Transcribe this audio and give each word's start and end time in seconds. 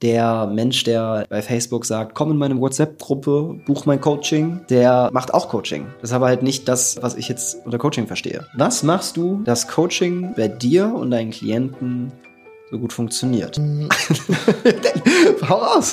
Der 0.00 0.46
Mensch, 0.46 0.84
der 0.84 1.26
bei 1.28 1.42
Facebook 1.42 1.84
sagt, 1.84 2.14
komm 2.14 2.30
in 2.30 2.36
meine 2.36 2.60
WhatsApp-Gruppe, 2.60 3.58
buch 3.66 3.84
mein 3.84 4.00
Coaching, 4.00 4.60
der 4.70 5.10
macht 5.12 5.34
auch 5.34 5.48
Coaching. 5.48 5.88
Das 6.00 6.10
ist 6.10 6.14
aber 6.14 6.26
halt 6.26 6.44
nicht 6.44 6.68
das, 6.68 7.02
was 7.02 7.16
ich 7.16 7.28
jetzt 7.28 7.56
unter 7.64 7.78
Coaching 7.78 8.06
verstehe. 8.06 8.46
Was 8.56 8.84
machst 8.84 9.16
du, 9.16 9.42
dass 9.42 9.66
Coaching 9.66 10.34
bei 10.36 10.46
dir 10.46 10.94
und 10.94 11.10
deinen 11.10 11.32
Klienten 11.32 12.12
so 12.70 12.78
gut 12.78 12.92
funktioniert? 12.92 13.60
Hau 15.48 15.56
raus! 15.56 15.92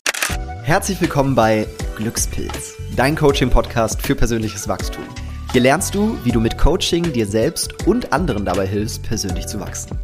Herzlich 0.61 1.01
willkommen 1.01 1.33
bei 1.33 1.65
Glückspilz, 1.97 2.75
dein 2.95 3.15
Coaching-Podcast 3.15 4.03
für 4.03 4.13
persönliches 4.13 4.67
Wachstum. 4.67 5.03
Hier 5.51 5.61
lernst 5.61 5.95
du, 5.95 6.15
wie 6.23 6.31
du 6.31 6.39
mit 6.39 6.59
Coaching 6.59 7.11
dir 7.11 7.25
selbst 7.25 7.87
und 7.87 8.13
anderen 8.13 8.45
dabei 8.45 8.67
hilfst, 8.67 9.01
persönlich 9.01 9.47
zu 9.47 9.59
wachsen. 9.59 9.97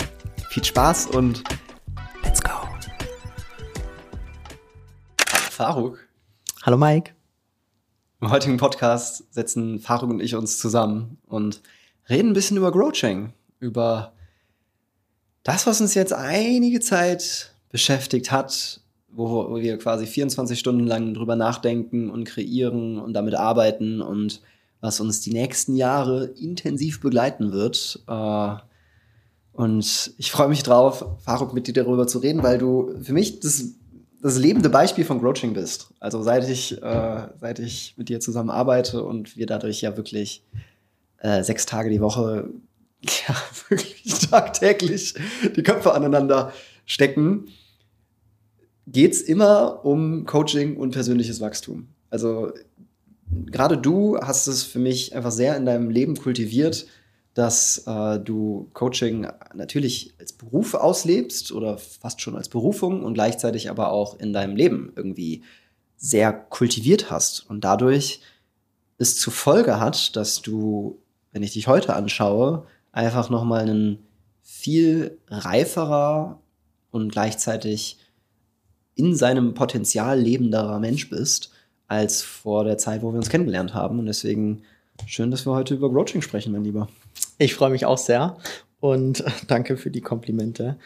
Viel 0.50 0.64
Spaß 0.64 1.06
und 1.06 1.44
let's 2.24 2.42
go! 2.42 2.71
Faruk. 5.62 6.00
Hallo 6.64 6.76
Mike. 6.76 7.12
Im 8.20 8.32
heutigen 8.32 8.58
Podcast 8.58 9.32
setzen 9.32 9.78
Faruk 9.80 10.10
und 10.10 10.20
ich 10.20 10.34
uns 10.34 10.58
zusammen 10.58 11.20
und 11.28 11.62
reden 12.10 12.30
ein 12.30 12.34
bisschen 12.34 12.58
über 12.58 12.72
Growching, 12.72 13.32
über 13.60 14.14
das, 15.44 15.68
was 15.68 15.80
uns 15.80 15.94
jetzt 15.94 16.14
einige 16.14 16.80
Zeit 16.80 17.54
beschäftigt 17.70 18.32
hat, 18.32 18.82
wo 19.08 19.56
wir 19.58 19.78
quasi 19.78 20.08
24 20.08 20.58
Stunden 20.58 20.88
lang 20.88 21.14
drüber 21.14 21.36
nachdenken 21.36 22.10
und 22.10 22.24
kreieren 22.24 22.98
und 22.98 23.14
damit 23.14 23.36
arbeiten 23.36 24.02
und 24.02 24.42
was 24.80 25.00
uns 25.00 25.22
die 25.22 25.32
nächsten 25.32 25.76
Jahre 25.76 26.26
intensiv 26.40 27.02
begleiten 27.02 27.52
wird. 27.52 28.04
Äh, 28.08 28.56
und 29.54 30.16
ich 30.18 30.32
freue 30.32 30.50
mich 30.50 30.64
drauf, 30.64 31.06
Faruk, 31.20 31.54
mit 31.54 31.68
dir 31.68 31.76
darüber 31.76 32.08
zu 32.08 32.18
reden, 32.18 32.42
weil 32.42 32.58
du 32.58 32.96
für 33.04 33.14
mich 33.14 33.42
das 33.42 33.76
das 34.22 34.38
lebende 34.38 34.70
Beispiel 34.70 35.04
von 35.04 35.20
Groaching 35.20 35.54
bist. 35.54 35.94
Also 36.00 36.22
seit 36.22 36.48
ich, 36.48 36.82
äh, 36.82 37.28
seit 37.40 37.60
ich 37.60 37.96
mit 37.98 38.10
dir 38.10 38.20
zusammen 38.20 38.50
arbeite 38.50 39.04
und 39.04 39.36
wir 39.36 39.46
dadurch 39.46 39.82
ja 39.82 39.98
wirklich 39.98 40.44
äh, 41.18 41.44
sechs 41.44 41.66
Tage 41.66 41.90
die 41.90 42.02
Woche, 42.02 42.50
ja, 43.02 43.36
wirklich 43.70 44.14
tagtäglich 44.30 45.16
die 45.56 45.64
Köpfe 45.64 45.94
aneinander 45.94 46.54
stecken, 46.86 47.48
geht's 48.88 49.22
immer 49.22 49.86
um 49.86 50.26
Coaching 50.26 50.78
und 50.78 50.92
persönliches 50.92 51.42
Wachstum. 51.42 51.88
Also 52.10 52.52
gerade 53.46 53.78
du 53.78 54.20
hast 54.20 54.48
es 54.48 54.64
für 54.64 54.80
mich 54.80 55.16
einfach 55.16 55.32
sehr 55.32 55.56
in 55.58 55.66
deinem 55.66 55.90
Leben 55.90 56.16
kultiviert, 56.16 56.86
dass 57.34 57.86
äh, 57.88 58.20
du 58.20 58.70
Coaching 58.74 59.28
natürlich 59.54 60.14
als 60.20 60.34
Beruf 60.34 60.74
auslebst 60.74 61.52
oder 61.52 61.78
fast 61.78 62.22
schon 62.22 62.36
als 62.36 62.50
Berufung 62.50 63.04
und 63.04 63.14
gleichzeitig 63.14 63.70
aber 63.70 63.92
auch 63.92 64.20
in 64.20 64.34
deinem 64.34 64.56
Leben 64.56 64.92
irgendwie 64.96 65.44
sehr 65.98 66.34
kultiviert 66.34 67.10
hast 67.10 67.50
und 67.50 67.64
dadurch 67.64 68.22
es 68.98 69.18
zur 69.18 69.34
Folge 69.34 69.80
hat, 69.80 70.16
dass 70.16 70.42
du, 70.42 71.00
wenn 71.32 71.44
ich 71.44 71.54
dich 71.54 71.68
heute 71.68 71.96
anschaue, 71.96 72.66
einfach 72.92 73.30
noch 73.30 73.44
mal 73.44 73.68
ein 73.68 74.00
viel 74.42 75.18
reiferer 75.28 76.40
und 76.92 77.12
gleichzeitig 77.12 77.98
in 78.96 79.16
seinem 79.16 79.54
Potenzial 79.54 80.20
lebenderer 80.20 80.80
Mensch 80.80 81.10
bist 81.10 81.52
als 81.88 82.22
vor 82.22 82.64
der 82.64 82.78
Zeit, 82.78 83.02
wo 83.02 83.12
wir 83.12 83.18
uns 83.18 83.30
kennengelernt 83.30 83.74
haben. 83.74 84.00
Und 84.00 84.06
deswegen 84.06 84.64
schön, 85.06 85.32
dass 85.32 85.46
wir 85.46 85.54
heute 85.54 85.76
über 85.76 85.92
Coaching 85.92 86.22
sprechen, 86.22 86.54
mein 86.54 86.64
Lieber. 86.64 86.88
Ich 87.38 87.54
freue 87.54 87.70
mich 87.70 87.86
auch 87.86 87.98
sehr 87.98 88.38
und 88.80 89.24
danke 89.48 89.78
für 89.78 89.92
die 89.92 90.02
Komplimente. 90.02 90.78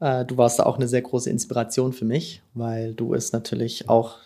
Äh, 0.00 0.24
du 0.24 0.36
warst 0.36 0.58
da 0.58 0.64
auch 0.64 0.76
eine 0.76 0.88
sehr 0.88 1.02
große 1.02 1.30
Inspiration 1.30 1.92
für 1.92 2.04
mich, 2.04 2.42
weil 2.54 2.94
du 2.94 3.14
es 3.14 3.32
natürlich 3.32 3.88
auch 3.88 4.18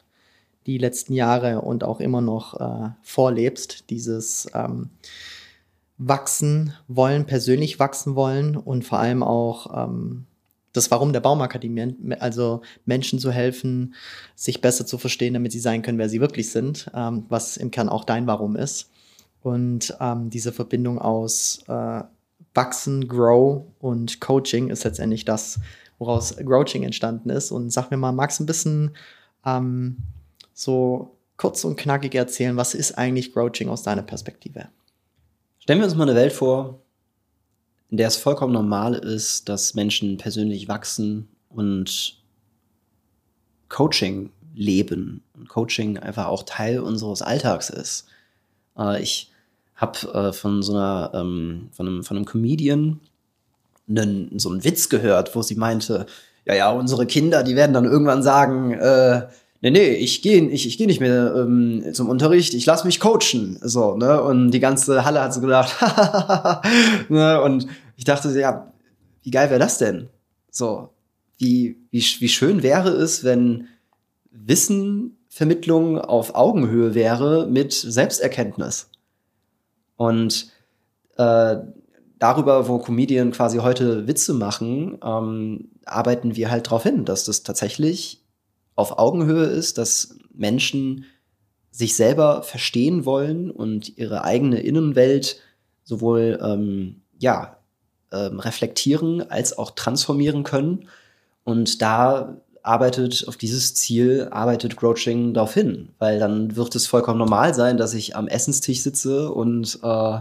die 0.67 0.79
letzten 0.79 1.15
Jahre 1.15 1.63
und 1.63 1.83
auch 1.85 2.01
immer 2.01 2.21
noch 2.21 2.61
äh, 2.61 2.91
vorlebst, 3.03 3.91
dieses 3.91 4.49
ähm, 4.55 4.91
wachsen 5.97 6.75
wollen, 6.87 7.27
persönlich 7.27 7.79
wachsen 7.79 8.15
wollen 8.15 8.57
und 8.57 8.85
vor 8.85 8.99
allem 8.99 9.23
auch 9.23 9.85
ähm, 9.85 10.27
das 10.73 10.91
Warum 10.91 11.13
der 11.13 11.21
Baumakademie, 11.21 11.97
also 12.21 12.63
Menschen 12.85 13.19
zu 13.19 13.33
helfen, 13.33 13.95
sich 14.35 14.61
besser 14.61 14.87
zu 14.87 14.99
verstehen, 14.99 15.35
damit 15.35 15.53
sie 15.53 15.59
sein 15.59 15.83
können, 15.83 15.99
wer 15.99 16.09
sie 16.09 16.21
wirklich 16.21 16.51
sind, 16.51 16.91
ähm, 16.95 17.25
was 17.29 17.57
im 17.57 17.71
Kern 17.71 17.89
auch 17.89 18.05
dein 18.05 18.27
Warum 18.27 18.55
ist. 18.55 18.91
Und 19.43 19.97
ähm, 20.01 20.31
diese 20.31 20.53
Verbindung 20.53 20.99
aus 20.99 21.61
äh, 21.69 22.03
Wachsen, 22.55 23.07
Grow 23.07 23.65
und 23.79 24.21
Coaching 24.21 24.71
ist 24.71 24.85
letztendlich 24.85 25.25
das, 25.25 25.61
woraus 25.99 26.37
Growching 26.37 26.83
entstanden 26.83 27.31
ist. 27.31 27.51
Und 27.51 27.71
sag 27.71 27.91
mir 27.91 27.97
mal, 27.97 28.13
magst 28.13 28.41
du 28.41 28.45
ein 28.45 28.47
bisschen 28.47 28.97
ähm, 29.45 29.99
so 30.55 31.17
kurz 31.37 31.65
und 31.65 31.77
knackig 31.77 32.15
erzählen, 32.15 32.57
was 32.57 32.75
ist 32.75 32.99
eigentlich 32.99 33.33
Growching 33.33 33.69
aus 33.69 33.83
deiner 33.83 34.03
Perspektive? 34.03 34.69
Stellen 35.61 35.79
wir 35.79 35.87
uns 35.87 35.95
mal 35.95 36.09
eine 36.09 36.19
Welt 36.19 36.33
vor, 36.33 36.81
in 37.91 37.97
der 37.97 38.09
es 38.09 38.17
vollkommen 38.17 38.53
normal 38.53 38.95
ist, 38.95 39.49
dass 39.49 39.75
Menschen 39.75 40.19
persönlich 40.19 40.69
wachsen 40.69 41.29
und 41.49 42.19
Coaching 43.69 44.31
leben 44.55 45.23
und 45.35 45.49
Coaching 45.49 45.99
einfach 45.99 46.27
auch 46.27 46.43
Teil 46.43 46.81
unseres 46.81 47.23
Alltags 47.23 47.71
ist. 47.71 48.07
Äh, 48.79 49.03
ich 49.03 49.31
habe 49.75 49.99
äh, 50.13 50.33
von 50.33 50.63
so 50.63 50.75
einer, 50.75 51.11
ähm, 51.15 51.69
von, 51.73 51.87
einem, 51.87 52.05
von 52.05 52.17
einem 52.17 52.27
Comedian 52.27 53.01
einen, 53.89 54.39
so 54.39 54.51
einen 54.51 54.65
Witz 54.65 54.89
gehört, 54.89 55.35
wo 55.35 55.43
sie 55.43 55.55
meinte, 55.55 56.07
ja, 56.45 56.55
ja, 56.55 56.71
unsere 56.71 57.07
Kinder, 57.07 57.43
die 57.43 57.57
werden 57.57 57.73
dann 57.73 57.85
irgendwann 57.85 58.23
sagen, 58.23 58.73
äh, 58.73 59.27
nee, 59.61 59.71
nee, 59.71 59.91
ich 59.91 60.23
gehe 60.23 60.49
ich, 60.49 60.67
ich 60.67 60.79
geh 60.79 60.87
nicht 60.87 61.01
mehr 61.01 61.35
ähm, 61.37 61.85
zum 61.93 62.09
Unterricht, 62.09 62.55
ich 62.55 62.67
lass 62.67 62.85
mich 62.85 63.01
coachen. 63.01 63.59
So, 63.63 63.97
ne? 63.97 64.23
Und 64.23 64.51
die 64.51 64.61
ganze 64.61 65.05
Halle 65.05 65.21
hat 65.21 65.35
so 65.35 65.41
gedacht, 65.41 65.77
ne? 67.09 67.41
Und 67.43 67.67
ich 67.97 68.05
dachte, 68.05 68.39
ja, 68.39 68.73
wie 69.23 69.31
geil 69.31 69.51
wäre 69.51 69.61
das 69.61 69.79
denn? 69.79 70.09
So, 70.51 70.91
wie, 71.39 71.77
wie, 71.91 72.01
wie 72.01 72.29
schön 72.29 72.63
wäre 72.63 72.91
es, 72.91 73.25
wenn 73.25 73.69
Wissenvermittlung 75.39 76.01
auf 76.01 76.35
Augenhöhe 76.35 76.95
wäre 76.95 77.47
mit 77.47 77.73
Selbsterkenntnis. 77.73 78.91
Und 79.97 80.51
äh, 81.17 81.57
darüber, 82.19 82.67
wo 82.67 82.79
Comedien 82.79 83.31
quasi 83.31 83.59
heute 83.59 84.09
Witze 84.09 84.35
machen, 84.35 84.99
ähm, 85.03 85.71
arbeiten 85.85 86.35
wir 86.35 86.51
halt 86.51 86.67
darauf 86.67 86.83
hin, 86.83 87.05
dass 87.05 87.25
das 87.25 87.45
tatsächlich 87.45 88.25
auf 88.75 88.99
Augenhöhe 88.99 89.45
ist, 89.45 89.79
dass 89.79 90.19
Menschen 90.35 91.05
sich 91.71 91.95
selber 91.95 92.43
verstehen 92.43 93.05
wollen 93.05 93.53
und 93.53 93.97
ihre 93.97 94.25
eigene 94.25 94.59
Innenwelt 94.59 95.41
sowohl 95.85 96.41
ähm, 96.43 97.03
ja, 97.21 97.59
ähm, 98.11 98.41
reflektieren 98.41 99.31
als 99.31 99.57
auch 99.57 99.71
transformieren 99.71 100.43
können. 100.43 100.89
Und 101.45 101.81
da 101.81 102.41
arbeitet 102.69 103.27
auf 103.27 103.39
dieses 103.39 103.75
Ziel, 103.75 104.29
arbeitet 104.31 104.77
Grouching 104.77 105.33
darauf 105.33 105.55
hin, 105.55 105.89
weil 105.99 106.19
dann 106.19 106.55
wird 106.55 106.75
es 106.75 106.87
vollkommen 106.87 107.19
normal 107.19 107.55
sein, 107.55 107.79
dass 107.79 107.95
ich 107.95 108.15
am 108.15 108.29
Essenstisch 108.29 108.83
sitze 108.83 109.33
und 109.33 109.79
äh, 109.83 110.19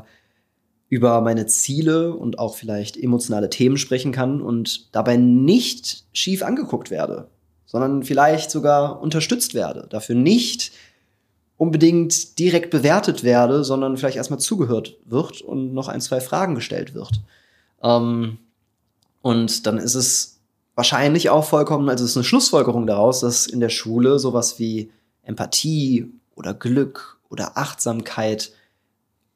über 0.87 1.19
meine 1.19 1.45
Ziele 1.47 2.13
und 2.13 2.39
auch 2.39 2.55
vielleicht 2.55 2.95
emotionale 2.95 3.49
Themen 3.49 3.75
sprechen 3.75 4.13
kann 4.13 4.41
und 4.41 4.95
dabei 4.95 5.17
nicht 5.17 6.05
schief 6.13 6.41
angeguckt 6.41 6.89
werde, 6.89 7.27
sondern 7.65 8.03
vielleicht 8.03 8.49
sogar 8.49 9.01
unterstützt 9.01 9.53
werde, 9.53 9.85
dafür 9.89 10.15
nicht 10.15 10.71
unbedingt 11.57 12.39
direkt 12.39 12.69
bewertet 12.69 13.25
werde, 13.25 13.65
sondern 13.65 13.97
vielleicht 13.97 14.15
erstmal 14.15 14.39
zugehört 14.39 14.95
wird 15.03 15.41
und 15.41 15.73
noch 15.73 15.89
ein, 15.89 15.99
zwei 15.99 16.21
Fragen 16.21 16.55
gestellt 16.55 16.93
wird. 16.93 17.19
Ähm, 17.83 18.37
und 19.21 19.67
dann 19.67 19.77
ist 19.79 19.95
es 19.95 20.36
wahrscheinlich 20.77 21.31
auch 21.31 21.43
vollkommen, 21.43 21.89
also 21.89 22.05
es 22.05 22.11
ist 22.11 22.17
eine 22.17 22.23
Schlussfolgerung 22.23 22.85
daraus, 22.85 23.21
dass 23.21 23.47
in 23.47 23.59
der 23.59 23.69
Schule 23.69 24.19
sowas 24.19 24.59
wie 24.59 24.91
Empathie 25.23 26.13
oder 26.35 26.53
Glück 26.53 27.17
oder 27.29 27.57
Achtsamkeit 27.57 28.51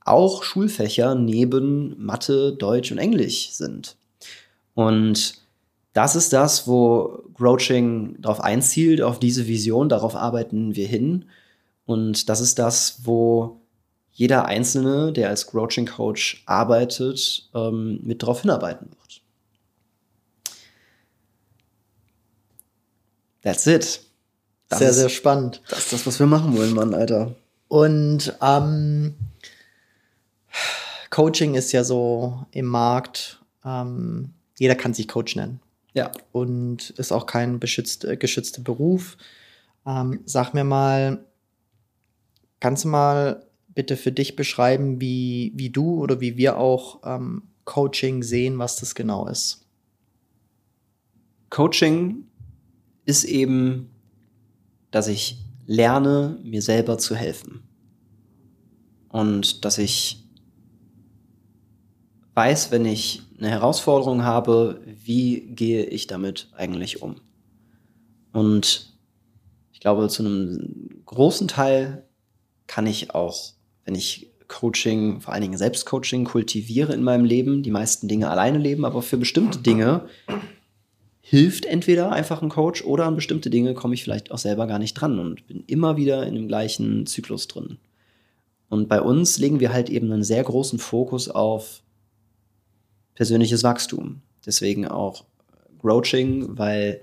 auch 0.05 0.43
Schulfächer 0.43 1.15
neben 1.15 1.95
Mathe, 1.97 2.53
Deutsch 2.53 2.91
und 2.91 2.99
Englisch 2.99 3.51
sind. 3.53 3.97
Und 4.75 5.41
das 5.93 6.15
ist 6.15 6.31
das, 6.31 6.67
wo 6.67 7.23
Grouching 7.33 8.21
darauf 8.21 8.39
einzielt, 8.41 9.01
auf 9.01 9.19
diese 9.19 9.47
Vision, 9.47 9.89
darauf 9.89 10.15
arbeiten 10.15 10.75
wir 10.75 10.87
hin. 10.87 11.25
Und 11.87 12.29
das 12.29 12.39
ist 12.39 12.59
das, 12.59 12.99
wo 13.03 13.61
jeder 14.11 14.45
Einzelne, 14.45 15.11
der 15.11 15.29
als 15.29 15.47
Grouching 15.47 15.87
Coach 15.87 16.43
arbeitet, 16.45 17.49
ähm, 17.55 17.99
mit 18.03 18.21
darauf 18.21 18.41
hinarbeiten 18.41 18.89
wird. 18.89 19.00
That's 23.41 23.67
it. 23.67 24.01
Das 24.69 24.79
sehr, 24.79 24.89
ist, 24.89 24.95
sehr 24.97 25.09
spannend. 25.09 25.61
Das 25.69 25.79
ist 25.79 25.93
das, 25.93 26.07
was 26.07 26.19
wir 26.19 26.27
machen 26.27 26.55
wollen, 26.55 26.73
Mann, 26.73 26.93
Alter. 26.93 27.35
Und 27.67 28.35
ähm, 28.41 29.15
Coaching 31.09 31.55
ist 31.55 31.71
ja 31.71 31.83
so 31.83 32.45
im 32.51 32.65
Markt, 32.65 33.41
ähm, 33.65 34.33
jeder 34.57 34.75
kann 34.75 34.93
sich 34.93 35.07
Coach 35.07 35.35
nennen. 35.35 35.59
Ja. 35.93 36.11
Und 36.31 36.91
ist 36.91 37.11
auch 37.11 37.25
kein 37.25 37.59
beschützt, 37.59 38.05
äh, 38.05 38.15
geschützter 38.15 38.61
Beruf. 38.61 39.17
Ähm, 39.85 40.21
sag 40.25 40.53
mir 40.53 40.63
mal, 40.63 41.25
kannst 42.59 42.85
du 42.85 42.89
mal 42.89 43.45
bitte 43.67 43.97
für 43.97 44.11
dich 44.11 44.35
beschreiben, 44.35 45.01
wie, 45.01 45.51
wie 45.55 45.69
du 45.69 46.01
oder 46.01 46.21
wie 46.21 46.37
wir 46.37 46.57
auch 46.57 47.01
ähm, 47.03 47.43
Coaching 47.65 48.23
sehen, 48.23 48.57
was 48.59 48.77
das 48.77 48.95
genau 48.95 49.27
ist? 49.27 49.65
Coaching 51.49 52.25
ist 53.05 53.23
eben, 53.23 53.89
dass 54.91 55.07
ich 55.07 55.37
lerne, 55.65 56.39
mir 56.43 56.61
selber 56.61 56.97
zu 56.97 57.15
helfen. 57.15 57.63
Und 59.09 59.65
dass 59.65 59.77
ich 59.77 60.23
weiß, 62.33 62.71
wenn 62.71 62.85
ich 62.85 63.23
eine 63.37 63.49
Herausforderung 63.49 64.23
habe, 64.23 64.81
wie 64.85 65.41
gehe 65.41 65.85
ich 65.85 66.07
damit 66.07 66.49
eigentlich 66.55 67.01
um. 67.01 67.15
Und 68.31 68.93
ich 69.73 69.79
glaube, 69.79 70.07
zu 70.07 70.23
einem 70.23 71.01
großen 71.05 71.47
Teil 71.47 72.05
kann 72.67 72.87
ich 72.87 73.13
auch, 73.13 73.53
wenn 73.83 73.95
ich 73.95 74.31
Coaching, 74.47 75.21
vor 75.21 75.33
allen 75.33 75.43
Dingen 75.43 75.57
Selbstcoaching 75.57 76.25
kultiviere 76.25 76.93
in 76.93 77.03
meinem 77.03 77.25
Leben, 77.25 77.63
die 77.63 77.71
meisten 77.71 78.07
Dinge 78.07 78.29
alleine 78.29 78.57
leben, 78.57 78.85
aber 78.85 79.01
für 79.01 79.17
bestimmte 79.17 79.59
Dinge 79.59 80.07
hilft 81.21 81.65
entweder 81.65 82.11
einfach 82.11 82.41
ein 82.41 82.49
Coach 82.49 82.83
oder 82.83 83.05
an 83.05 83.15
bestimmte 83.15 83.49
Dinge 83.49 83.73
komme 83.73 83.93
ich 83.93 84.03
vielleicht 84.03 84.31
auch 84.31 84.37
selber 84.37 84.67
gar 84.67 84.79
nicht 84.79 84.95
dran 84.95 85.19
und 85.19 85.47
bin 85.47 85.63
immer 85.67 85.95
wieder 85.95 86.25
in 86.25 86.35
dem 86.35 86.47
gleichen 86.47 87.05
Zyklus 87.05 87.47
drin. 87.47 87.77
Und 88.69 88.87
bei 88.89 89.01
uns 89.01 89.37
legen 89.37 89.59
wir 89.59 89.71
halt 89.71 89.89
eben 89.89 90.11
einen 90.11 90.23
sehr 90.23 90.43
großen 90.43 90.79
Fokus 90.79 91.29
auf 91.29 91.83
persönliches 93.15 93.63
Wachstum. 93.63 94.21
Deswegen 94.45 94.87
auch 94.87 95.25
Coaching, 95.79 96.57
weil 96.57 97.01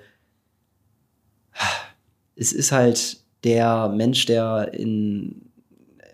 es 2.37 2.53
ist 2.53 2.73
halt 2.73 3.19
der 3.44 3.88
Mensch, 3.88 4.26
der 4.26 4.73
in, 4.73 5.50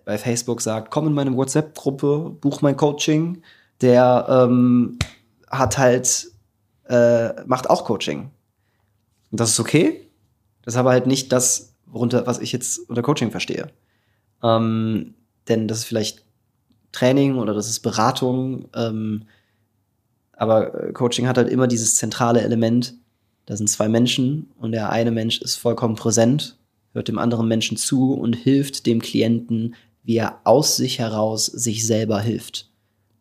bei 0.05 0.19
Facebook 0.19 0.61
sagt, 0.61 0.91
komm 0.91 1.07
in 1.07 1.13
meine 1.13 1.37
WhatsApp-Gruppe, 1.37 2.37
buch 2.41 2.63
mein 2.63 2.77
Coaching, 2.77 3.43
der 3.81 4.27
ähm, 4.29 4.99
hat 5.51 5.79
halt, 5.79 6.31
äh, 6.89 7.45
macht 7.47 7.71
auch 7.71 7.85
Coaching. 7.85 8.31
Und 9.31 9.41
das 9.41 9.51
ist 9.51 9.61
okay. 9.61 10.09
Das 10.63 10.75
ist 10.75 10.79
aber 10.79 10.91
halt 10.91 11.07
nicht 11.07 11.33
das, 11.33 11.75
worunter, 11.87 12.27
was 12.27 12.39
ich 12.39 12.53
jetzt 12.53 12.79
unter 12.89 13.03
Coaching 13.03 13.31
verstehe. 13.31 13.69
Ähm, 14.43 15.15
denn 15.49 15.69
das 15.69 15.79
ist 15.79 15.85
vielleicht 15.85 16.25
Training 16.93 17.37
oder 17.37 17.55
das 17.55 17.69
ist 17.69 17.81
Beratung. 17.81 18.69
Ähm, 18.75 19.25
aber 20.33 20.89
äh, 20.89 20.93
Coaching 20.93 21.27
hat 21.27 21.37
halt 21.37 21.49
immer 21.49 21.67
dieses 21.67 21.97
zentrale 21.97 22.41
Element. 22.41 22.95
Da 23.47 23.57
sind 23.57 23.69
zwei 23.69 23.89
Menschen 23.89 24.51
und 24.59 24.73
der 24.73 24.91
eine 24.91 25.11
Mensch 25.11 25.41
ist 25.41 25.57
vollkommen 25.57 25.97
präsent, 25.97 26.57
hört 26.93 27.09
dem 27.09 27.19
anderen 27.19 27.47
Menschen 27.47 27.77
zu 27.77 28.15
und 28.15 28.35
hilft 28.35 28.87
dem 28.87 29.03
Klienten, 29.03 29.75
wie 30.03 30.17
er 30.17 30.41
aus 30.45 30.77
sich 30.77 30.99
heraus 30.99 31.47
sich 31.47 31.87
selber 31.87 32.21
hilft. 32.21 32.71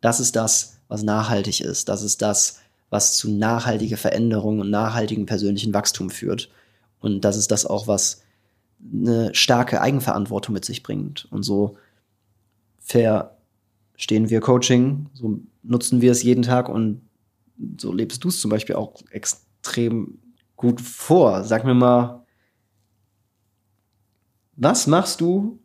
Das 0.00 0.20
ist 0.20 0.36
das, 0.36 0.80
was 0.88 1.02
nachhaltig 1.02 1.60
ist. 1.60 1.88
Das 1.88 2.02
ist 2.02 2.22
das, 2.22 2.60
was 2.94 3.16
zu 3.16 3.28
nachhaltiger 3.28 3.96
Veränderung 3.96 4.60
und 4.60 4.70
nachhaltigem 4.70 5.26
persönlichen 5.26 5.74
Wachstum 5.74 6.10
führt. 6.10 6.48
Und 7.00 7.22
das 7.22 7.36
ist 7.36 7.50
das 7.50 7.66
auch, 7.66 7.88
was 7.88 8.22
eine 8.80 9.34
starke 9.34 9.80
Eigenverantwortung 9.80 10.52
mit 10.52 10.64
sich 10.64 10.84
bringt. 10.84 11.26
Und 11.32 11.42
so 11.42 11.76
verstehen 12.78 14.30
wir 14.30 14.40
Coaching, 14.40 15.10
so 15.12 15.40
nutzen 15.64 16.02
wir 16.02 16.12
es 16.12 16.22
jeden 16.22 16.42
Tag 16.42 16.68
und 16.68 17.00
so 17.80 17.92
lebst 17.92 18.22
du 18.22 18.28
es 18.28 18.40
zum 18.40 18.52
Beispiel 18.52 18.76
auch 18.76 19.02
extrem 19.10 20.20
gut 20.54 20.80
vor. 20.80 21.42
Sag 21.42 21.64
mir 21.64 21.74
mal, 21.74 22.24
was 24.54 24.86
machst 24.86 25.20
du, 25.20 25.58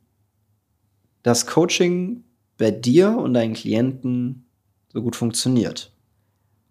dass 1.22 1.46
Coaching 1.46 2.24
bei 2.58 2.72
dir 2.72 3.16
und 3.20 3.36
deinen 3.36 3.54
Klienten 3.54 4.48
so 4.92 5.04
gut 5.04 5.16
funktioniert? 5.16 5.94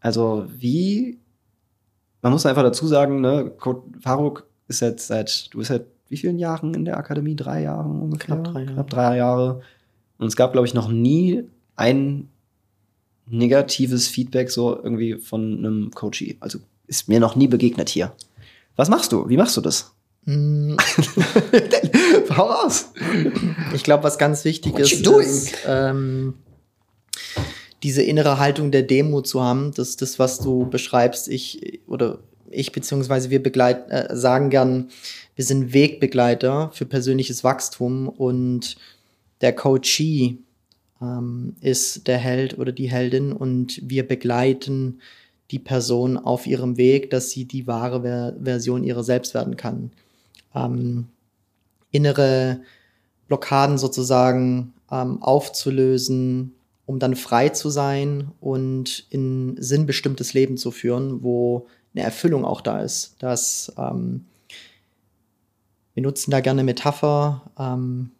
Also 0.00 0.46
wie, 0.56 1.18
man 2.22 2.32
muss 2.32 2.46
einfach 2.46 2.62
dazu 2.62 2.86
sagen, 2.86 3.20
ne, 3.20 3.52
Faruk 4.00 4.46
ist 4.68 4.80
jetzt 4.80 5.08
seit, 5.08 5.52
du 5.52 5.58
bist 5.58 5.68
seit 5.68 5.86
wie 6.08 6.16
vielen 6.16 6.38
Jahren 6.38 6.74
in 6.74 6.84
der 6.84 6.96
Akademie? 6.96 7.36
Drei 7.36 7.62
Jahren 7.62 8.00
ungefähr? 8.02 8.36
Knapp 8.36 8.44
drei 8.44 8.60
Jahre. 8.60 8.74
Knapp 8.74 8.90
drei 8.90 9.16
Jahre. 9.16 9.60
Und 10.18 10.26
es 10.26 10.36
gab, 10.36 10.52
glaube 10.52 10.66
ich, 10.66 10.74
noch 10.74 10.88
nie 10.88 11.44
ein 11.76 12.28
negatives 13.26 14.08
Feedback 14.08 14.50
so 14.50 14.74
irgendwie 14.76 15.14
von 15.14 15.58
einem 15.58 15.90
Coachie. 15.92 16.36
Also 16.40 16.58
ist 16.86 17.08
mir 17.08 17.20
noch 17.20 17.36
nie 17.36 17.46
begegnet 17.46 17.88
hier. 17.88 18.12
Was 18.76 18.88
machst 18.88 19.12
du? 19.12 19.28
Wie 19.28 19.36
machst 19.36 19.56
du 19.56 19.60
das? 19.60 19.92
Mm, 20.24 20.76
Hau 22.36 22.44
raus. 22.44 22.92
Ich 23.74 23.82
glaube, 23.82 24.04
was 24.04 24.18
ganz 24.18 24.44
wichtig 24.44 24.72
What 24.72 24.80
ist, 24.80 24.92
ist 24.92 25.58
ähm, 25.66 26.34
diese 27.82 28.02
innere 28.02 28.38
Haltung 28.38 28.70
der 28.70 28.82
Demut 28.82 29.26
zu 29.26 29.42
haben. 29.42 29.72
Das 29.74 29.90
ist 29.90 30.02
das, 30.02 30.18
was 30.18 30.38
du 30.40 30.68
beschreibst. 30.68 31.28
Ich 31.28 31.80
oder 31.86 32.18
ich 32.50 32.72
beziehungsweise 32.72 33.30
wir 33.30 33.42
begleit, 33.42 33.90
äh, 33.90 34.16
sagen 34.16 34.50
gern, 34.50 34.88
wir 35.36 35.44
sind 35.44 35.72
Wegbegleiter 35.72 36.70
für 36.72 36.86
persönliches 36.86 37.44
Wachstum 37.44 38.08
und 38.08 38.76
der 39.40 39.54
Coachee 39.54 40.38
ähm, 41.00 41.54
ist 41.60 42.08
der 42.08 42.18
Held 42.18 42.58
oder 42.58 42.72
die 42.72 42.90
Heldin 42.90 43.32
und 43.32 43.80
wir 43.88 44.06
begleiten 44.06 45.00
die 45.50 45.58
Person 45.58 46.16
auf 46.16 46.46
ihrem 46.46 46.76
Weg, 46.76 47.10
dass 47.10 47.30
sie 47.30 47.44
die 47.44 47.66
wahre 47.66 48.02
Ver 48.02 48.34
Version 48.42 48.84
ihrer 48.84 49.04
selbst 49.04 49.34
werden 49.34 49.56
kann. 49.56 49.92
Ähm, 50.54 51.06
innere 51.90 52.60
Blockaden 53.28 53.78
sozusagen 53.78 54.74
ähm, 54.90 55.22
aufzulösen, 55.22 56.54
um 56.88 56.98
dann 56.98 57.16
frei 57.16 57.50
zu 57.50 57.68
sein 57.68 58.32
und 58.40 59.04
in 59.10 59.56
sinnbestimmtes 59.60 60.32
Leben 60.32 60.56
zu 60.56 60.70
führen, 60.70 61.22
wo 61.22 61.66
eine 61.94 62.02
Erfüllung 62.02 62.46
auch 62.46 62.62
da 62.62 62.80
ist. 62.80 63.16
Dass 63.18 63.70
ähm, 63.76 64.24
wir 65.92 66.02
nutzen 66.02 66.30
da 66.30 66.40
gerne 66.40 66.64
Metapher. 66.64 67.42
Ähm, 67.58 68.12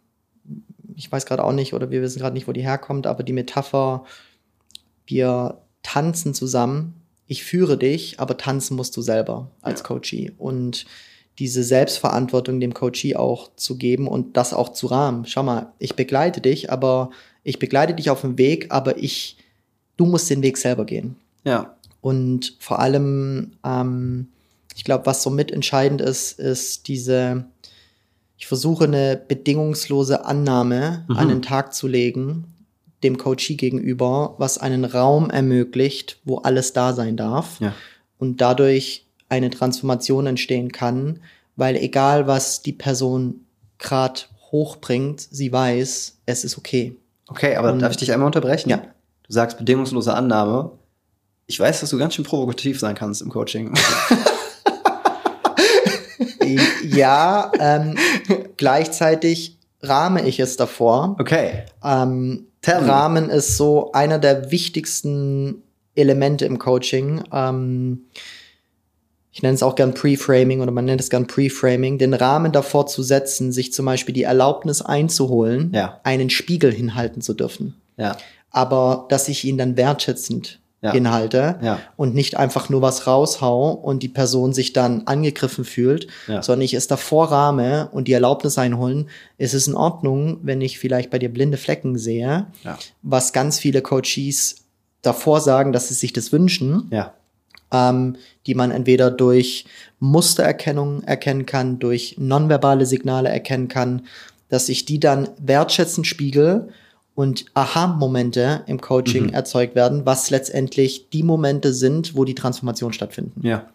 ich 0.95 1.11
weiß 1.11 1.25
gerade 1.25 1.43
auch 1.43 1.51
nicht 1.51 1.73
oder 1.73 1.89
wir 1.89 2.03
wissen 2.03 2.19
gerade 2.19 2.35
nicht, 2.35 2.47
wo 2.47 2.51
die 2.51 2.61
herkommt, 2.61 3.07
aber 3.07 3.23
die 3.23 3.33
Metapher, 3.33 4.05
wir 5.07 5.61
tanzen 5.81 6.35
zusammen. 6.35 6.93
Ich 7.25 7.43
führe 7.43 7.75
dich, 7.75 8.19
aber 8.19 8.37
tanzen 8.37 8.75
musst 8.75 8.95
du 8.95 9.01
selber 9.01 9.49
als 9.63 9.79
Ja. 9.79 9.87
Coachee. 9.87 10.31
Und 10.37 10.85
diese 11.39 11.63
Selbstverantwortung 11.63 12.59
dem 12.59 12.73
Coachee 12.73 13.15
auch 13.15 13.49
zu 13.55 13.77
geben 13.77 14.07
und 14.07 14.35
das 14.37 14.53
auch 14.53 14.69
zu 14.69 14.87
rahmen. 14.87 15.25
Schau 15.25 15.41
mal, 15.43 15.71
ich 15.79 15.95
begleite 15.95 16.41
dich, 16.41 16.71
aber 16.71 17.09
ich 17.43 17.57
begleite 17.59 17.93
dich 17.93 18.09
auf 18.09 18.21
dem 18.21 18.37
Weg, 18.37 18.67
aber 18.69 18.97
ich, 18.97 19.37
du 19.97 20.05
musst 20.05 20.29
den 20.29 20.43
Weg 20.43 20.57
selber 20.57 20.85
gehen. 20.85 21.15
Ja. 21.45 21.75
Und 22.01 22.55
vor 22.59 22.79
allem, 22.79 23.51
ähm, 23.65 24.27
ich 24.75 24.83
glaube, 24.83 25.05
was 25.05 25.23
so 25.23 25.29
mitentscheidend 25.29 26.01
ist, 26.01 26.39
ist 26.39 26.87
diese, 26.87 27.45
ich 28.37 28.47
versuche 28.47 28.83
eine 28.85 29.19
bedingungslose 29.27 30.25
Annahme 30.25 31.05
Mhm. 31.07 31.15
an 31.17 31.29
den 31.29 31.41
Tag 31.41 31.73
zu 31.73 31.87
legen, 31.87 32.45
dem 33.03 33.17
Coachee 33.17 33.55
gegenüber, 33.55 34.35
was 34.37 34.57
einen 34.57 34.83
Raum 34.83 35.29
ermöglicht, 35.29 36.19
wo 36.25 36.37
alles 36.39 36.73
da 36.73 36.93
sein 36.93 37.15
darf 37.15 37.59
Ja. 37.61 37.73
und 38.17 38.41
dadurch 38.41 39.05
eine 39.29 39.49
Transformation 39.49 40.27
entstehen 40.27 40.71
kann, 40.71 41.21
weil 41.55 41.75
egal 41.75 42.27
was 42.27 42.61
die 42.61 42.73
Person 42.73 43.45
gerade 43.77 44.21
hochbringt, 44.51 45.21
sie 45.21 45.51
weiß, 45.51 46.17
es 46.25 46.43
ist 46.43 46.57
okay. 46.57 46.95
Okay, 47.27 47.55
aber 47.55 47.71
Und- 47.71 47.79
darf 47.79 47.91
ich 47.91 47.97
dich 47.97 48.11
einmal 48.11 48.25
unterbrechen? 48.27 48.69
Ja. 48.69 48.77
Du 48.77 49.33
sagst 49.33 49.57
bedingungslose 49.57 50.13
Annahme. 50.13 50.71
Ich 51.45 51.59
weiß, 51.59 51.79
dass 51.81 51.89
du 51.91 51.97
ganz 51.97 52.15
schön 52.15 52.25
provokativ 52.25 52.79
sein 52.79 52.95
kannst 52.95 53.21
im 53.21 53.29
Coaching. 53.29 53.73
ja, 56.83 57.51
ähm, 57.59 57.95
gleichzeitig 58.57 59.57
rahme 59.81 60.27
ich 60.27 60.39
es 60.39 60.57
davor. 60.57 61.15
Okay. 61.19 61.63
Ähm. 61.83 62.45
Rahmen 62.67 63.29
ist 63.29 63.57
so 63.57 63.91
einer 63.93 64.19
der 64.19 64.51
wichtigsten 64.51 65.63
Elemente 65.95 66.45
im 66.45 66.59
Coaching. 66.59 67.23
Ähm, 67.31 68.05
ich 69.31 69.41
nenne 69.43 69.53
es 69.55 69.63
auch 69.63 69.75
gern 69.75 69.93
Pre-Framing 69.93 70.61
oder 70.61 70.71
man 70.71 70.85
nennt 70.85 71.01
es 71.01 71.09
gern 71.09 71.27
Pre-Framing, 71.27 71.97
den 71.97 72.13
Rahmen 72.13 72.51
davor 72.51 72.87
zu 72.87 73.03
setzen, 73.03 73.51
sich 73.51 73.71
zum 73.73 73.85
Beispiel 73.85 74.13
die 74.13 74.23
Erlaubnis 74.23 74.81
einzuholen, 74.81 75.71
Ja. 75.73 75.99
einen 76.03 76.29
Spiegel 76.29 76.71
hinhalten 76.71 77.21
zu 77.21 77.33
dürfen. 77.33 77.75
Ja. 77.97 78.17
Aber 78.51 79.05
dass 79.09 79.27
ich 79.29 79.45
ihn 79.45 79.57
dann 79.57 79.77
wertschätzend 79.77 80.59
Ja. 80.81 80.93
hinhalte 80.93 81.59
Ja. 81.61 81.79
und 81.97 82.15
nicht 82.15 82.37
einfach 82.37 82.69
nur 82.69 82.81
was 82.81 83.05
raushau 83.05 83.71
und 83.71 84.01
die 84.01 84.07
Person 84.07 84.53
sich 84.53 84.71
dann 84.73 85.03
angegriffen 85.07 85.65
fühlt, 85.65 86.07
Ja. 86.27 86.41
sondern 86.41 86.61
ich 86.61 86.73
es 86.73 86.87
davor 86.87 87.31
rahme 87.31 87.89
und 87.91 88.07
die 88.07 88.13
Erlaubnis 88.13 88.57
einholen, 88.57 89.09
ist 89.37 89.53
es 89.53 89.67
in 89.67 89.75
Ordnung, 89.75 90.39
wenn 90.41 90.61
ich 90.61 90.79
vielleicht 90.79 91.09
bei 91.09 91.19
dir 91.19 91.27
blinde 91.29 91.57
Flecken 91.57 91.97
sehe, 91.97 92.47
was 93.01 93.33
ganz 93.33 93.59
viele 93.59 93.81
Coaches 93.81 94.55
davor 95.01 95.41
sagen, 95.41 95.73
dass 95.73 95.89
sie 95.89 95.93
sich 95.95 96.13
das 96.13 96.31
wünschen. 96.31 96.87
Ja. 96.91 97.13
Ähm, 97.71 98.15
die 98.45 98.55
man 98.55 98.71
entweder 98.71 99.11
durch 99.11 99.65
Mustererkennung 99.99 101.03
erkennen 101.03 101.45
kann, 101.45 101.79
durch 101.79 102.15
nonverbale 102.17 102.85
Signale 102.85 103.29
erkennen 103.29 103.67
kann, 103.67 104.03
dass 104.49 104.69
ich 104.69 104.85
die 104.85 104.99
dann 104.99 105.29
wertschätzend 105.39 106.07
spiegel 106.07 106.69
und 107.15 107.45
Aha-Momente 107.53 108.63
im 108.65 108.79
Coaching 108.79 109.27
mhm. 109.27 109.33
erzeugt 109.33 109.75
werden, 109.75 110.05
was 110.05 110.29
letztendlich 110.29 111.09
die 111.09 111.23
Momente 111.23 111.73
sind, 111.73 112.15
wo 112.15 112.23
die 112.25 112.35
Transformation 112.35 112.93
stattfinden. 112.93 113.45
Ja. 113.45 113.67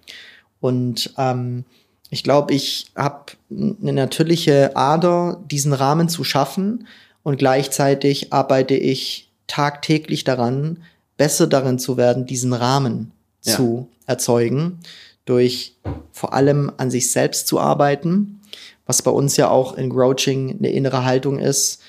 Und 0.61 1.13
ähm, 1.19 1.65
ich 2.11 2.23
glaube, 2.23 2.55
ich 2.55 2.87
habe 2.97 3.33
eine 3.51 3.93
natürliche 3.93 4.75
Ader, 4.77 5.43
diesen 5.51 5.73
Rahmen 5.73 6.09
zu 6.09 6.25
schaffen 6.25 6.87
und 7.23 7.39
gleichzeitig 7.39 8.33
arbeite 8.33 8.75
ich 8.75 9.31
tagtäglich 9.47 10.25
daran, 10.25 10.83
besser 11.17 11.47
darin 11.47 11.79
zu 11.79 11.97
werden, 11.97 12.27
diesen 12.27 12.53
Rahmen 12.53 13.13
ja. 13.45 13.57
zu 13.57 13.89
erzeugen, 14.07 14.81
durch 15.25 15.77
vor 16.13 16.35
allem 16.35 16.71
an 16.77 16.91
sich 16.91 17.11
selbst 17.11 17.47
zu 17.47 17.59
arbeiten, 17.59 18.41
was 18.87 19.03
bei 19.03 19.11
uns 19.11 19.37
ja 19.37 19.49
auch 19.49 19.77
in 19.77 19.91
Grouching 19.91 20.59
eine 20.59 20.71
innere 20.71 21.05
Haltung 21.05 21.39
ist. 21.39 21.81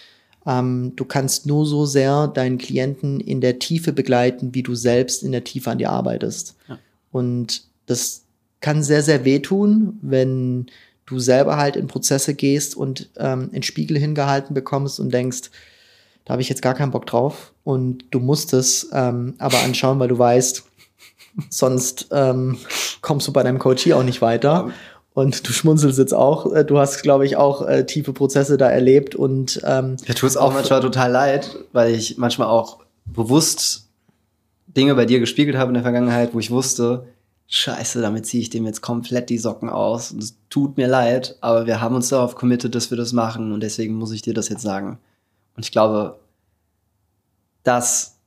Ähm, 0.45 0.93
du 0.95 1.05
kannst 1.05 1.45
nur 1.45 1.65
so 1.65 1.85
sehr 1.85 2.27
deinen 2.27 2.57
Klienten 2.57 3.19
in 3.19 3.41
der 3.41 3.59
Tiefe 3.59 3.91
begleiten, 3.93 4.53
wie 4.53 4.63
du 4.63 4.75
selbst 4.75 5.23
in 5.23 5.31
der 5.31 5.43
Tiefe 5.43 5.71
an 5.71 5.77
dir 5.77 5.89
arbeitest. 5.89 6.55
Ja. 6.69 6.79
Und 7.11 7.63
das 7.85 8.23
kann 8.61 8.83
sehr, 8.83 9.03
sehr 9.03 9.25
wehtun, 9.25 9.99
wenn 10.01 10.67
du 11.05 11.19
selber 11.19 11.57
halt 11.57 11.75
in 11.75 11.87
Prozesse 11.87 12.33
gehst 12.33 12.75
und 12.75 13.09
ähm, 13.17 13.49
in 13.51 13.63
Spiegel 13.63 13.97
hingehalten 13.97 14.53
bekommst 14.53 14.99
und 14.99 15.13
denkst, 15.13 15.51
da 16.25 16.31
habe 16.31 16.41
ich 16.41 16.49
jetzt 16.49 16.63
gar 16.63 16.73
keinen 16.73 16.91
Bock 16.91 17.05
drauf. 17.05 17.53
Und 17.63 18.05
du 18.11 18.19
musst 18.19 18.53
es 18.53 18.89
ähm, 18.91 19.35
aber 19.37 19.59
anschauen, 19.59 19.99
weil 19.99 20.07
du 20.07 20.17
weißt, 20.17 20.63
sonst 21.49 22.07
ähm, 22.11 22.57
kommst 23.01 23.27
du 23.27 23.33
bei 23.33 23.43
deinem 23.43 23.59
Coach 23.59 23.83
hier 23.83 23.97
auch 23.97 24.03
nicht 24.03 24.21
weiter. 24.21 24.71
Und 25.13 25.47
du 25.47 25.53
schmunzelst 25.53 25.97
jetzt 25.97 26.13
auch. 26.13 26.53
Äh, 26.53 26.65
du 26.65 26.77
hast, 26.77 27.01
glaube 27.01 27.25
ich, 27.25 27.37
auch 27.37 27.65
äh, 27.67 27.85
tiefe 27.85 28.11
Prozesse 28.11 28.57
da 28.57 28.69
erlebt 28.69 29.15
und 29.15 29.61
ähm, 29.63 29.95
ja, 30.05 30.13
tut 30.13 30.29
es 30.29 30.37
auch 30.37 30.53
manchmal 30.53 30.81
total 30.81 31.11
leid, 31.11 31.57
weil 31.71 31.93
ich 31.93 32.17
manchmal 32.17 32.49
auch 32.49 32.79
bewusst 33.05 33.87
Dinge 34.67 34.93
bei 34.95 35.05
dir 35.05 35.19
gespiegelt 35.19 35.57
habe 35.57 35.69
in 35.69 35.75
der 35.75 35.83
Vergangenheit, 35.83 36.33
wo 36.33 36.39
ich 36.39 36.51
wusste, 36.51 37.07
Scheiße, 37.47 38.01
damit 38.01 38.25
ziehe 38.25 38.41
ich 38.41 38.49
dem 38.49 38.65
jetzt 38.65 38.81
komplett 38.81 39.29
die 39.29 39.37
Socken 39.37 39.69
aus. 39.69 40.11
Und 40.11 40.21
es 40.21 40.35
tut 40.49 40.77
mir 40.77 40.87
leid, 40.87 41.37
aber 41.41 41.65
wir 41.65 41.79
haben 41.79 41.95
uns 41.95 42.09
darauf 42.09 42.35
committed, 42.35 42.73
dass 42.73 42.89
wir 42.89 42.97
das 42.97 43.13
machen 43.13 43.53
und 43.53 43.61
deswegen 43.61 43.93
muss 43.93 44.11
ich 44.11 44.21
dir 44.21 44.33
das 44.33 44.49
jetzt 44.49 44.63
sagen. 44.63 44.97
Und 45.55 45.63
ich 45.63 45.71
glaube, 45.71 46.19
das 47.63 48.17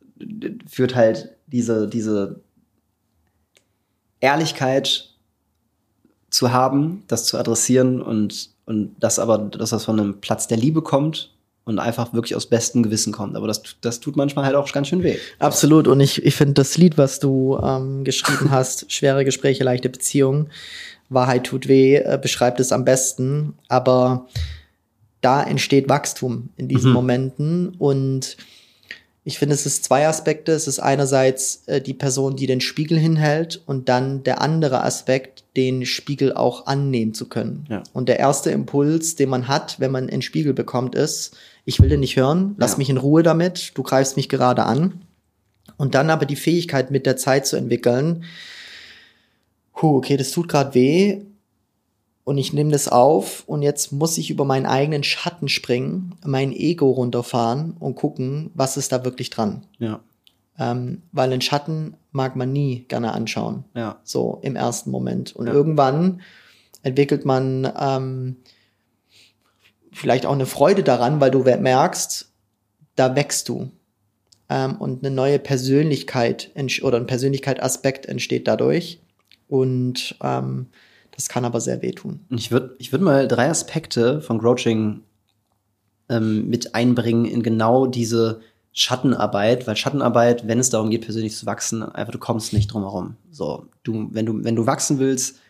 führt 0.68 0.94
halt 0.94 1.36
diese, 1.46 1.88
diese 1.88 2.40
Ehrlichkeit 4.20 5.10
zu 6.30 6.52
haben, 6.52 7.04
das 7.08 7.24
zu 7.24 7.38
adressieren 7.38 8.02
und, 8.02 8.50
und 8.66 8.94
das 9.00 9.18
aber, 9.18 9.38
dass 9.38 9.70
das 9.70 9.84
von 9.84 9.98
einem 9.98 10.20
Platz 10.20 10.46
der 10.46 10.58
Liebe 10.58 10.82
kommt 10.82 11.32
und 11.64 11.78
einfach 11.78 12.12
wirklich 12.12 12.34
aus 12.34 12.46
bestem 12.46 12.82
Gewissen 12.82 13.12
kommt. 13.12 13.36
Aber 13.36 13.46
das, 13.46 13.62
das 13.80 14.00
tut 14.00 14.16
manchmal 14.16 14.46
halt 14.46 14.56
auch 14.56 14.72
ganz 14.72 14.88
schön 14.88 15.02
weh. 15.02 15.18
Absolut. 15.38 15.86
Und 15.86 16.00
ich, 16.00 16.24
ich 16.24 16.34
finde 16.34 16.54
das 16.54 16.78
Lied, 16.78 16.96
was 16.96 17.20
du 17.20 17.58
ähm, 17.62 18.04
geschrieben 18.04 18.50
hast, 18.50 18.90
Schwere 18.90 19.24
Gespräche, 19.24 19.64
leichte 19.64 19.88
Beziehungen, 19.88 20.50
Wahrheit 21.10 21.44
tut 21.44 21.68
weh, 21.68 21.96
äh, 21.96 22.18
beschreibt 22.20 22.58
es 22.60 22.72
am 22.72 22.84
besten. 22.84 23.54
Aber 23.68 24.28
da 25.20 25.42
entsteht 25.42 25.88
Wachstum 25.88 26.50
in 26.56 26.68
diesen 26.68 26.90
mhm. 26.90 26.94
Momenten 26.94 27.68
und 27.78 28.36
ich 29.28 29.38
finde, 29.38 29.54
es 29.54 29.66
ist 29.66 29.84
zwei 29.84 30.08
Aspekte. 30.08 30.52
Es 30.52 30.66
ist 30.66 30.78
einerseits 30.78 31.64
äh, 31.66 31.82
die 31.82 31.92
Person, 31.92 32.34
die 32.34 32.46
den 32.46 32.62
Spiegel 32.62 32.98
hinhält 32.98 33.60
und 33.66 33.90
dann 33.90 34.22
der 34.22 34.40
andere 34.40 34.82
Aspekt, 34.82 35.44
den 35.54 35.84
Spiegel 35.84 36.32
auch 36.32 36.64
annehmen 36.64 37.12
zu 37.12 37.28
können. 37.28 37.66
Ja. 37.68 37.82
Und 37.92 38.08
der 38.08 38.18
erste 38.18 38.50
Impuls, 38.50 39.16
den 39.16 39.28
man 39.28 39.46
hat, 39.46 39.80
wenn 39.80 39.90
man 39.90 40.08
einen 40.08 40.22
Spiegel 40.22 40.54
bekommt, 40.54 40.94
ist, 40.94 41.36
ich 41.66 41.78
will 41.78 41.90
den 41.90 42.00
nicht 42.00 42.16
hören, 42.16 42.54
lass 42.56 42.72
ja. 42.72 42.78
mich 42.78 42.88
in 42.88 42.96
Ruhe 42.96 43.22
damit, 43.22 43.72
du 43.74 43.82
greifst 43.82 44.16
mich 44.16 44.30
gerade 44.30 44.62
an. 44.64 45.02
Und 45.76 45.94
dann 45.94 46.08
aber 46.08 46.24
die 46.24 46.34
Fähigkeit 46.34 46.90
mit 46.90 47.04
der 47.04 47.18
Zeit 47.18 47.46
zu 47.46 47.56
entwickeln, 47.56 48.24
huh, 49.74 49.98
okay, 49.98 50.16
das 50.16 50.30
tut 50.30 50.48
gerade 50.48 50.72
weh, 50.74 51.20
und 52.28 52.36
ich 52.36 52.52
nehme 52.52 52.70
das 52.70 52.88
auf 52.88 53.44
und 53.46 53.62
jetzt 53.62 53.90
muss 53.90 54.18
ich 54.18 54.28
über 54.28 54.44
meinen 54.44 54.66
eigenen 54.66 55.02
Schatten 55.02 55.48
springen, 55.48 56.14
mein 56.26 56.52
Ego 56.52 56.90
runterfahren 56.90 57.74
und 57.80 57.94
gucken, 57.94 58.50
was 58.52 58.76
ist 58.76 58.92
da 58.92 59.02
wirklich 59.02 59.30
dran. 59.30 59.64
Ja. 59.78 60.00
Ähm, 60.58 61.00
weil 61.10 61.30
den 61.30 61.40
Schatten 61.40 61.96
mag 62.12 62.36
man 62.36 62.52
nie 62.52 62.84
gerne 62.86 63.12
anschauen. 63.12 63.64
Ja. 63.74 64.00
So 64.04 64.40
im 64.42 64.56
ersten 64.56 64.90
Moment. 64.90 65.34
Und 65.36 65.46
ja. 65.46 65.54
irgendwann 65.54 66.20
entwickelt 66.82 67.24
man 67.24 67.72
ähm, 67.80 68.36
vielleicht 69.90 70.26
auch 70.26 70.34
eine 70.34 70.44
Freude 70.44 70.82
daran, 70.82 71.22
weil 71.22 71.30
du 71.30 71.44
merkst, 71.44 72.30
da 72.94 73.16
wächst 73.16 73.48
du. 73.48 73.70
Ähm, 74.50 74.76
und 74.76 75.02
eine 75.02 75.14
neue 75.14 75.38
Persönlichkeit 75.38 76.50
oder 76.82 76.98
ein 76.98 77.06
Persönlichkeitsaspekt 77.06 78.04
entsteht 78.04 78.46
dadurch. 78.46 79.00
Und 79.48 80.14
ähm, 80.22 80.66
das 81.18 81.28
kann 81.28 81.44
aber 81.44 81.60
sehr 81.60 81.82
wehtun. 81.82 82.20
Ich 82.30 82.52
würde 82.52 82.76
ich 82.78 82.92
würd 82.92 83.02
mal 83.02 83.26
drei 83.26 83.50
Aspekte 83.50 84.20
von 84.20 84.38
Grouching 84.38 85.02
ähm, 86.08 86.48
mit 86.48 86.76
einbringen 86.76 87.24
in 87.24 87.42
genau 87.42 87.88
diese 87.88 88.40
Schattenarbeit, 88.72 89.66
weil 89.66 89.74
Schattenarbeit, 89.74 90.46
wenn 90.46 90.60
es 90.60 90.70
darum 90.70 90.90
geht, 90.90 91.02
persönlich 91.02 91.34
zu 91.34 91.44
wachsen, 91.44 91.82
einfach 91.82 92.12
du 92.12 92.20
kommst 92.20 92.52
nicht 92.52 92.72
drum 92.72 92.82
herum. 92.82 93.16
So, 93.32 93.66
du, 93.82 94.08
wenn 94.12 94.26
du, 94.26 94.44
wenn 94.44 94.54
du 94.54 94.66
wachsen 94.66 95.00
willst, 95.00 95.40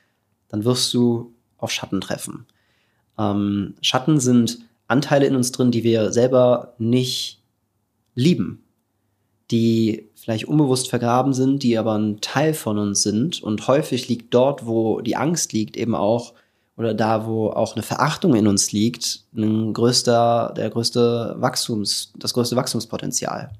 dann 0.48 0.64
wirst 0.64 0.94
du 0.94 1.34
auf 1.58 1.70
Schatten 1.70 2.00
treffen. 2.00 2.46
Ähm, 3.18 3.74
Schatten 3.82 4.20
sind 4.20 4.60
Anteile 4.86 5.26
in 5.26 5.36
uns 5.36 5.52
drin, 5.52 5.70
die 5.70 5.84
wir 5.84 6.12
selber 6.12 6.76
nicht 6.78 7.42
lieben, 8.14 8.64
die 9.50 10.08
vielleicht 10.14 10.46
unbewusst 10.46 10.90
vergraben 10.90 11.32
sind, 11.32 11.62
die 11.62 11.78
aber 11.78 11.94
ein 11.94 12.20
Teil 12.20 12.54
von 12.54 12.78
uns 12.78 13.02
sind. 13.02 13.42
Und 13.42 13.66
häufig 13.66 14.08
liegt 14.08 14.34
dort, 14.34 14.66
wo 14.66 15.00
die 15.00 15.16
Angst 15.16 15.52
liegt, 15.52 15.76
eben 15.76 15.94
auch, 15.94 16.34
oder 16.76 16.94
da, 16.94 17.26
wo 17.26 17.48
auch 17.48 17.74
eine 17.74 17.82
Verachtung 17.82 18.34
in 18.34 18.46
uns 18.46 18.72
liegt, 18.72 19.24
ein 19.34 19.72
größter, 19.72 20.52
der 20.56 20.70
größte 20.70 21.36
Wachstums, 21.38 22.12
das 22.18 22.34
größte 22.34 22.56
Wachstumspotenzial. 22.56 23.50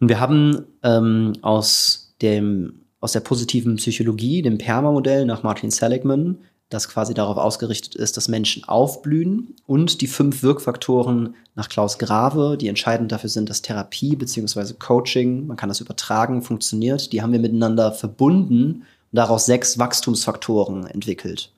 Und 0.00 0.08
wir 0.08 0.18
haben 0.18 0.64
ähm, 0.82 1.34
aus 1.42 2.14
dem, 2.22 2.80
aus 3.00 3.12
der 3.12 3.20
positiven 3.20 3.76
Psychologie, 3.76 4.42
dem 4.42 4.58
PERMA-Modell 4.58 5.26
nach 5.26 5.42
Martin 5.42 5.70
Seligman, 5.70 6.38
das 6.72 6.88
quasi 6.88 7.14
darauf 7.14 7.36
ausgerichtet 7.36 7.94
ist, 7.94 8.16
dass 8.16 8.28
Menschen 8.28 8.64
aufblühen 8.64 9.54
und 9.66 10.00
die 10.00 10.06
fünf 10.06 10.42
Wirkfaktoren 10.42 11.34
nach 11.54 11.68
Klaus 11.68 11.98
Grave, 11.98 12.56
die 12.58 12.68
entscheidend 12.68 13.12
dafür 13.12 13.30
sind, 13.30 13.50
dass 13.50 13.62
Therapie 13.62 14.16
bzw. 14.16 14.74
Coaching, 14.78 15.46
man 15.46 15.56
kann 15.56 15.68
das 15.68 15.80
übertragen, 15.80 16.42
funktioniert, 16.42 17.12
die 17.12 17.22
haben 17.22 17.32
wir 17.32 17.40
miteinander 17.40 17.92
verbunden 17.92 18.84
und 19.12 19.16
daraus 19.16 19.46
sechs 19.46 19.78
Wachstumsfaktoren 19.78 20.86
entwickelt. 20.86 21.52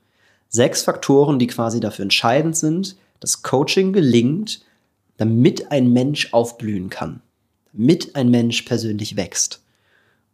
Sechs 0.48 0.82
Faktoren, 0.82 1.38
die 1.38 1.46
quasi 1.46 1.80
dafür 1.80 2.04
entscheidend 2.04 2.56
sind, 2.56 2.96
dass 3.20 3.42
Coaching 3.42 3.92
gelingt, 3.92 4.60
damit 5.16 5.70
ein 5.70 5.92
Mensch 5.92 6.32
aufblühen 6.32 6.90
kann, 6.90 7.20
damit 7.72 8.16
ein 8.16 8.30
Mensch 8.30 8.62
persönlich 8.62 9.16
wächst. 9.16 9.62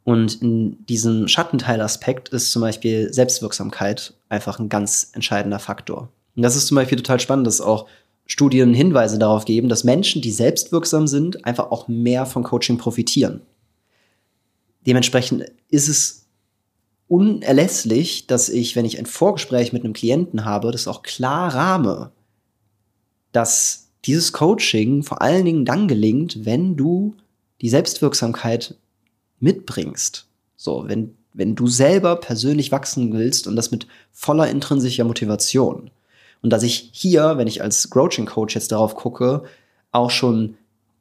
Und 0.05 0.41
in 0.43 0.85
diesem 0.87 1.29
Schattenteilaspekt 1.29 2.31
ist 2.31 2.53
zum 2.53 2.63
Beispiel 2.63 3.13
Selbstwirksamkeit 3.13 4.15
einfach 4.31 4.59
ein 4.59 4.71
ganz 4.71 5.11
entscheidender 5.13 5.59
Faktor. 5.59 6.09
Und 6.35 6.43
das 6.43 6.57
ist 6.57 6.69
zum 6.69 6.77
Beispiel 6.77 6.97
total 6.97 7.21
spannend, 7.21 7.47
dass 7.47 7.61
auch 7.61 7.87
Studien 8.25 8.73
Hinweise 8.73 9.19
darauf 9.19 9.45
geben, 9.45 9.69
dass 9.69 9.85
Menschen, 9.85 10.23
die 10.23 10.31
selbstwirksam 10.31 11.07
sind, 11.07 11.45
einfach 11.45 11.71
auch 11.71 11.89
mehr 11.89 12.25
von 12.27 12.45
Coaching 12.45 12.79
profitieren. 12.79 13.43
Dementsprechend 14.87 15.45
ist 15.69 15.89
es 15.89 16.27
unerlässlich, 17.09 18.29
dass 18.29 18.49
ich, 18.49 18.77
wenn 18.77 18.85
ich 18.85 18.99
ein 18.99 19.07
Vorgespräch 19.07 19.73
mit 19.73 19.85
einem 19.85 19.93
Klienten 19.93 20.45
habe, 20.45 20.71
das 20.71 20.87
auch 20.87 21.03
klar 21.03 21.53
rahme, 21.53 22.13
dass 23.33 23.89
dieses 24.05 24.33
Coaching 24.33 25.03
vor 25.03 25.21
allen 25.21 25.45
Dingen 25.45 25.65
dann 25.65 25.89
gelingt, 25.89 26.45
wenn 26.45 26.77
du 26.77 27.17
die 27.61 27.69
Selbstwirksamkeit 27.69 28.77
mitbringst. 29.41 30.29
So, 30.57 30.85
wenn, 30.87 31.17
wenn 31.33 31.55
du 31.55 31.67
selber 31.67 32.17
persönlich 32.17 32.73
wachsen 32.73 33.13
willst 33.13 33.47
und 33.47 33.57
das 33.57 33.71
mit 33.71 33.87
voller 34.13 34.49
intrinsischer 34.49 35.05
Motivation. 35.05 35.91
Und 36.43 36.51
dass 36.51 36.63
ich 36.63 36.91
hier, 36.93 37.37
wenn 37.37 37.47
ich 37.47 37.63
als 37.63 37.91
Coaching 37.91 38.27
Coach 38.27 38.55
jetzt 38.55 38.73
darauf 38.73 38.95
gucke, 38.95 39.43
auch 39.93 40.11
schon 40.11 40.57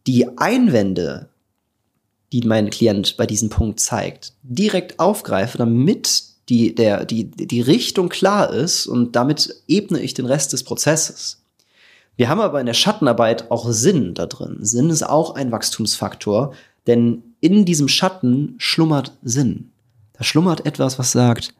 die 0.07 0.37
Einwände, 0.37 1.29
die 2.31 2.41
mein 2.41 2.69
Klient 2.69 3.17
bei 3.17 3.25
diesem 3.25 3.49
Punkt 3.49 3.79
zeigt, 3.79 4.33
direkt 4.43 4.99
aufgreife, 4.99 5.57
damit 5.57 6.23
die, 6.49 6.73
der, 6.75 7.05
die, 7.05 7.25
die 7.25 7.61
Richtung 7.61 8.09
klar 8.09 8.51
ist 8.51 8.87
und 8.87 9.15
damit 9.15 9.55
ebne 9.67 9.99
ich 9.99 10.13
den 10.13 10.25
Rest 10.25 10.53
des 10.53 10.63
Prozesses. 10.63 11.41
Wir 12.17 12.27
haben 12.27 12.41
aber 12.41 12.59
in 12.59 12.65
der 12.65 12.73
Schattenarbeit 12.73 13.49
auch 13.49 13.71
Sinn 13.71 14.13
da 14.13 14.25
drin. 14.25 14.57
Sinn 14.61 14.89
ist 14.89 15.03
auch 15.03 15.35
ein 15.35 15.51
Wachstumsfaktor, 15.51 16.53
denn 16.85 17.23
in 17.39 17.65
diesem 17.65 17.87
Schatten 17.87 18.55
schlummert 18.57 19.13
Sinn. 19.23 19.68
Da 20.19 20.25
schlummert 20.25 20.65
etwas, 20.65 20.99
was 20.99 21.13
sagt, 21.13 21.53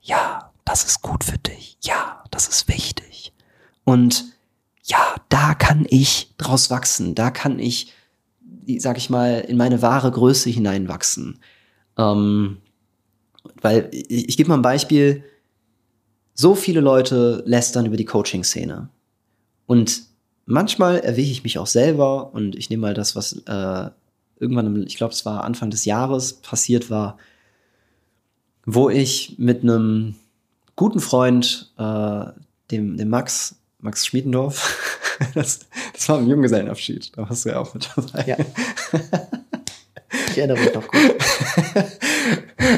ja, 0.00 0.50
das 0.64 0.84
ist 0.84 1.02
gut 1.02 1.22
für 1.22 1.36
dich, 1.36 1.76
ja, 1.82 2.24
das 2.30 2.48
ist 2.48 2.66
wichtig. 2.66 3.32
Und 3.84 4.24
ja, 4.82 5.16
da 5.28 5.52
kann 5.52 5.86
ich 5.88 6.32
draus 6.38 6.70
wachsen, 6.70 7.14
da 7.14 7.30
kann 7.30 7.58
ich, 7.58 7.92
sag 8.78 8.96
ich 8.96 9.10
mal, 9.10 9.40
in 9.40 9.58
meine 9.58 9.82
wahre 9.82 10.10
Größe 10.10 10.48
hineinwachsen. 10.48 11.40
Ähm, 11.98 12.56
weil 13.60 13.90
ich, 13.92 14.30
ich 14.30 14.36
gebe 14.38 14.48
mal 14.48 14.56
ein 14.56 14.62
Beispiel, 14.62 15.22
so 16.32 16.54
viele 16.54 16.80
Leute 16.80 17.42
lästern 17.44 17.84
über 17.84 17.98
die 17.98 18.06
Coaching-Szene. 18.06 18.88
Und 19.66 20.04
manchmal 20.46 21.00
erwäge 21.00 21.30
ich 21.30 21.44
mich 21.44 21.58
auch 21.58 21.66
selber 21.66 22.32
und 22.32 22.56
ich 22.56 22.70
nehme 22.70 22.80
mal 22.80 22.94
das, 22.94 23.14
was 23.14 23.34
äh, 23.44 23.90
irgendwann, 24.38 24.86
ich 24.86 24.96
glaube, 24.96 25.12
es 25.12 25.26
war 25.26 25.44
Anfang 25.44 25.68
des 25.68 25.84
Jahres 25.84 26.32
passiert 26.40 26.88
war, 26.88 27.18
wo 28.74 28.90
ich 28.90 29.34
mit 29.38 29.62
einem 29.62 30.14
guten 30.76 31.00
Freund, 31.00 31.72
äh, 31.78 32.24
dem, 32.70 32.96
dem 32.96 33.08
Max, 33.08 33.56
Max 33.80 34.06
Schmiedendorf, 34.06 35.18
das, 35.34 35.60
das 35.92 36.08
war 36.08 36.18
ein 36.18 36.28
Junggesellenabschied, 36.28 37.16
da 37.16 37.28
warst 37.28 37.44
du 37.44 37.50
ja 37.50 37.58
auch 37.58 37.74
mit 37.74 37.90
dabei. 37.94 38.24
Ja. 38.26 38.36
Ich 40.30 40.38
erinnere 40.38 40.58
mich 40.60 40.74
noch 40.74 40.86
gut. 40.86 41.16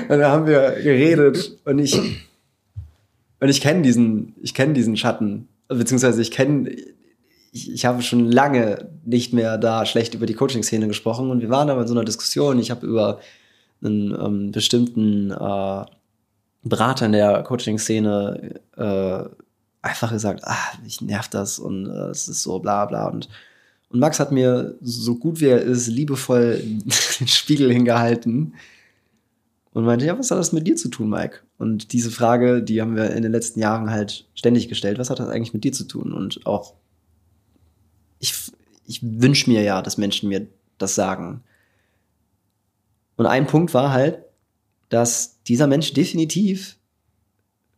und 0.08 0.18
da 0.18 0.30
haben 0.30 0.46
wir 0.46 0.70
geredet 0.82 1.58
und 1.64 1.78
ich, 1.78 1.94
und 1.94 3.48
ich 3.48 3.60
kenne 3.60 3.82
diesen, 3.82 4.34
ich 4.42 4.54
kenne 4.54 4.72
diesen 4.72 4.96
Schatten, 4.96 5.48
beziehungsweise 5.68 6.22
ich 6.22 6.30
kenne, 6.30 6.70
ich, 7.52 7.70
ich 7.72 7.84
habe 7.84 8.02
schon 8.02 8.30
lange 8.30 8.88
nicht 9.04 9.34
mehr 9.34 9.58
da 9.58 9.84
schlecht 9.84 10.14
über 10.14 10.24
die 10.24 10.34
Coaching-Szene 10.34 10.88
gesprochen 10.88 11.30
und 11.30 11.42
wir 11.42 11.50
waren 11.50 11.68
aber 11.68 11.82
in 11.82 11.88
so 11.88 11.94
einer 11.94 12.04
Diskussion. 12.04 12.58
Ich 12.58 12.70
habe 12.70 12.86
über 12.86 13.20
einen 13.84 14.12
ähm, 14.12 14.52
bestimmten 14.52 15.30
äh, 15.30 15.84
Berater 16.64 17.06
in 17.06 17.12
der 17.12 17.42
Coaching-Szene 17.42 18.60
äh, 18.76 19.24
einfach 19.82 20.12
gesagt, 20.12 20.42
ah, 20.44 20.72
ich 20.86 21.00
nerv 21.00 21.28
das 21.28 21.58
und 21.58 21.86
äh, 21.86 22.10
es 22.10 22.28
ist 22.28 22.42
so 22.42 22.58
bla 22.58 22.86
bla 22.86 23.08
und 23.08 23.28
und 23.92 24.00
Max 24.00 24.18
hat 24.18 24.32
mir, 24.32 24.74
so 24.80 25.16
gut 25.16 25.40
wie 25.40 25.48
er 25.48 25.60
ist, 25.60 25.86
liebevoll 25.86 26.62
den 27.20 27.28
Spiegel 27.28 27.70
hingehalten 27.70 28.54
und 29.74 29.84
meinte, 29.84 30.06
ja, 30.06 30.18
was 30.18 30.30
hat 30.30 30.38
das 30.38 30.52
mit 30.52 30.66
dir 30.66 30.76
zu 30.76 30.88
tun, 30.88 31.10
Mike? 31.10 31.40
Und 31.58 31.92
diese 31.92 32.10
Frage, 32.10 32.62
die 32.62 32.80
haben 32.80 32.96
wir 32.96 33.10
in 33.10 33.22
den 33.22 33.32
letzten 33.32 33.60
Jahren 33.60 33.90
halt 33.90 34.26
ständig 34.34 34.68
gestellt. 34.68 34.98
Was 34.98 35.10
hat 35.10 35.18
das 35.18 35.28
eigentlich 35.28 35.52
mit 35.52 35.64
dir 35.64 35.72
zu 35.72 35.84
tun? 35.84 36.12
Und 36.12 36.46
auch, 36.46 36.74
ich, 38.18 38.34
ich 38.86 39.00
wünsche 39.02 39.50
mir 39.50 39.62
ja, 39.62 39.82
dass 39.82 39.98
Menschen 39.98 40.30
mir 40.30 40.46
das 40.78 40.94
sagen. 40.94 41.42
Und 43.22 43.28
ein 43.28 43.46
Punkt 43.46 43.72
war 43.72 43.92
halt, 43.92 44.18
dass 44.88 45.40
dieser 45.44 45.68
Mensch 45.68 45.92
definitiv, 45.92 46.76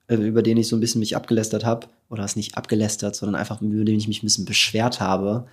äh, 0.06 0.14
über 0.14 0.42
den 0.42 0.56
ich 0.56 0.68
so 0.68 0.76
ein 0.76 0.80
bisschen 0.80 1.00
mich 1.00 1.16
abgelästert 1.16 1.66
habe, 1.66 1.88
oder 2.08 2.24
es 2.24 2.34
nicht 2.34 2.56
abgelästert, 2.56 3.14
sondern 3.14 3.38
einfach 3.38 3.60
über 3.60 3.84
den 3.84 3.98
ich 3.98 4.08
mich 4.08 4.22
ein 4.22 4.26
bisschen 4.26 4.46
beschwert 4.46 5.00
habe, 5.00 5.46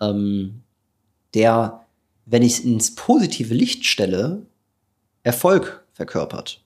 ähm, 0.00 0.62
der, 1.32 1.86
wenn 2.24 2.42
ich 2.42 2.54
es 2.54 2.58
ins 2.58 2.96
positive 2.96 3.54
Licht 3.54 3.84
stelle, 3.84 4.42
Erfolg 5.22 5.84
verkörpert. 5.92 6.64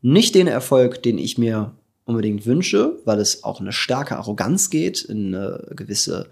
Nicht 0.00 0.36
den 0.36 0.46
Erfolg, 0.46 1.02
den 1.02 1.18
ich 1.18 1.38
mir 1.38 1.72
unbedingt 2.04 2.46
wünsche, 2.46 3.00
weil 3.04 3.18
es 3.18 3.42
auch 3.42 3.60
eine 3.60 3.72
starke 3.72 4.16
Arroganz 4.16 4.70
geht, 4.70 5.02
in 5.02 5.34
eine 5.34 5.66
gewisse, 5.74 6.30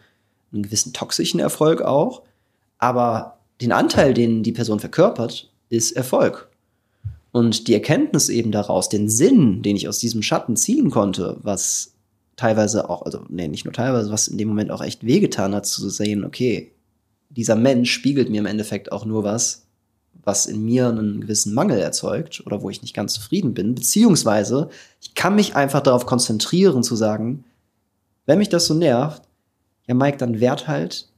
einen 0.53 0.63
gewissen 0.63 0.93
toxischen 0.93 1.41
Erfolg 1.41 1.83
auch. 1.83 2.23
Aber 2.79 3.36
den 3.61 3.73
Anteil, 3.73 4.15
den 4.15 4.43
die 4.43 4.53
Person 4.53 4.81
verkörpert, 4.81 5.51
ist 5.69 5.93
Erfolg. 5.93 6.49
Und 7.33 7.69
die 7.69 7.75
Erkenntnis 7.75 8.29
eben 8.29 8.53
daraus, 8.53 8.89
den 8.89 9.09
Sinn, 9.09 9.63
den 9.63 9.77
ich 9.77 9.89
aus 9.89 9.99
diesem 9.99 10.23
Schatten 10.23 10.57
ziehen 10.57 10.91
konnte, 10.91 11.37
was 11.43 11.93
teilweise 12.37 12.89
auch, 12.89 13.03
also 13.03 13.25
nee, 13.29 13.49
nicht 13.49 13.65
nur 13.65 13.75
teilweise, 13.75 14.11
was 14.11 14.29
in 14.29 14.39
dem 14.39 14.49
Moment 14.49 14.71
auch 14.71 14.83
echt 14.83 15.05
wehgetan 15.05 15.55
hat, 15.55 15.67
zu 15.67 15.89
sehen, 15.89 16.25
okay, 16.25 16.73
dieser 17.31 17.57
Mensch 17.57 17.91
spiegelt 17.91 18.31
mir 18.31 18.39
im 18.39 18.47
Endeffekt 18.47 18.93
auch 18.93 19.05
nur 19.05 19.25
was, 19.25 19.67
was 20.23 20.47
in 20.47 20.65
mir 20.65 20.89
einen 20.89 21.21
gewissen 21.21 21.55
Mangel 21.55 21.79
erzeugt 21.79 22.43
oder 22.47 22.63
wo 22.63 22.71
ich 22.71 22.83
nicht 22.83 22.95
ganz 22.95 23.15
zufrieden 23.15 23.55
bin, 23.55 23.75
beziehungsweise 23.75 24.71
ich 25.01 25.15
kann 25.15 25.35
mich 25.35 25.55
einfach 25.55 25.81
darauf 25.81 26.07
konzentrieren 26.07 26.83
zu 26.83 26.97
sagen, 26.97 27.45
wenn 28.27 28.39
mich 28.39 28.49
das 28.49 28.67
so 28.67 28.75
nervt, 28.75 29.23
ja 29.87 29.95
Mike, 29.95 30.17
dann 30.19 30.41
werd 30.41 30.67
halt 30.67 31.09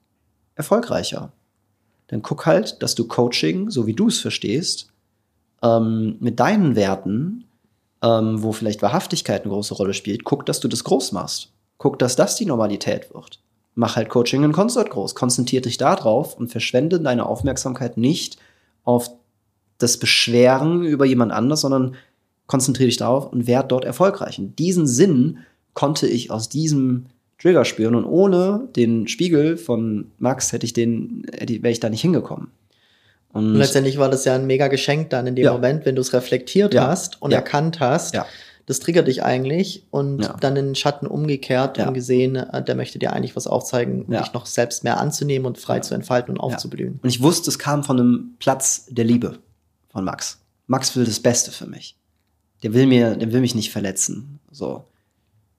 erfolgreicher. 0.55 1.33
Dann 2.09 2.23
guck 2.23 2.47
halt, 2.47 2.83
dass 2.83 2.95
du 2.95 3.07
Coaching, 3.07 3.71
so 3.71 3.87
wie 3.87 3.95
du 3.95 4.09
es 4.09 4.21
verstehst, 4.21 4.89
ähm, 5.63 6.17
mit 6.21 6.41
deinen 6.41 6.77
Werten 6.77 7.45
ähm, 8.03 8.43
wo 8.43 8.53
vielleicht 8.53 8.83
Wahrhaftigkeit 8.83 9.43
eine 9.43 9.53
große 9.53 9.75
Rolle 9.75 9.95
spielt, 9.95 10.25
guck, 10.25 10.47
dass 10.47 10.61
du 10.61 10.69
das 10.69 10.85
groß 10.85 11.13
machst. 11.13 11.53
Guck, 11.79 11.99
dass 11.99 12.17
das 12.17 12.37
die 12.37 12.47
Normalität 12.47 13.13
wird. 13.15 13.41
Mach 13.75 13.97
halt 13.97 14.09
Coaching 14.09 14.43
in 14.43 14.53
Concert 14.53 14.91
groß. 14.91 15.15
Konzentrier 15.15 15.61
dich 15.61 15.77
da 15.77 15.95
drauf 15.95 16.37
und 16.37 16.49
verschwende 16.51 17.01
deine 17.01 17.27
Aufmerksamkeit 17.27 17.97
nicht 17.97 18.39
auf 18.85 19.11
das 19.79 19.97
Beschweren 19.99 20.85
über 20.85 21.05
jemand 21.05 21.33
anders, 21.33 21.61
sondern 21.61 21.95
konzentriere 22.47 22.89
dich 22.89 22.97
darauf 22.97 23.33
und 23.33 23.47
werd 23.47 23.71
dort 23.71 23.85
erfolgreich. 23.85 24.39
Und 24.39 24.59
diesen 24.59 24.87
Sinn 24.87 25.39
konnte 25.75 26.09
ich 26.09 26.31
aus 26.31 26.49
diesem 26.49 27.07
Trigger 27.41 27.65
spüren 27.65 27.95
und 27.95 28.05
ohne 28.05 28.69
den 28.75 29.07
Spiegel 29.07 29.57
von 29.57 30.11
Max 30.19 30.53
hätte 30.53 30.67
ich 30.67 30.73
den, 30.73 31.25
wäre 31.31 31.71
ich 31.71 31.81
da 31.81 31.89
nicht 31.89 32.01
hingekommen. 32.01 32.51
Und, 33.33 33.47
und, 33.47 33.55
letztendlich 33.55 33.99
war 33.99 34.09
das 34.09 34.25
ja 34.25 34.35
ein 34.35 34.47
mega 34.47 34.69
Geschenk 34.69 35.11
dann 35.11 35.27
in 35.27 35.37
dem 35.37 35.45
ja. 35.45 35.53
Moment, 35.53 35.85
wenn 35.87 35.95
du 35.95 36.01
es 36.01 36.13
reflektiert 36.13 36.75
ja. 36.75 36.87
hast 36.87 37.21
und 37.23 37.31
ja. 37.31 37.39
erkannt 37.39 37.81
hast. 37.81 38.17
Das 38.67 38.81
triggert 38.81 39.09
dich 39.09 39.23
eigentlich 39.23 39.87
und 39.91 40.29
dann 40.41 40.55
den 40.55 40.75
Schatten 40.75 41.07
umgekehrt 41.07 41.79
und 41.79 41.95
gesehen, 41.95 42.37
äh, 42.37 42.63
der 42.63 42.75
möchte 42.75 42.99
dir 42.99 43.15
eigentlich 43.15 43.35
was 43.35 43.47
aufzeigen, 43.47 44.03
um 44.03 44.13
dich 44.15 44.35
noch 44.35 44.45
selbst 44.45 44.85
mehr 44.85 45.01
anzunehmen 45.01 45.47
und 45.47 45.57
frei 45.57 45.81
zu 45.81 45.95
entfalten 45.95 46.35
und 46.35 46.41
aufzublühen. 46.41 47.01
Und 47.03 47.09
ich 47.09 47.23
wusste, 47.23 47.49
es 47.49 47.59
kam 47.59 47.83
von 47.83 47.99
einem 47.99 48.35
Platz 48.39 48.85
der 48.91 49.07
Liebe 49.07 49.39
von 49.89 50.05
Max. 50.05 50.41
Max 50.67 50.95
will 50.97 51.07
das 51.07 51.19
Beste 51.21 51.51
für 51.51 51.67
mich. 51.67 51.97
Der 52.63 52.75
will 52.75 52.87
mir, 52.87 53.17
der 53.17 53.33
will 53.33 53.41
mich 53.41 53.55
nicht 53.55 53.73
verletzen. 53.73 54.39
So. 54.51 54.85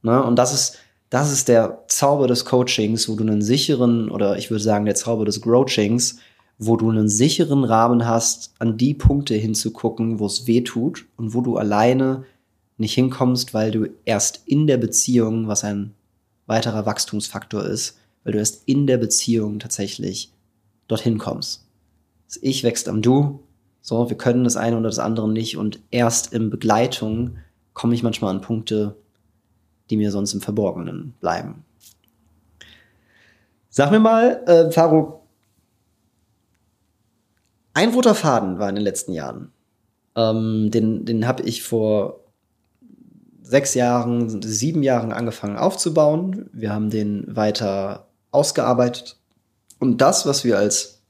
Ne? 0.03 0.21
Und 0.23 0.35
das 0.35 0.53
ist, 0.53 0.77
das 1.09 1.31
ist 1.31 1.47
der 1.47 1.83
Zauber 1.87 2.27
des 2.27 2.45
Coachings, 2.45 3.09
wo 3.09 3.15
du 3.15 3.23
einen 3.23 3.41
sicheren, 3.41 4.11
oder 4.11 4.37
ich 4.37 4.51
würde 4.51 4.63
sagen, 4.63 4.85
der 4.85 4.95
Zauber 4.95 5.25
des 5.25 5.41
Growchings, 5.41 6.17
wo 6.59 6.75
du 6.75 6.89
einen 6.89 7.09
sicheren 7.09 7.63
Rahmen 7.63 8.05
hast, 8.05 8.53
an 8.59 8.77
die 8.77 8.93
Punkte 8.93 9.33
hinzugucken, 9.35 10.19
wo 10.19 10.25
es 10.25 10.45
weh 10.45 10.61
tut 10.61 11.05
und 11.17 11.33
wo 11.33 11.41
du 11.41 11.57
alleine 11.57 12.25
nicht 12.77 12.93
hinkommst, 12.93 13.53
weil 13.53 13.71
du 13.71 13.87
erst 14.05 14.43
in 14.45 14.67
der 14.67 14.77
Beziehung, 14.77 15.47
was 15.47 15.63
ein 15.63 15.93
weiterer 16.45 16.85
Wachstumsfaktor 16.85 17.63
ist, 17.63 17.97
weil 18.23 18.33
du 18.33 18.39
erst 18.39 18.63
in 18.65 18.87
der 18.87 18.97
Beziehung 18.97 19.59
tatsächlich 19.59 20.31
dorthin 20.87 21.17
kommst. 21.17 21.65
Das 22.27 22.37
Ich 22.41 22.63
wächst 22.63 22.87
am 22.87 23.01
Du, 23.01 23.39
so, 23.81 24.09
wir 24.09 24.17
können 24.17 24.43
das 24.43 24.57
eine 24.57 24.77
oder 24.77 24.89
das 24.89 24.99
andere 24.99 25.29
nicht 25.29 25.57
und 25.57 25.79
erst 25.89 26.33
in 26.33 26.49
Begleitung 26.49 27.37
komme 27.73 27.95
ich 27.95 28.03
manchmal 28.03 28.35
an 28.35 28.41
Punkte, 28.41 28.95
die 29.89 29.97
mir 29.97 30.11
sonst 30.11 30.33
im 30.33 30.41
Verborgenen 30.41 31.13
bleiben. 31.19 31.63
Sag 33.69 33.91
mir 33.91 33.99
mal, 33.99 34.43
äh, 34.47 34.71
Faruk, 34.71 35.21
ein 37.73 37.93
roter 37.93 38.15
Faden 38.15 38.59
war 38.59 38.69
in 38.69 38.75
den 38.75 38.83
letzten 38.83 39.13
Jahren. 39.13 39.51
Ähm, 40.15 40.71
den 40.71 41.05
den 41.05 41.27
habe 41.27 41.43
ich 41.43 41.63
vor 41.63 42.19
sechs 43.41 43.73
Jahren, 43.73 44.41
sieben 44.41 44.83
Jahren 44.83 45.11
angefangen 45.11 45.57
aufzubauen. 45.57 46.49
Wir 46.53 46.71
haben 46.71 46.89
den 46.89 47.35
weiter 47.35 48.07
ausgearbeitet. 48.31 49.17
Und 49.79 50.01
das, 50.01 50.25
was 50.25 50.43
wir 50.43 50.57
als 50.57 51.01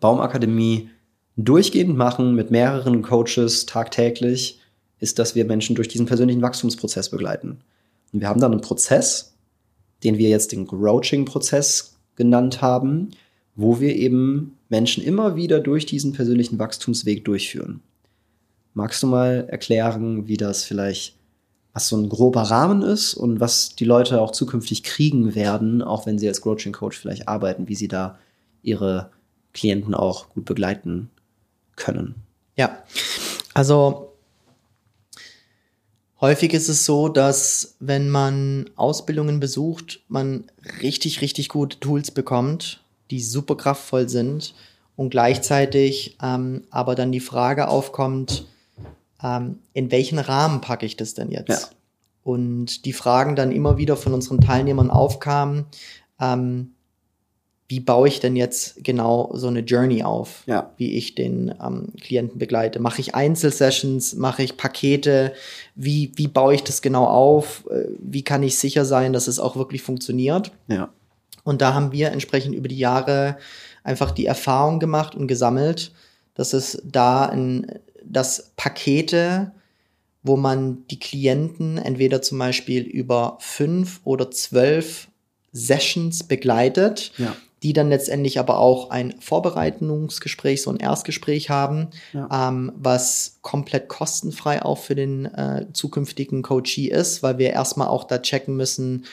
Baumakademie 0.00 0.90
durchgehend 1.36 1.96
machen 1.96 2.34
mit 2.34 2.50
mehreren 2.50 3.02
Coaches 3.02 3.64
tagtäglich, 3.64 4.60
ist, 4.98 5.18
dass 5.18 5.34
wir 5.34 5.44
Menschen 5.44 5.76
durch 5.76 5.88
diesen 5.88 6.06
persönlichen 6.06 6.42
Wachstumsprozess 6.42 7.10
begleiten. 7.10 7.60
Und 8.12 8.20
wir 8.20 8.28
haben 8.28 8.40
dann 8.40 8.52
einen 8.52 8.60
Prozess, 8.60 9.34
den 10.04 10.18
wir 10.18 10.28
jetzt 10.28 10.52
den 10.52 10.66
Grouching-Prozess 10.66 11.96
genannt 12.16 12.62
haben, 12.62 13.10
wo 13.54 13.80
wir 13.80 13.96
eben 13.96 14.56
Menschen 14.68 15.02
immer 15.02 15.36
wieder 15.36 15.60
durch 15.60 15.86
diesen 15.86 16.12
persönlichen 16.12 16.58
Wachstumsweg 16.58 17.24
durchführen. 17.24 17.80
Magst 18.74 19.02
du 19.02 19.08
mal 19.08 19.46
erklären, 19.48 20.28
wie 20.28 20.36
das 20.36 20.64
vielleicht, 20.64 21.16
was 21.72 21.88
so 21.88 21.96
ein 21.96 22.08
grober 22.08 22.42
Rahmen 22.42 22.82
ist 22.82 23.14
und 23.14 23.40
was 23.40 23.74
die 23.74 23.84
Leute 23.84 24.20
auch 24.20 24.30
zukünftig 24.30 24.84
kriegen 24.84 25.34
werden, 25.34 25.82
auch 25.82 26.06
wenn 26.06 26.18
sie 26.18 26.28
als 26.28 26.40
Coaching 26.40 26.72
Coach 26.72 26.98
vielleicht 26.98 27.26
arbeiten, 27.26 27.68
wie 27.68 27.74
sie 27.74 27.88
da 27.88 28.18
ihre 28.62 29.10
Klienten 29.52 29.94
auch 29.94 30.28
gut 30.30 30.44
begleiten 30.44 31.10
können? 31.74 32.14
Ja, 32.56 32.78
also 33.54 34.07
häufig 36.20 36.52
ist 36.52 36.68
es 36.68 36.84
so, 36.84 37.08
dass 37.08 37.76
wenn 37.80 38.10
man 38.10 38.70
Ausbildungen 38.76 39.40
besucht, 39.40 40.00
man 40.08 40.44
richtig, 40.82 41.20
richtig 41.20 41.48
gute 41.48 41.80
Tools 41.80 42.10
bekommt 42.10 42.80
die 43.10 43.20
super 43.20 43.56
kraftvoll 43.56 44.08
sind 44.08 44.54
und 44.96 45.10
gleichzeitig 45.10 46.16
ähm, 46.22 46.64
aber 46.70 46.94
dann 46.94 47.12
die 47.12 47.20
Frage 47.20 47.68
aufkommt, 47.68 48.46
ähm, 49.22 49.58
in 49.72 49.90
welchen 49.90 50.18
Rahmen 50.18 50.60
packe 50.60 50.86
ich 50.86 50.96
das 50.96 51.14
denn 51.14 51.30
jetzt? 51.30 51.48
Ja. 51.48 51.58
Und 52.24 52.84
die 52.84 52.92
Fragen 52.92 53.36
dann 53.36 53.52
immer 53.52 53.78
wieder 53.78 53.96
von 53.96 54.12
unseren 54.12 54.40
Teilnehmern 54.40 54.90
aufkamen, 54.90 55.66
ähm, 56.20 56.72
wie 57.70 57.80
baue 57.80 58.08
ich 58.08 58.18
denn 58.20 58.34
jetzt 58.34 58.82
genau 58.82 59.30
so 59.34 59.46
eine 59.48 59.60
Journey 59.60 60.02
auf, 60.02 60.42
Ja. 60.46 60.70
wie 60.78 60.96
ich 60.96 61.14
den 61.14 61.54
ähm, 61.62 61.88
Klienten 62.00 62.38
begleite? 62.38 62.80
Mache 62.80 63.00
ich 63.02 63.14
Einzelsessions, 63.14 64.14
mache 64.14 64.42
ich 64.42 64.56
Pakete? 64.56 65.34
Wie, 65.74 66.12
wie 66.16 66.28
baue 66.28 66.54
ich 66.54 66.64
das 66.64 66.80
genau 66.80 67.04
auf? 67.04 67.64
Äh, 67.70 67.88
Wie 68.00 68.22
kann 68.22 68.42
ich 68.42 68.58
sicher 68.58 68.84
sein, 68.86 69.12
dass 69.12 69.28
es 69.28 69.38
auch 69.38 69.56
wirklich 69.56 69.82
funktioniert? 69.82 70.50
Ja. 70.68 70.88
Und 71.44 71.60
da 71.60 71.74
haben 71.74 71.92
wir 71.92 72.10
entsprechend 72.10 72.54
über 72.54 72.68
die 72.68 72.78
Jahre 72.78 73.36
einfach 73.84 74.10
die 74.12 74.26
Erfahrung 74.26 74.80
gemacht 74.80 75.14
und 75.14 75.28
gesammelt, 75.28 75.92
dass 76.34 76.52
es 76.54 76.80
da 76.84 77.26
ein, 77.26 77.66
dass 78.02 78.50
Pakete, 78.56 79.52
wo 80.22 80.36
man 80.36 80.86
die 80.90 80.98
Klienten 80.98 81.76
entweder 81.78 82.22
zum 82.22 82.38
Beispiel 82.38 82.82
über 82.82 83.36
fünf 83.40 84.00
oder 84.04 84.30
zwölf 84.30 85.08
Sessions 85.52 86.22
begleitet, 86.24 87.12
Ja. 87.18 87.34
Die 87.62 87.72
dann 87.72 87.88
letztendlich 87.88 88.38
aber 88.38 88.58
auch 88.58 88.90
ein 88.90 89.14
Vorbereitungsgespräch, 89.20 90.62
so 90.62 90.70
ein 90.70 90.76
Erstgespräch 90.78 91.50
haben, 91.50 91.88
Ja. 92.12 92.48
ähm, 92.48 92.72
was 92.76 93.38
komplett 93.42 93.88
kostenfrei 93.88 94.62
auch 94.62 94.78
für 94.78 94.94
den 94.94 95.26
äh, 95.26 95.66
zukünftigen 95.72 96.42
Coachee 96.42 96.88
ist, 96.88 97.22
weil 97.22 97.38
wir 97.38 97.50
erstmal 97.50 97.88
auch 97.88 98.04
da 98.04 98.18
checken 98.18 98.56
müssen, 98.56 99.04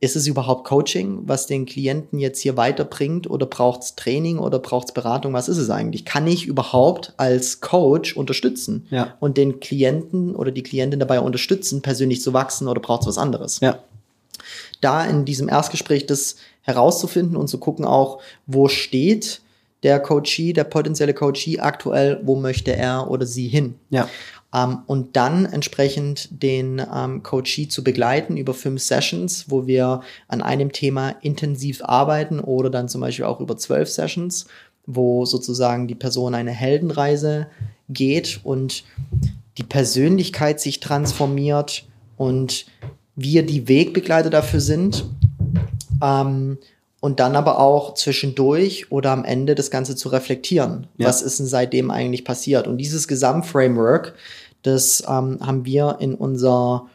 ist 0.00 0.14
es 0.14 0.28
überhaupt 0.28 0.64
Coaching, 0.64 1.22
was 1.24 1.46
den 1.48 1.66
Klienten 1.66 2.20
jetzt 2.20 2.40
hier 2.40 2.56
weiterbringt 2.56 3.28
oder 3.28 3.46
braucht 3.46 3.82
es 3.82 3.96
Training 3.96 4.38
oder 4.38 4.60
braucht 4.60 4.90
es 4.90 4.94
Beratung? 4.94 5.32
Was 5.32 5.48
ist 5.48 5.56
es 5.58 5.70
eigentlich? 5.70 6.04
Kann 6.04 6.28
ich 6.28 6.46
überhaupt 6.46 7.14
als 7.16 7.60
Coach 7.60 8.16
unterstützen 8.16 8.86
Ja. 8.90 9.16
und 9.18 9.36
den 9.36 9.58
Klienten 9.58 10.36
oder 10.36 10.52
die 10.52 10.62
Klientin 10.62 11.00
dabei 11.00 11.18
unterstützen, 11.18 11.82
persönlich 11.82 12.22
zu 12.22 12.32
wachsen 12.32 12.68
oder 12.68 12.80
braucht 12.80 13.00
es 13.02 13.08
was 13.08 13.18
anderes? 13.18 13.58
Ja. 13.60 13.78
da 14.80 15.04
in 15.04 15.24
diesem 15.24 15.48
Erstgespräch 15.48 16.06
das 16.06 16.36
herauszufinden 16.68 17.34
und 17.34 17.48
zu 17.48 17.56
gucken 17.58 17.86
auch, 17.86 18.20
wo 18.46 18.68
steht 18.68 19.40
der 19.82 20.00
Coachee, 20.00 20.52
der 20.52 20.64
potenzielle 20.64 21.14
Coachee 21.14 21.60
aktuell, 21.60 22.20
wo 22.24 22.36
möchte 22.36 22.76
er 22.76 23.10
oder 23.10 23.24
sie 23.24 23.48
hin. 23.48 23.76
Ja. 23.88 24.06
Ähm, 24.54 24.80
und 24.86 25.16
dann 25.16 25.46
entsprechend 25.46 26.42
den 26.42 26.82
ähm, 26.94 27.22
Coachee 27.22 27.68
zu 27.68 27.82
begleiten 27.82 28.36
über 28.36 28.52
fünf 28.52 28.82
Sessions, 28.82 29.46
wo 29.48 29.66
wir 29.66 30.02
an 30.26 30.42
einem 30.42 30.72
Thema 30.72 31.14
intensiv 31.22 31.82
arbeiten 31.82 32.38
oder 32.38 32.68
dann 32.68 32.88
zum 32.88 33.00
Beispiel 33.00 33.24
auch 33.24 33.40
über 33.40 33.56
zwölf 33.56 33.88
Sessions, 33.88 34.46
wo 34.86 35.24
sozusagen 35.24 35.88
die 35.88 35.94
Person 35.94 36.34
eine 36.34 36.50
Heldenreise 36.50 37.46
geht 37.88 38.40
und 38.44 38.84
die 39.56 39.62
Persönlichkeit 39.62 40.60
sich 40.60 40.80
transformiert 40.80 41.86
und 42.18 42.66
wir 43.16 43.44
die 43.44 43.68
Wegbegleiter 43.68 44.30
dafür 44.30 44.60
sind. 44.60 45.06
Ähm, 46.02 46.58
und 47.00 47.20
dann 47.20 47.36
aber 47.36 47.60
auch 47.60 47.94
zwischendurch 47.94 48.90
oder 48.90 49.12
am 49.12 49.24
Ende 49.24 49.54
das 49.54 49.70
Ganze 49.70 49.94
zu 49.94 50.08
reflektieren. 50.08 50.88
Ja. 50.96 51.06
Was 51.06 51.22
ist 51.22 51.38
denn 51.38 51.46
seitdem 51.46 51.90
eigentlich 51.92 52.24
passiert? 52.24 52.66
Und 52.66 52.78
dieses 52.78 53.06
Gesamtframework, 53.06 54.14
das 54.62 55.04
ähm, 55.08 55.38
haben 55.40 55.64
wir 55.64 55.98
in 56.00 56.14
unser 56.14 56.86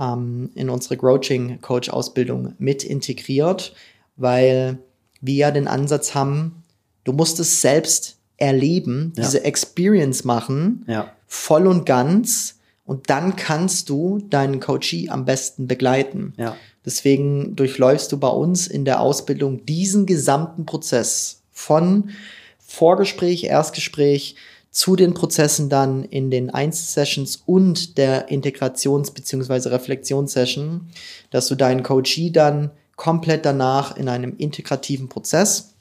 ähm, 0.00 0.50
in 0.54 0.68
unsere 0.68 0.96
Coaching 0.96 1.60
Coach 1.60 1.90
Ausbildung 1.90 2.54
mit 2.58 2.82
integriert, 2.82 3.72
weil 4.16 4.78
wir 5.20 5.34
ja 5.34 5.50
den 5.52 5.68
Ansatz 5.68 6.14
haben, 6.14 6.64
du 7.04 7.12
musst 7.12 7.38
es 7.38 7.60
selbst 7.60 8.16
erleben, 8.38 9.12
Ja. 9.16 9.22
diese 9.22 9.44
Experience 9.44 10.24
machen, 10.24 10.84
Ja. 10.88 11.12
voll 11.28 11.68
und 11.68 11.86
ganz 11.86 12.58
und 12.84 13.10
dann 13.10 13.36
kannst 13.36 13.88
du 13.88 14.18
deinen 14.28 14.60
Coachee 14.60 15.08
am 15.08 15.24
besten 15.24 15.66
begleiten. 15.66 16.34
Ja. 16.36 16.56
Deswegen 16.84 17.54
durchläufst 17.54 18.10
du 18.10 18.18
bei 18.18 18.28
uns 18.28 18.66
in 18.66 18.84
der 18.84 19.00
Ausbildung 19.00 19.64
diesen 19.66 20.06
gesamten 20.06 20.66
Prozess 20.66 21.42
von 21.52 22.10
Vorgespräch, 22.58 23.44
Erstgespräch 23.44 24.36
zu 24.70 24.96
den 24.96 25.12
Prozessen 25.12 25.68
dann 25.68 26.02
in 26.04 26.30
den 26.30 26.50
Einzelsessions 26.50 27.42
und 27.44 27.98
der 27.98 28.30
Integrations- 28.30 29.12
bzw. 29.12 29.68
Reflexionssession, 29.68 30.88
dass 31.30 31.46
du 31.46 31.54
deinen 31.54 31.82
Coachee 31.82 32.30
dann 32.30 32.70
komplett 32.96 33.44
danach 33.44 33.96
in 33.96 34.08
einem 34.08 34.34
integrativen 34.38 35.08
Prozess 35.08 35.74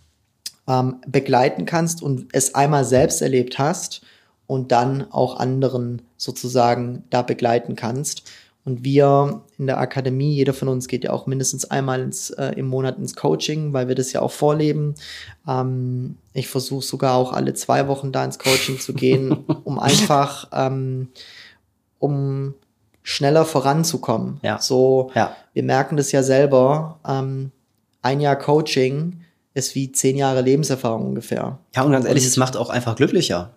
ähm, 0.68 0.98
begleiten 1.08 1.66
kannst 1.66 2.04
und 2.04 2.28
es 2.34 2.54
einmal 2.54 2.84
selbst 2.84 3.22
erlebt 3.22 3.58
hast 3.58 4.02
und 4.46 4.72
dann 4.74 5.10
auch 5.12 5.40
anderen 5.40 6.02
sozusagen 6.22 7.04
da 7.10 7.24
begleiten 7.24 7.76
kannst. 7.76 8.24
Und 8.64 8.84
wir 8.84 9.42
in 9.58 9.66
der 9.66 9.80
Akademie, 9.80 10.36
jeder 10.36 10.54
von 10.54 10.68
uns 10.68 10.88
geht 10.88 11.04
ja 11.04 11.12
auch 11.14 11.26
mindestens 11.26 11.66
einmal 11.66 12.00
ins, 12.02 12.30
äh, 12.30 12.50
im 12.56 12.68
Monat 12.68 13.00
ins 13.00 13.16
Coaching, 13.16 13.74
weil 13.74 13.88
wir 13.88 13.96
das 13.96 14.14
ja 14.14 14.22
auch 14.22 14.32
vorleben. 14.32 14.94
Ähm, 15.48 16.16
ich 16.34 16.48
versuche 16.48 16.86
sogar 16.86 17.16
auch 17.16 17.34
alle 17.34 17.56
zwei 17.56 17.88
Wochen 17.88 18.12
da 18.12 18.24
ins 18.24 18.38
Coaching 18.38 18.80
zu 18.80 18.94
gehen, 18.94 19.32
um 19.64 19.80
einfach, 19.80 20.48
ähm, 20.54 21.08
um 21.98 22.54
schneller 23.02 23.46
voranzukommen. 23.46 24.40
Ja. 24.44 24.60
So, 24.60 25.10
Ja. 25.16 25.36
wir 25.54 25.64
merken 25.64 25.98
das 25.98 26.12
ja 26.12 26.22
selber. 26.22 27.00
Ähm, 27.08 27.50
ein 28.04 28.20
Jahr 28.22 28.36
Coaching 28.36 29.22
ist 29.56 29.74
wie 29.74 29.92
zehn 29.92 30.18
Jahre 30.18 30.42
Lebenserfahrung 30.42 31.08
ungefähr. 31.08 31.58
Ja, 31.76 31.82
und 31.82 31.92
ganz 31.94 32.06
ehrlich, 32.06 32.26
es 32.28 32.38
macht 32.38 32.56
auch 32.56 32.70
einfach 32.70 32.96
glücklicher. 32.96 33.50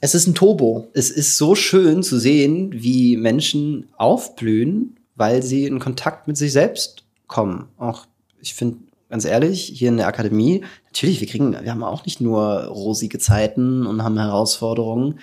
Es 0.00 0.14
ist 0.14 0.26
ein 0.26 0.34
Turbo. 0.34 0.88
Es 0.94 1.10
ist 1.10 1.36
so 1.36 1.54
schön 1.54 2.02
zu 2.02 2.18
sehen, 2.18 2.70
wie 2.72 3.16
Menschen 3.16 3.88
aufblühen, 3.96 4.96
weil 5.14 5.42
sie 5.42 5.66
in 5.66 5.78
Kontakt 5.78 6.26
mit 6.26 6.36
sich 6.36 6.52
selbst 6.52 7.04
kommen. 7.26 7.68
Auch, 7.76 8.06
ich 8.40 8.54
finde, 8.54 8.78
ganz 9.10 9.26
ehrlich, 9.26 9.62
hier 9.62 9.90
in 9.90 9.98
der 9.98 10.06
Akademie, 10.06 10.62
natürlich, 10.86 11.20
wir 11.20 11.28
kriegen, 11.28 11.52
wir 11.52 11.70
haben 11.70 11.84
auch 11.84 12.06
nicht 12.06 12.20
nur 12.20 12.64
rosige 12.64 13.18
Zeiten 13.18 13.86
und 13.86 14.02
haben 14.02 14.18
Herausforderungen, 14.18 15.18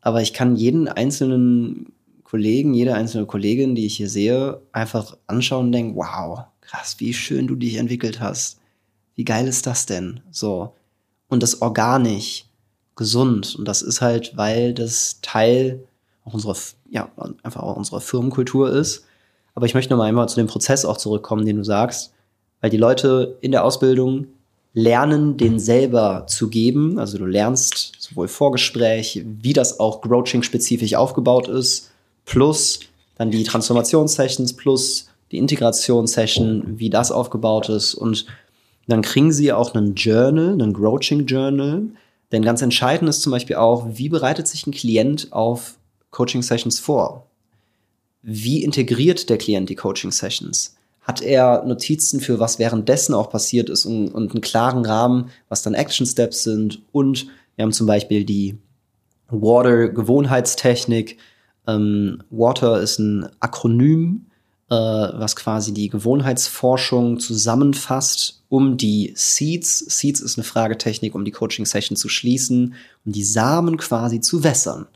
aber 0.00 0.22
ich 0.22 0.32
kann 0.32 0.56
jeden 0.56 0.88
einzelnen 0.88 1.92
Kollegen, 2.24 2.74
jede 2.74 2.94
einzelne 2.94 3.26
Kollegin, 3.26 3.74
die 3.74 3.86
ich 3.86 3.96
hier 3.96 4.08
sehe, 4.08 4.62
einfach 4.72 5.16
anschauen 5.26 5.66
und 5.66 5.72
denken, 5.72 5.96
wow, 5.96 6.44
krass, 6.60 6.96
wie 6.98 7.12
schön 7.12 7.46
du 7.46 7.54
dich 7.54 7.76
entwickelt 7.76 8.20
hast. 8.20 8.58
Wie 9.14 9.24
geil 9.24 9.46
ist 9.46 9.66
das 9.66 9.86
denn? 9.86 10.20
So. 10.30 10.72
Und 11.28 11.42
das 11.42 11.62
organisch, 11.62 12.45
gesund. 12.96 13.54
Und 13.56 13.66
das 13.68 13.82
ist 13.82 14.00
halt, 14.00 14.36
weil 14.36 14.74
das 14.74 15.20
Teil 15.22 15.84
auch 16.24 16.34
unserer, 16.34 16.56
ja, 16.90 17.08
einfach 17.42 17.62
auch 17.62 17.76
unserer 17.76 18.00
Firmenkultur 18.00 18.70
ist. 18.72 19.04
Aber 19.54 19.66
ich 19.66 19.74
möchte 19.74 19.92
nochmal 19.92 20.08
einmal 20.08 20.28
zu 20.28 20.36
dem 20.36 20.48
Prozess 20.48 20.84
auch 20.84 20.96
zurückkommen, 20.96 21.46
den 21.46 21.56
du 21.56 21.64
sagst, 21.64 22.12
weil 22.60 22.70
die 22.70 22.76
Leute 22.76 23.36
in 23.40 23.52
der 23.52 23.64
Ausbildung 23.64 24.26
lernen, 24.74 25.38
den 25.38 25.58
selber 25.58 26.26
zu 26.26 26.48
geben. 26.48 26.98
Also 26.98 27.16
du 27.16 27.24
lernst 27.24 27.92
sowohl 27.98 28.28
Vorgespräch, 28.28 29.24
wie 29.40 29.54
das 29.54 29.80
auch 29.80 30.02
Coaching-spezifisch 30.02 30.94
aufgebaut 30.94 31.48
ist, 31.48 31.90
plus 32.26 32.80
dann 33.16 33.30
die 33.30 33.44
Transformationssessions, 33.44 34.52
plus 34.54 35.08
die 35.32 35.38
Integrationssession, 35.38 36.78
wie 36.78 36.90
das 36.90 37.10
aufgebaut 37.10 37.70
ist. 37.70 37.94
Und 37.94 38.26
dann 38.86 39.00
kriegen 39.00 39.32
sie 39.32 39.52
auch 39.52 39.74
einen 39.74 39.94
Journal, 39.94 40.52
einen 40.52 40.74
Coaching 40.74 41.24
Journal. 41.24 41.84
Denn 42.32 42.42
ganz 42.42 42.62
entscheidend 42.62 43.08
ist 43.08 43.22
zum 43.22 43.32
Beispiel 43.32 43.56
auch, 43.56 43.86
wie 43.88 44.08
bereitet 44.08 44.48
sich 44.48 44.66
ein 44.66 44.72
Klient 44.72 45.32
auf 45.32 45.78
Coaching 46.10 46.42
Sessions 46.42 46.80
vor? 46.80 47.26
Wie 48.22 48.64
integriert 48.64 49.30
der 49.30 49.38
Klient 49.38 49.68
die 49.68 49.76
Coaching 49.76 50.10
Sessions? 50.10 50.74
Hat 51.02 51.22
er 51.22 51.64
Notizen 51.64 52.18
für 52.18 52.40
was 52.40 52.58
währenddessen 52.58 53.14
auch 53.14 53.30
passiert 53.30 53.70
ist 53.70 53.86
und, 53.86 54.08
und 54.08 54.32
einen 54.32 54.40
klaren 54.40 54.84
Rahmen, 54.84 55.30
was 55.48 55.62
dann 55.62 55.74
Action 55.74 56.04
Steps 56.04 56.42
sind? 56.42 56.82
Und 56.90 57.28
wir 57.54 57.62
haben 57.62 57.72
zum 57.72 57.86
Beispiel 57.86 58.24
die 58.24 58.58
Water 59.28 59.88
Gewohnheitstechnik. 59.88 61.18
Ähm, 61.68 62.22
Water 62.30 62.80
ist 62.80 62.98
ein 62.98 63.28
Akronym, 63.38 64.25
was 64.68 65.36
quasi 65.36 65.72
die 65.72 65.88
Gewohnheitsforschung 65.88 67.20
zusammenfasst, 67.20 68.42
um 68.48 68.76
die 68.76 69.12
Seeds, 69.14 69.78
Seeds 69.78 70.20
ist 70.20 70.38
eine 70.38 70.44
Fragetechnik, 70.44 71.14
um 71.14 71.24
die 71.24 71.30
Coaching-Session 71.30 71.96
zu 71.96 72.08
schließen, 72.08 72.74
um 73.04 73.12
die 73.12 73.22
Samen 73.22 73.76
quasi 73.76 74.20
zu 74.20 74.42
wässern. 74.42 74.86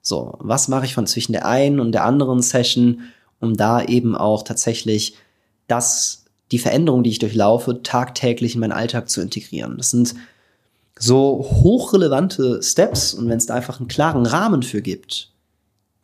So, 0.00 0.34
was 0.38 0.68
mache 0.68 0.86
ich 0.86 0.94
von 0.94 1.06
zwischen 1.06 1.32
der 1.32 1.44
einen 1.44 1.80
und 1.80 1.92
der 1.92 2.04
anderen 2.04 2.40
Session, 2.40 3.02
um 3.40 3.54
da 3.54 3.82
eben 3.82 4.16
auch 4.16 4.42
tatsächlich 4.42 5.14
das, 5.66 6.24
die 6.50 6.58
Veränderung, 6.58 7.02
die 7.02 7.10
ich 7.10 7.18
durchlaufe, 7.18 7.82
tagtäglich 7.82 8.54
in 8.54 8.60
meinen 8.60 8.72
Alltag 8.72 9.10
zu 9.10 9.20
integrieren. 9.20 9.76
Das 9.76 9.90
sind 9.90 10.14
so 10.98 11.46
hochrelevante 11.62 12.62
Steps 12.62 13.12
und 13.12 13.28
wenn 13.28 13.38
es 13.38 13.46
da 13.46 13.54
einfach 13.54 13.78
einen 13.78 13.88
klaren 13.88 14.24
Rahmen 14.24 14.62
für 14.62 14.80
gibt 14.80 15.30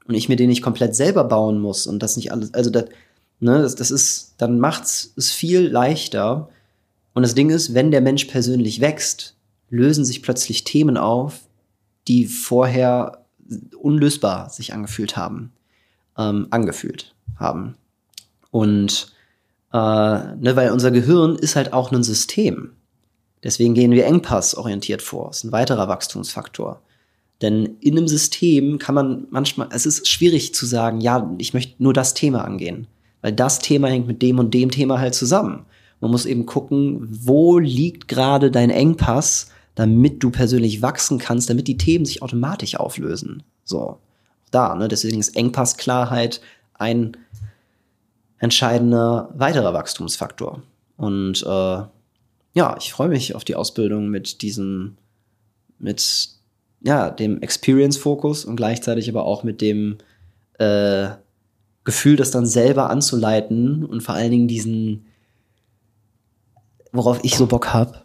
und 0.06 0.14
ich 0.14 0.28
mir 0.28 0.36
den 0.36 0.50
nicht 0.50 0.62
komplett 0.62 0.94
selber 0.94 1.24
bauen 1.24 1.58
muss 1.58 1.86
und 1.86 2.02
das 2.02 2.16
nicht 2.16 2.30
alles, 2.30 2.52
also 2.52 2.68
das, 2.68 2.84
ne, 3.40 3.62
das, 3.62 3.74
das 3.74 3.90
ist, 3.90 4.34
dann 4.38 4.58
macht's 4.58 5.12
es 5.16 5.32
viel 5.32 5.68
leichter. 5.68 6.48
Und 7.12 7.22
das 7.22 7.34
Ding 7.34 7.50
ist, 7.50 7.74
wenn 7.74 7.90
der 7.90 8.00
Mensch 8.00 8.24
persönlich 8.24 8.80
wächst, 8.80 9.36
lösen 9.70 10.04
sich 10.04 10.22
plötzlich 10.22 10.64
Themen 10.64 10.96
auf, 10.96 11.40
die 12.08 12.26
vorher 12.26 13.24
unlösbar 13.78 14.50
sich 14.50 14.72
angefühlt 14.72 15.16
haben, 15.16 15.52
ähm, 16.16 16.48
angefühlt 16.50 17.14
haben. 17.36 17.76
Und 18.50 19.12
äh, 19.72 19.76
ne, 19.76 20.52
weil 20.54 20.70
unser 20.70 20.90
Gehirn 20.90 21.36
ist 21.36 21.56
halt 21.56 21.72
auch 21.72 21.92
ein 21.92 22.04
System. 22.04 22.72
Deswegen 23.42 23.74
gehen 23.74 23.90
wir 23.90 24.06
engpassorientiert 24.06 25.02
vor. 25.02 25.28
Das 25.28 25.38
ist 25.38 25.44
ein 25.44 25.52
weiterer 25.52 25.88
Wachstumsfaktor. 25.88 26.80
Denn 27.42 27.76
in 27.80 27.98
einem 27.98 28.08
System 28.08 28.78
kann 28.78 28.94
man 28.94 29.26
manchmal, 29.30 29.68
es 29.72 29.86
ist 29.86 30.08
schwierig 30.08 30.54
zu 30.54 30.64
sagen, 30.66 31.00
ja, 31.00 31.34
ich 31.38 31.52
möchte 31.52 31.82
nur 31.82 31.92
das 31.92 32.14
Thema 32.14 32.44
angehen. 32.44 32.86
Weil 33.24 33.32
das 33.32 33.58
Thema 33.58 33.88
hängt 33.88 34.06
mit 34.06 34.20
dem 34.20 34.38
und 34.38 34.52
dem 34.52 34.70
Thema 34.70 34.98
halt 35.00 35.14
zusammen. 35.14 35.64
Man 36.02 36.10
muss 36.10 36.26
eben 36.26 36.44
gucken, 36.44 37.08
wo 37.10 37.58
liegt 37.58 38.06
gerade 38.06 38.50
dein 38.50 38.68
Engpass, 38.68 39.50
damit 39.74 40.22
du 40.22 40.28
persönlich 40.28 40.82
wachsen 40.82 41.18
kannst, 41.18 41.48
damit 41.48 41.66
die 41.66 41.78
Themen 41.78 42.04
sich 42.04 42.20
automatisch 42.20 42.76
auflösen. 42.76 43.42
So, 43.64 43.96
da, 44.50 44.74
ne? 44.74 44.88
Deswegen 44.88 45.20
ist 45.20 45.36
Engpassklarheit 45.36 46.42
ein 46.74 47.16
entscheidender 48.40 49.32
weiterer 49.34 49.72
Wachstumsfaktor. 49.72 50.62
Und 50.98 51.42
äh, 51.44 51.82
ja, 52.52 52.76
ich 52.78 52.92
freue 52.92 53.08
mich 53.08 53.34
auf 53.34 53.44
die 53.44 53.56
Ausbildung 53.56 54.10
mit 54.10 54.42
diesem, 54.42 54.98
mit 55.78 56.28
ja, 56.82 57.08
dem 57.08 57.40
Experience-Fokus 57.40 58.44
und 58.44 58.56
gleichzeitig 58.56 59.08
aber 59.08 59.24
auch 59.24 59.44
mit 59.44 59.62
dem 59.62 59.96
äh, 60.58 61.08
Gefühl, 61.84 62.16
das 62.16 62.30
dann 62.30 62.46
selber 62.46 62.90
anzuleiten 62.90 63.84
und 63.84 64.02
vor 64.02 64.14
allen 64.14 64.30
Dingen 64.30 64.48
diesen, 64.48 65.06
worauf 66.92 67.20
ich 67.22 67.36
so 67.36 67.46
Bock 67.46 67.72
habe, 67.72 68.02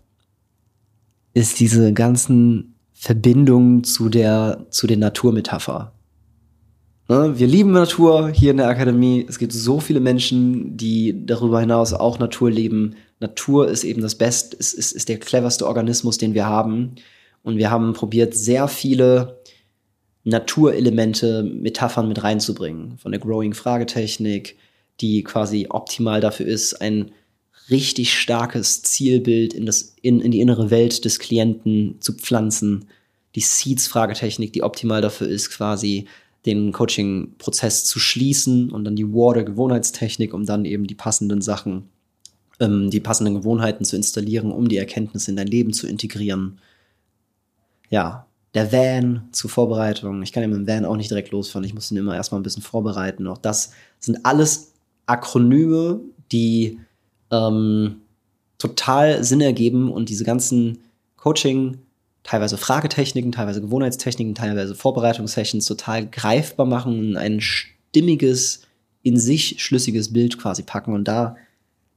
ist 1.34 1.60
diese 1.60 1.94
ganzen 1.94 2.76
Verbindungen 2.94 3.84
zu 3.86 4.10
der, 4.10 4.66
zu 4.70 4.86
den 4.86 5.00
Naturmetapher. 5.00 5.94
Ne? 7.08 7.40
Wir 7.40 7.48
lieben 7.48 7.72
Natur 7.72 8.30
hier 8.30 8.52
in 8.52 8.58
der 8.58 8.68
Akademie. 8.68 9.26
Es 9.28 9.40
gibt 9.40 9.54
so 9.54 9.80
viele 9.80 10.00
Menschen, 10.00 10.78
die 10.78 11.26
darüber 11.26 11.60
hinaus 11.60 11.94
auch 11.94 12.20
Natur 12.20 12.52
lieben. 12.52 12.96
Natur 13.20 13.68
ist 13.70 13.84
eben 13.84 14.02
das 14.02 14.16
Beste, 14.16 14.58
ist, 14.58 14.74
ist, 14.74 14.92
ist 14.92 15.10
der 15.10 15.20
cleverste 15.20 15.66
Organismus, 15.66 16.18
den 16.18 16.34
wir 16.34 16.46
haben. 16.46 16.96
Und 17.42 17.58
wir 17.58 17.72
haben 17.72 17.94
probiert, 17.94 18.36
sehr 18.36 18.68
viele 18.68 19.39
Naturelemente, 20.24 21.44
Metaphern 21.44 22.08
mit 22.08 22.24
reinzubringen. 22.24 22.98
Von 22.98 23.12
der 23.12 23.22
Growing-Fragetechnik, 23.22 24.58
die 25.02 25.24
quasi 25.24 25.68
optimal 25.70 26.22
dafür 26.22 26.46
ist, 26.46 26.82
ein 26.82 27.12
richtig 27.70 28.14
starkes 28.14 28.82
Zielbild 28.82 29.54
in, 29.54 29.66
das, 29.66 29.96
in, 30.02 30.20
in 30.22 30.32
die 30.32 30.42
innere 30.42 30.72
Welt 30.72 31.06
des 31.06 31.20
Klienten 31.20 31.98
zu 32.02 32.14
pflanzen. 32.14 32.88
Die 33.36 33.42
Seeds-Fragetechnik, 33.42 34.52
die 34.54 34.64
optimal 34.64 35.02
dafür 35.02 35.28
ist, 35.28 35.52
quasi 35.52 36.06
den 36.46 36.72
Coaching-Prozess 36.72 37.86
zu 37.86 38.00
schließen 38.00 38.72
und 38.72 38.84
dann 38.86 38.96
die 38.96 39.14
Water-Gewohnheitstechnik, 39.14 40.34
um 40.34 40.46
dann 40.46 40.66
eben 40.66 40.88
die 40.88 40.96
passenden 40.96 41.42
Sachen, 41.42 41.90
ähm, 42.60 42.90
die 42.90 43.00
passenden 43.00 43.36
Gewohnheiten 43.36 43.86
zu 43.86 43.96
installieren, 43.96 44.52
um 44.52 44.68
die 44.68 44.78
Erkenntnisse 44.78 45.32
in 45.32 45.38
dein 45.38 45.48
Leben 45.48 45.74
zu 45.74 45.88
integrieren 45.88 46.60
ja, 47.90 48.28
der 48.54 48.72
Van 48.72 49.28
zur 49.32 49.50
Vorbereitung. 49.50 50.24
Ich 50.24 50.34
kann 50.34 50.42
ja 50.42 50.48
mit 50.48 50.58
dem 50.58 50.68
Van 50.68 50.86
auch 50.86 50.96
nicht 50.96 51.12
direkt 51.12 51.32
losfahren. 51.32 51.66
Ich 51.66 51.74
muss 51.74 51.92
ihn 51.92 51.98
immer 51.98 52.16
erstmal 52.16 52.40
ein 52.40 52.44
bisschen 52.44 52.64
vorbereiten. 52.64 53.28
Auch 53.28 53.38
das 53.38 53.72
sind 54.00 54.26
alles 54.26 54.74
Akronyme, 55.06 56.00
die 56.32 56.80
ähm, 57.32 58.02
total 58.58 59.24
Sinn 59.24 59.42
ergeben 59.42 59.92
und 59.92 60.10
diese 60.10 60.24
ganzen 60.24 60.80
Coaching, 61.18 61.80
teilweise 62.24 62.58
Fragetechniken, 62.58 63.32
teilweise 63.32 63.62
Gewohnheitstechniken, 63.62 64.36
teilweise 64.36 64.76
Vorbereitungssessions 64.76 65.66
total 65.66 66.08
greifbar 66.08 66.66
machen 66.66 67.00
und 67.00 67.18
ein 67.18 67.42
stimmiges, 67.42 68.62
in 69.02 69.18
sich 69.18 69.64
schlüssiges 69.64 70.12
Bild 70.12 70.38
quasi 70.38 70.64
packen. 70.64 70.94
Und 70.94 71.08
da, 71.08 71.38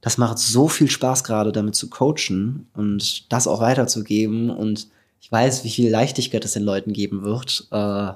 das 0.01 0.17
macht 0.17 0.39
so 0.39 0.67
viel 0.67 0.89
Spaß 0.89 1.23
gerade, 1.23 1.51
damit 1.51 1.75
zu 1.75 1.89
coachen 1.89 2.67
und 2.73 3.31
das 3.31 3.47
auch 3.47 3.59
weiterzugeben 3.59 4.49
und 4.49 4.87
ich 5.23 5.31
weiß, 5.31 5.63
wie 5.63 5.69
viel 5.69 5.89
Leichtigkeit 5.89 6.43
es 6.43 6.51
den 6.51 6.63
Leuten 6.63 6.91
geben 6.91 7.23
wird. 7.23 7.65
Äh, 7.71 8.11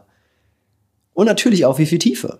und 1.14 1.26
natürlich 1.26 1.66
auch, 1.66 1.80
wie 1.80 1.86
viel 1.86 2.00
Tiefe. 2.00 2.40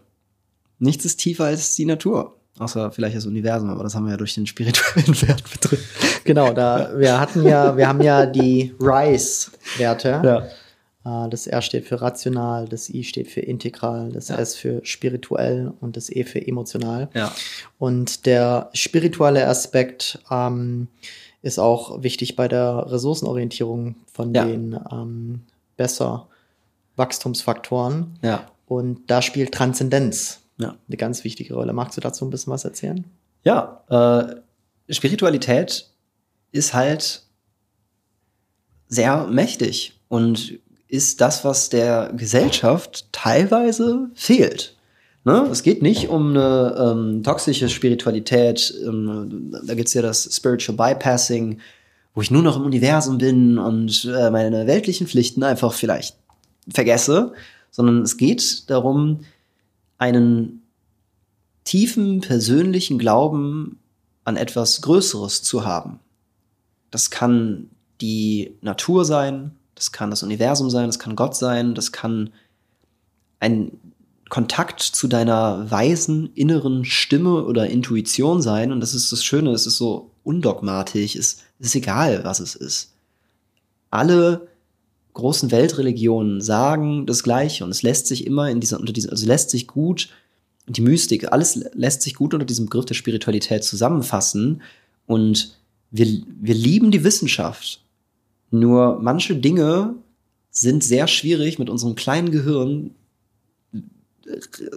Nichts 0.78 1.06
ist 1.06 1.22
tiefer 1.22 1.46
als 1.46 1.76
die 1.76 1.86
Natur. 1.86 2.36
Außer 2.60 2.92
vielleicht 2.92 3.16
das 3.16 3.26
Universum, 3.26 3.70
aber 3.70 3.84
das 3.84 3.96
haben 3.96 4.04
wir 4.04 4.12
ja 4.12 4.18
durch 4.18 4.36
den 4.36 4.46
spirituellen 4.46 5.22
Wert 5.22 5.42
mit 5.50 5.72
drin. 5.72 5.80
Genau, 6.26 6.52
da 6.52 6.92
wir 6.98 7.18
hatten 7.18 7.44
ja, 7.44 7.78
wir 7.78 7.88
haben 7.88 8.02
ja 8.02 8.26
die 8.26 8.76
RISE-Werte. 8.82 10.22
Ja. 11.06 11.26
Äh, 11.26 11.30
das 11.30 11.48
R 11.48 11.62
steht 11.62 11.86
für 11.86 12.02
rational, 12.02 12.68
das 12.68 12.90
I 12.90 13.06
steht 13.06 13.30
für 13.32 13.40
integral, 13.40 14.12
das 14.12 14.28
ja. 14.28 14.38
S 14.38 14.56
für 14.56 14.82
spirituell 14.84 15.72
und 15.80 15.96
das 15.96 16.10
E 16.10 16.26
für 16.26 16.46
emotional. 16.46 17.08
Ja. 17.14 17.34
Und 17.78 18.26
der 18.26 18.70
spirituelle 18.74 19.48
Aspekt 19.48 20.20
ähm, 20.30 20.90
ist 21.42 21.60
auch 21.60 22.04
wichtig 22.04 22.36
bei 22.36 22.48
der 22.48 22.92
Ressourcenorientierung 22.92 23.96
von 24.12 24.34
ja. 24.34 24.46
den 24.46 24.80
ähm, 24.92 25.42
besser 25.76 26.28
Wachstumsfaktoren. 26.96 28.18
Ja. 28.22 28.48
Und 28.68 29.10
da 29.10 29.22
spielt 29.22 29.54
Transzendenz 29.54 30.42
ja. 30.58 30.76
eine 30.88 30.98
ganz 30.98 31.24
wichtige 31.24 31.54
Rolle. 31.54 31.74
Magst 31.74 31.96
du 31.98 32.02
dazu 32.02 32.26
ein 32.26 32.30
bisschen 32.30 32.52
was 32.52 32.66
erzählen? 32.66 33.06
Ja, 33.44 33.84
äh, 33.90 34.94
Spiritualität 34.94 35.90
ist 36.52 36.74
halt 36.74 37.24
sehr 38.88 39.28
mächtig 39.28 40.00
und 40.08 40.60
ist 40.88 41.20
das, 41.22 41.44
was 41.44 41.70
der 41.70 42.14
Gesellschaft 42.14 43.12
teilweise 43.12 44.10
fehlt. 44.16 44.77
Ne? 45.28 45.50
Es 45.52 45.62
geht 45.62 45.82
nicht 45.82 46.08
um 46.08 46.30
eine 46.30 46.74
ähm, 46.80 47.22
toxische 47.22 47.68
Spiritualität. 47.68 48.74
Ähm, 48.88 49.52
da 49.52 49.74
es 49.74 49.94
ja 49.94 50.02
das 50.02 50.34
Spiritual 50.34 50.78
Bypassing, 50.78 51.60
wo 52.16 52.22
ich 52.22 52.32
nur 52.32 52.44
noch 52.44 52.56
im 52.56 52.64
Universum 52.64 53.18
bin 53.18 53.58
und 53.58 54.06
äh, 54.06 54.32
meine 54.32 54.68
weltlichen 54.68 55.06
Pflichten 55.06 55.44
einfach 55.44 55.74
vielleicht 55.74 56.16
vergesse, 56.74 57.34
sondern 57.72 58.04
es 58.04 58.16
geht 58.16 58.70
darum, 58.70 59.20
einen 59.98 60.62
tiefen 61.66 62.22
persönlichen 62.22 62.98
Glauben 62.98 63.80
an 64.24 64.38
etwas 64.38 64.82
Größeres 64.82 65.44
zu 65.44 65.66
haben. 65.66 66.00
Das 66.90 67.10
kann 67.10 67.70
die 68.00 68.56
Natur 68.62 69.04
sein, 69.04 69.52
das 69.76 69.92
kann 69.92 70.10
das 70.10 70.24
Universum 70.24 70.70
sein, 70.70 70.88
das 70.88 71.00
kann 71.00 71.18
Gott 71.18 71.36
sein, 71.36 71.76
das 71.76 71.92
kann 71.92 72.30
ein 73.42 73.74
Kontakt 74.30 74.82
zu 74.82 75.08
deiner 75.08 75.70
weisen 75.72 76.32
inneren 76.36 76.86
Stimme 76.86 77.46
oder 77.46 77.70
Intuition 77.70 78.42
sein. 78.42 78.72
Und 78.72 78.80
das 78.80 78.94
ist 78.94 79.12
das 79.12 79.24
Schöne, 79.24 79.52
es 79.52 79.66
ist 79.66 79.78
so 79.78 80.12
undogmatisch, 80.24 81.16
es 81.16 81.44
ist 81.60 81.76
egal, 81.76 82.24
was 82.24 82.40
es 82.40 82.56
ist. 82.56 82.94
Alle 83.90 84.48
großen 85.14 85.52
Weltreligionen 85.52 86.42
sagen 86.42 87.06
das 87.06 87.24
Gleiche 87.24 87.64
und 87.64 87.72
es 87.72 87.82
lässt 87.82 88.08
sich 88.08 88.28
immer 88.28 88.50
in 88.50 88.60
dieser, 88.60 88.80
unter 88.80 88.94
dieser, 88.94 89.12
also 89.12 89.26
lässt 89.26 89.50
sich 89.50 89.68
gut, 89.68 90.10
die 90.68 90.82
Mystik, 90.82 91.32
alles 91.32 91.56
lässt 91.74 92.02
sich 92.02 92.14
gut 92.14 92.34
unter 92.34 92.46
diesem 92.46 92.66
Begriff 92.66 92.86
der 92.86 92.94
Spiritualität 92.94 93.64
zusammenfassen 93.64 94.62
und 95.08 95.58
wir, 95.90 96.06
wir 96.40 96.54
lieben 96.54 96.92
die 96.92 97.04
Wissenschaft. 97.04 97.82
Nur 98.52 99.00
manche 99.02 99.36
Dinge 99.36 99.96
sind 100.52 100.84
sehr 100.84 101.08
schwierig 101.08 101.58
mit 101.58 101.70
unserem 101.70 101.96
kleinen 101.96 102.32
Gehirn 102.32 102.92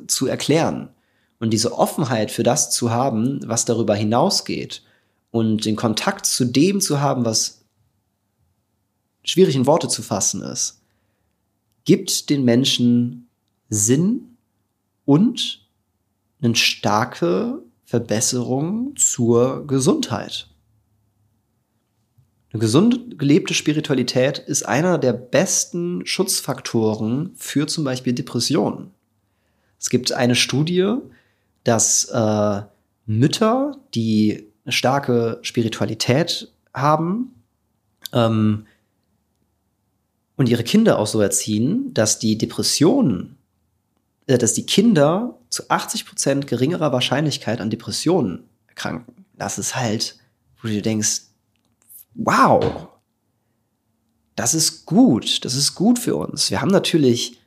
zu 0.07 0.27
erklären. 0.27 0.91
Und 1.39 1.51
diese 1.51 1.77
Offenheit 1.77 2.31
für 2.31 2.43
das 2.43 2.71
zu 2.71 2.91
haben, 2.91 3.41
was 3.47 3.65
darüber 3.65 3.95
hinausgeht 3.95 4.83
und 5.31 5.65
den 5.65 5.77
Kontakt 5.77 6.27
zu 6.27 6.45
dem 6.45 6.81
zu 6.81 7.01
haben, 7.01 7.25
was 7.25 7.63
schwierig 9.25 9.57
in 9.57 9.67
Worte 9.67 9.89
zu 9.89 10.03
fassen 10.03 10.43
ist, 10.43 10.81
gibt 11.85 12.31
den 12.31 12.45
Menschen 12.45 13.29
Sinn 13.69 14.37
und 15.05 15.67
eine 16.43 16.55
starke 16.57 17.63
Verbesserung 17.85 18.95
zur 18.97 19.67
Gesundheit. 19.67 20.49
Eine 22.53 22.61
gesund 22.61 23.19
gelebte 23.19 23.55
Spiritualität 23.55 24.39
ist 24.39 24.65
einer 24.65 24.99
der 24.99 25.13
besten 25.13 26.05
Schutzfaktoren 26.05 27.33
für 27.37 27.67
zum 27.67 27.85
Beispiel 27.85 28.13
Depressionen. 28.13 28.91
Es 29.81 29.89
gibt 29.89 30.13
eine 30.13 30.35
Studie, 30.35 30.97
dass 31.65 32.05
äh, 32.05 32.63
Mütter, 33.07 33.79
die 33.95 34.47
eine 34.65 34.73
starke 34.73 35.39
Spiritualität 35.43 36.53
haben 36.75 37.43
ähm, 38.13 38.67
und 40.37 40.49
ihre 40.49 40.65
Kinder 40.65 40.99
auch 40.99 41.07
so 41.07 41.21
erziehen, 41.21 41.93
dass 41.95 42.19
die 42.19 42.37
Depressionen, 42.37 43.39
äh, 44.27 44.37
dass 44.37 44.53
die 44.53 44.67
Kinder 44.67 45.39
zu 45.49 45.69
80 45.71 46.07
Prozent 46.07 46.47
geringerer 46.47 46.93
Wahrscheinlichkeit 46.93 47.61
an 47.61 47.71
Depressionen 47.71 48.45
erkranken. 48.69 49.25
Das 49.37 49.59
ist 49.59 49.77
halt, 49.77 50.19
wo 50.61 50.69
du 50.69 50.75
dir 50.75 50.83
denkst, 50.83 51.23
wow, 52.15 52.89
das 54.37 54.53
ist 54.53 54.85
gut, 54.85 55.45
das 55.45 55.55
ist 55.55 55.75
gut 55.75 55.99
für 55.99 56.17
uns. 56.17 56.51
Wir 56.51 56.61
haben 56.61 56.71
natürlich 56.71 57.40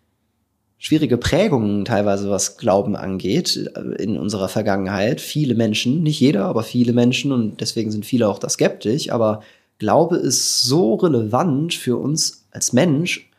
schwierige 0.83 1.17
Prägungen 1.17 1.85
teilweise, 1.85 2.29
was 2.29 2.57
Glauben 2.57 2.97
angeht, 2.97 3.71
äh, 3.73 4.03
in 4.03 4.17
unserer 4.17 4.49
Vergangenheit. 4.49 5.21
Viele 5.21 5.55
Menschen, 5.55 6.03
nicht 6.03 6.19
jeder, 6.19 6.43
aber 6.45 6.61
viele 6.61 6.91
Menschen 6.91 7.31
und 7.31 7.61
deswegen 7.61 7.89
sind 7.89 8.05
viele 8.05 8.27
auch 8.27 8.37
da 8.37 8.49
skeptisch, 8.49 9.09
aber 9.09 9.41
Glaube 9.79 10.17
ist 10.17 10.63
so 10.63 10.95
relevant 10.95 11.73
für 11.73 11.95
uns 11.95 12.45
als 12.51 12.73
Mensch 12.73 13.31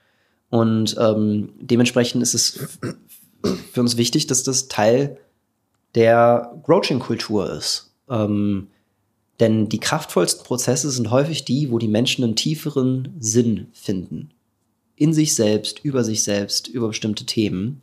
und 0.48 0.96
ähm, 0.98 1.50
dementsprechend 1.60 2.22
ist 2.22 2.32
es 2.32 2.78
für 3.72 3.80
uns 3.80 3.98
wichtig, 3.98 4.26
dass 4.26 4.42
das 4.42 4.68
Teil 4.68 5.18
der 5.94 6.58
Coaching-Kultur 6.62 7.52
ist. 7.52 7.92
Ähm, 8.08 8.68
denn 9.38 9.68
die 9.68 9.80
kraftvollsten 9.80 10.44
Prozesse 10.46 10.90
sind 10.90 11.10
häufig 11.10 11.44
die, 11.44 11.70
wo 11.70 11.78
die 11.78 11.88
Menschen 11.88 12.24
einen 12.24 12.36
tieferen 12.36 13.14
Sinn 13.18 13.66
finden 13.74 14.30
in 14.96 15.12
sich 15.12 15.34
selbst, 15.34 15.84
über 15.84 16.04
sich 16.04 16.22
selbst, 16.22 16.68
über 16.68 16.88
bestimmte 16.88 17.26
Themen. 17.26 17.80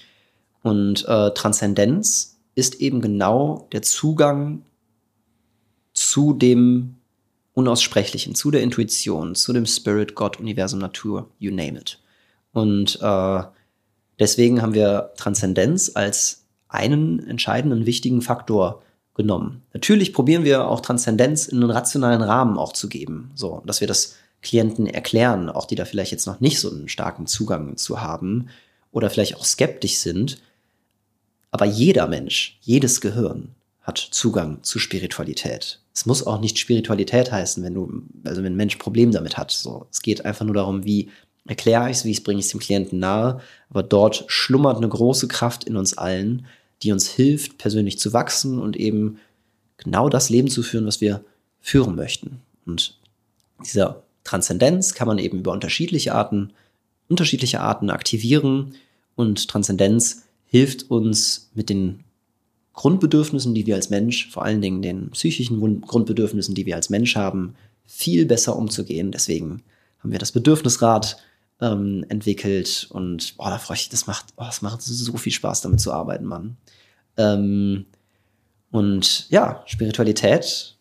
Und 0.63 1.05
äh, 1.07 1.31
Transzendenz 1.31 2.39
ist 2.55 2.75
eben 2.81 3.01
genau 3.01 3.67
der 3.71 3.81
Zugang 3.81 4.63
zu 5.93 6.33
dem 6.33 6.95
Unaussprechlichen, 7.53 8.35
zu 8.35 8.51
der 8.51 8.61
Intuition, 8.61 9.35
zu 9.35 9.51
dem 9.51 9.65
Spirit, 9.65 10.15
Gott, 10.15 10.39
Universum, 10.39 10.79
Natur, 10.79 11.29
you 11.39 11.51
name 11.51 11.77
it. 11.79 11.99
Und 12.53 12.99
äh, 13.01 13.43
deswegen 14.19 14.61
haben 14.61 14.73
wir 14.73 15.11
Transzendenz 15.17 15.91
als 15.95 16.45
einen 16.69 17.27
entscheidenden, 17.27 17.85
wichtigen 17.85 18.21
Faktor 18.21 18.81
genommen. 19.15 19.63
Natürlich 19.73 20.13
probieren 20.13 20.45
wir 20.45 20.67
auch 20.67 20.79
Transzendenz 20.79 21.47
in 21.47 21.61
einen 21.61 21.71
rationalen 21.71 22.21
Rahmen 22.21 22.57
auch 22.57 22.71
zu 22.71 22.87
geben, 22.87 23.31
so 23.35 23.61
dass 23.65 23.81
wir 23.81 23.87
das 23.87 24.15
Klienten 24.41 24.87
erklären, 24.87 25.49
auch 25.49 25.65
die 25.65 25.75
da 25.75 25.85
vielleicht 25.85 26.11
jetzt 26.11 26.25
noch 26.25 26.39
nicht 26.39 26.59
so 26.59 26.71
einen 26.71 26.89
starken 26.89 27.27
Zugang 27.27 27.77
zu 27.77 28.01
haben 28.01 28.49
oder 28.91 29.09
vielleicht 29.09 29.35
auch 29.35 29.45
skeptisch 29.45 29.97
sind. 29.97 30.41
Aber 31.51 31.65
jeder 31.65 32.07
Mensch, 32.07 32.57
jedes 32.61 33.01
Gehirn 33.01 33.49
hat 33.81 33.97
Zugang 33.97 34.63
zu 34.63 34.79
Spiritualität. 34.79 35.79
Es 35.93 36.05
muss 36.05 36.25
auch 36.25 36.39
nicht 36.39 36.59
Spiritualität 36.59 37.31
heißen, 37.31 37.63
wenn 37.63 37.73
du, 37.73 38.03
also 38.23 38.43
wenn 38.43 38.53
ein 38.53 38.57
Mensch 38.57 38.77
Problem 38.77 39.11
damit 39.11 39.37
hat. 39.37 39.51
So, 39.51 39.87
es 39.91 40.01
geht 40.01 40.23
einfach 40.25 40.45
nur 40.45 40.55
darum, 40.55 40.85
wie 40.85 41.09
erkläre 41.47 41.89
ich 41.89 41.97
es, 41.97 42.05
wie 42.05 42.19
bringe 42.19 42.39
ich 42.39 42.45
es 42.45 42.51
dem 42.51 42.59
Klienten 42.59 42.99
nahe. 42.99 43.41
Aber 43.69 43.83
dort 43.83 44.23
schlummert 44.27 44.77
eine 44.77 44.89
große 44.89 45.27
Kraft 45.27 45.65
in 45.65 45.75
uns 45.75 45.97
allen, 45.97 46.45
die 46.83 46.91
uns 46.91 47.09
hilft, 47.09 47.57
persönlich 47.57 47.99
zu 47.99 48.13
wachsen 48.13 48.59
und 48.59 48.77
eben 48.77 49.19
genau 49.77 50.09
das 50.09 50.29
Leben 50.29 50.47
zu 50.47 50.63
führen, 50.63 50.85
was 50.85 51.01
wir 51.01 51.23
führen 51.59 51.95
möchten. 51.95 52.41
Und 52.65 52.97
dieser 53.65 54.03
Transzendenz 54.31 54.93
kann 54.93 55.09
man 55.09 55.17
eben 55.17 55.39
über 55.39 55.51
unterschiedliche 55.51 56.15
Arten, 56.15 56.53
unterschiedliche 57.09 57.59
Arten 57.59 57.89
aktivieren 57.89 58.75
und 59.15 59.49
Transzendenz 59.49 60.23
hilft 60.45 60.89
uns 60.89 61.51
mit 61.53 61.69
den 61.69 62.05
Grundbedürfnissen, 62.71 63.53
die 63.53 63.65
wir 63.65 63.75
als 63.75 63.89
Mensch, 63.89 64.29
vor 64.29 64.45
allen 64.45 64.61
Dingen 64.61 64.81
den 64.81 65.11
psychischen 65.11 65.59
Grundbedürfnissen, 65.81 66.55
die 66.55 66.65
wir 66.65 66.77
als 66.77 66.89
Mensch 66.89 67.17
haben, 67.17 67.55
viel 67.85 68.25
besser 68.25 68.55
umzugehen. 68.55 69.11
Deswegen 69.11 69.63
haben 69.99 70.13
wir 70.13 70.19
das 70.19 70.31
Bedürfnisrad 70.31 71.17
ähm, 71.59 72.05
entwickelt 72.07 72.87
und 72.89 73.35
boah, 73.35 73.49
da 73.49 73.57
freue 73.57 73.75
ich 73.75 73.83
mich, 73.83 73.89
das 73.89 74.07
macht, 74.07 74.27
oh, 74.37 74.45
das 74.45 74.61
macht 74.61 74.81
so 74.81 75.17
viel 75.17 75.33
Spaß, 75.33 75.59
damit 75.59 75.81
zu 75.81 75.91
arbeiten, 75.91 76.23
Mann. 76.23 76.55
Ähm, 77.17 77.85
und 78.71 79.29
ja, 79.29 79.61
Spiritualität 79.65 80.77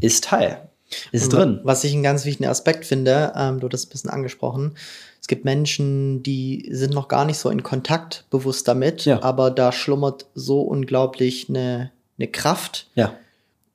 ist 0.00 0.24
Teil 0.24 0.66
ist 1.12 1.32
drin. 1.32 1.60
Was 1.62 1.84
ich 1.84 1.92
einen 1.92 2.02
ganz 2.02 2.24
wichtigen 2.24 2.48
Aspekt 2.48 2.84
finde, 2.84 3.32
ähm, 3.36 3.60
du 3.60 3.68
hast 3.68 3.74
es 3.74 3.86
ein 3.86 3.90
bisschen 3.90 4.10
angesprochen. 4.10 4.76
Es 5.20 5.28
gibt 5.28 5.44
Menschen, 5.44 6.22
die 6.22 6.68
sind 6.70 6.94
noch 6.94 7.08
gar 7.08 7.24
nicht 7.24 7.38
so 7.38 7.50
in 7.50 7.62
Kontakt 7.62 8.24
bewusst 8.30 8.68
damit, 8.68 9.04
ja. 9.04 9.22
aber 9.22 9.50
da 9.50 9.72
schlummert 9.72 10.26
so 10.34 10.60
unglaublich 10.60 11.48
eine, 11.48 11.90
eine 12.18 12.28
Kraft, 12.28 12.88
ja. 12.94 13.14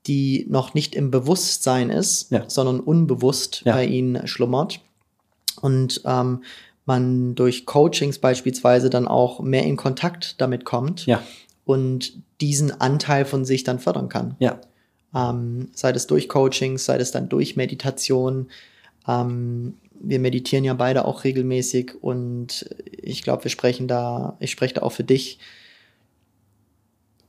die 0.07 0.45
noch 0.49 0.73
nicht 0.73 0.95
im 0.95 1.11
Bewusstsein 1.11 1.89
ist, 1.89 2.31
ja. 2.31 2.45
sondern 2.47 2.79
unbewusst 2.79 3.63
bei 3.65 3.85
ihnen 3.85 4.27
schlummert. 4.27 4.79
Und 5.59 6.01
ähm, 6.05 6.43
man 6.85 7.35
durch 7.35 7.65
Coachings 7.65 8.19
beispielsweise 8.19 8.89
dann 8.89 9.07
auch 9.07 9.41
mehr 9.41 9.63
in 9.63 9.77
Kontakt 9.77 10.39
damit 10.39 10.65
kommt 10.65 11.05
und 11.65 12.13
diesen 12.39 12.81
Anteil 12.81 13.25
von 13.25 13.45
sich 13.45 13.63
dann 13.63 13.79
fördern 13.79 14.09
kann. 14.09 14.35
Ja. 14.39 14.59
Ähm, 15.13 15.69
sei 15.73 15.91
es 15.91 16.07
durch 16.07 16.29
Coachings, 16.29 16.85
sei 16.85 16.97
es 16.97 17.11
dann 17.11 17.29
durch 17.29 17.55
Meditation. 17.55 18.49
Ähm, 19.07 19.77
wir 19.99 20.19
meditieren 20.19 20.63
ja 20.63 20.73
beide 20.73 21.05
auch 21.05 21.23
regelmäßig 21.23 21.93
und 22.01 22.69
ich 22.91 23.21
glaube, 23.23 23.43
wir 23.43 23.51
sprechen 23.51 23.87
da, 23.87 24.37
ich 24.39 24.51
spreche 24.51 24.75
da 24.75 24.81
auch 24.81 24.91
für 24.91 25.03
dich. 25.03 25.39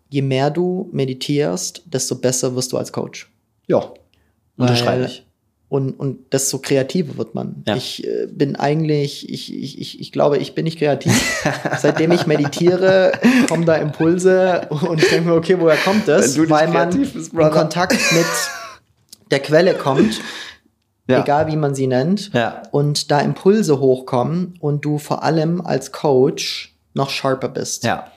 Je 0.08 0.22
mehr 0.22 0.50
du 0.50 0.88
meditierst, 0.92 1.82
desto 1.86 2.16
besser 2.16 2.54
wirst 2.54 2.72
du 2.72 2.78
als 2.78 2.92
Coach. 2.92 3.30
Ja, 3.66 3.92
unterschreibe 4.56 5.06
ich 5.06 5.26
und, 5.72 5.92
und 5.98 6.34
desto 6.34 6.58
kreativer 6.58 7.16
wird 7.16 7.34
man. 7.34 7.62
Ja. 7.66 7.76
Ich 7.76 8.06
äh, 8.06 8.26
bin 8.26 8.56
eigentlich, 8.56 9.32
ich, 9.32 9.56
ich, 9.56 9.80
ich, 9.80 10.00
ich 10.02 10.12
glaube, 10.12 10.36
ich 10.36 10.54
bin 10.54 10.64
nicht 10.64 10.78
kreativ. 10.78 11.10
Seitdem 11.78 12.12
ich 12.12 12.26
meditiere, 12.26 13.12
kommen 13.48 13.64
da 13.64 13.76
Impulse 13.76 14.68
und 14.68 15.02
ich 15.02 15.08
denke 15.08 15.30
mir, 15.30 15.34
okay, 15.34 15.58
woher 15.58 15.78
kommt 15.78 16.06
das? 16.06 16.38
Weil 16.50 16.68
man 16.68 16.90
bist, 16.90 17.32
in 17.32 17.50
Kontakt 17.50 17.98
mit 18.12 18.26
der 19.30 19.40
Quelle 19.40 19.72
kommt, 19.72 20.20
ja. 21.08 21.22
egal 21.22 21.46
wie 21.46 21.56
man 21.56 21.74
sie 21.74 21.86
nennt, 21.86 22.34
ja. 22.34 22.60
und 22.70 23.10
da 23.10 23.20
Impulse 23.20 23.80
hochkommen 23.80 24.58
und 24.60 24.84
du 24.84 24.98
vor 24.98 25.22
allem 25.22 25.62
als 25.62 25.90
Coach 25.90 26.76
noch 26.92 27.08
sharper 27.08 27.48
bist. 27.48 27.84
Ja. 27.84 28.12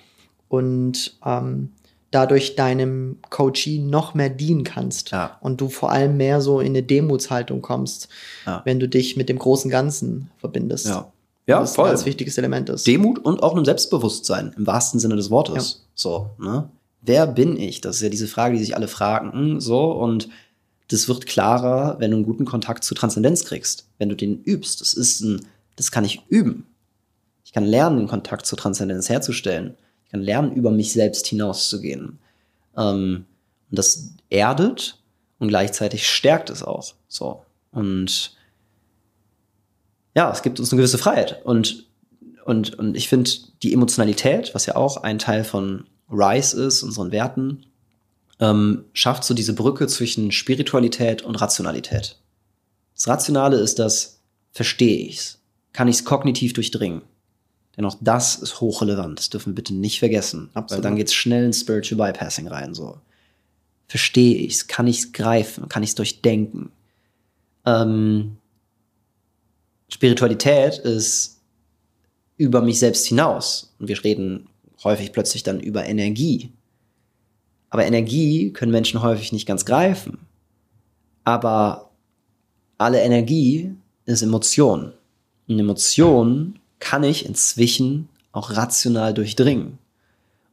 Und 0.49 1.15
ähm, 1.25 1.69
dadurch 2.15 2.55
deinem 2.55 3.17
Coachee 3.29 3.77
noch 3.77 4.13
mehr 4.13 4.29
dienen 4.29 4.63
kannst. 4.63 5.11
Ja. 5.11 5.37
Und 5.41 5.59
du 5.59 5.67
vor 5.67 5.91
allem 5.91 6.15
mehr 6.15 6.39
so 6.39 6.61
in 6.61 6.67
eine 6.67 6.81
Demutshaltung 6.81 7.61
kommst, 7.61 8.07
ja. 8.45 8.61
wenn 8.63 8.79
du 8.79 8.87
dich 8.87 9.17
mit 9.17 9.27
dem 9.27 9.37
großen 9.37 9.69
Ganzen 9.69 10.31
verbindest. 10.37 10.87
Ja. 10.87 11.11
Ja, 11.47 11.59
das 11.59 11.75
voll. 11.75 11.85
ein 11.85 11.91
ganz 11.91 12.05
wichtiges 12.05 12.39
Element 12.39 12.69
ist. 12.69 12.87
Demut 12.87 13.19
und 13.19 13.43
auch 13.43 13.53
einem 13.53 13.65
Selbstbewusstsein, 13.65 14.55
im 14.57 14.65
wahrsten 14.65 14.99
Sinne 14.99 15.15
des 15.15 15.29
Wortes. 15.29 15.73
Ja. 15.73 15.89
So, 15.93 16.29
ne? 16.39 16.69
Wer 17.01 17.27
bin 17.27 17.55
ich? 17.55 17.81
Das 17.81 17.97
ist 17.97 18.01
ja 18.01 18.09
diese 18.09 18.27
Frage, 18.27 18.57
die 18.57 18.63
sich 18.63 18.75
alle 18.75 18.87
fragen. 18.87 19.59
So, 19.59 19.91
und 19.91 20.27
das 20.87 21.07
wird 21.07 21.27
klarer, 21.27 21.97
wenn 21.99 22.09
du 22.09 22.17
einen 22.17 22.25
guten 22.25 22.45
Kontakt 22.45 22.83
zur 22.83 22.97
Transzendenz 22.97 23.45
kriegst. 23.45 23.85
Wenn 23.99 24.09
du 24.09 24.15
den 24.15 24.41
übst. 24.41 24.81
Das 24.81 24.95
ist 24.95 25.21
ein, 25.21 25.45
das 25.75 25.91
kann 25.91 26.03
ich 26.03 26.23
üben. 26.29 26.65
Ich 27.43 27.53
kann 27.53 27.63
lernen, 27.63 27.97
den 27.97 28.07
Kontakt 28.07 28.47
zur 28.47 28.57
Transzendenz 28.57 29.07
herzustellen 29.09 29.75
kann 30.15 30.23
lernen, 30.23 30.53
über 30.53 30.71
mich 30.71 30.93
selbst 30.93 31.27
hinauszugehen. 31.27 32.19
Ähm, 32.77 33.25
und 33.69 33.77
das 33.77 34.13
erdet 34.29 34.97
und 35.39 35.49
gleichzeitig 35.49 36.07
stärkt 36.07 36.49
es 36.49 36.63
auch. 36.63 36.93
So. 37.09 37.43
Und 37.71 38.37
ja, 40.15 40.31
es 40.31 40.41
gibt 40.41 40.59
uns 40.59 40.71
eine 40.71 40.77
gewisse 40.79 40.97
Freiheit. 40.97 41.41
Und, 41.43 41.87
und, 42.45 42.79
und 42.79 42.95
ich 42.95 43.09
finde, 43.09 43.29
die 43.61 43.73
Emotionalität, 43.73 44.55
was 44.55 44.65
ja 44.65 44.77
auch 44.77 45.03
ein 45.03 45.19
Teil 45.19 45.43
von 45.43 45.85
Rise 46.09 46.63
ist, 46.63 46.83
unseren 46.83 47.11
Werten, 47.11 47.65
ähm, 48.39 48.85
schafft 48.93 49.25
so 49.25 49.33
diese 49.33 49.53
Brücke 49.53 49.87
zwischen 49.87 50.31
Spiritualität 50.31 51.23
und 51.23 51.35
Rationalität. 51.35 52.17
Das 52.93 53.09
Rationale 53.09 53.57
ist 53.57 53.79
das, 53.79 54.21
verstehe 54.51 54.97
ich's? 55.07 55.39
Kann 55.73 55.89
ich's 55.89 56.05
kognitiv 56.05 56.53
durchdringen? 56.53 57.01
Denn 57.77 57.85
auch 57.85 57.97
das 57.99 58.35
ist 58.35 58.61
hochrelevant. 58.61 59.19
Das 59.19 59.29
dürfen 59.29 59.51
wir 59.51 59.55
bitte 59.55 59.73
nicht 59.73 59.99
vergessen. 59.99 60.49
Absolut. 60.53 60.83
Weil 60.83 60.89
dann 60.89 60.97
geht's 60.97 61.13
schnell 61.13 61.45
in 61.45 61.53
Spiritual 61.53 62.11
Bypassing 62.11 62.47
rein. 62.47 62.73
So. 62.73 62.97
Verstehe 63.87 64.37
ich's? 64.37 64.67
Kann 64.67 64.87
ich's 64.87 65.11
greifen? 65.11 65.67
Kann 65.67 65.83
ich's 65.83 65.95
durchdenken? 65.95 66.71
Ähm, 67.65 68.37
Spiritualität 69.89 70.77
ist 70.79 71.41
über 72.37 72.61
mich 72.61 72.79
selbst 72.79 73.05
hinaus. 73.05 73.75
Und 73.79 73.87
wir 73.87 74.03
reden 74.03 74.47
häufig 74.83 75.11
plötzlich 75.11 75.43
dann 75.43 75.59
über 75.59 75.85
Energie. 75.85 76.51
Aber 77.69 77.85
Energie 77.85 78.53
können 78.53 78.71
Menschen 78.71 79.01
häufig 79.01 79.33
nicht 79.33 79.45
ganz 79.45 79.65
greifen. 79.65 80.19
Aber 81.23 81.91
alle 82.77 83.01
Energie 83.01 83.75
ist 84.05 84.21
Emotion. 84.21 84.93
Und 85.47 85.59
Emotion 85.59 86.59
kann 86.85 87.03
ich 87.03 87.25
inzwischen 87.25 88.09
auch 88.31 88.51
rational 88.51 89.11
durchdringen. 89.15 89.79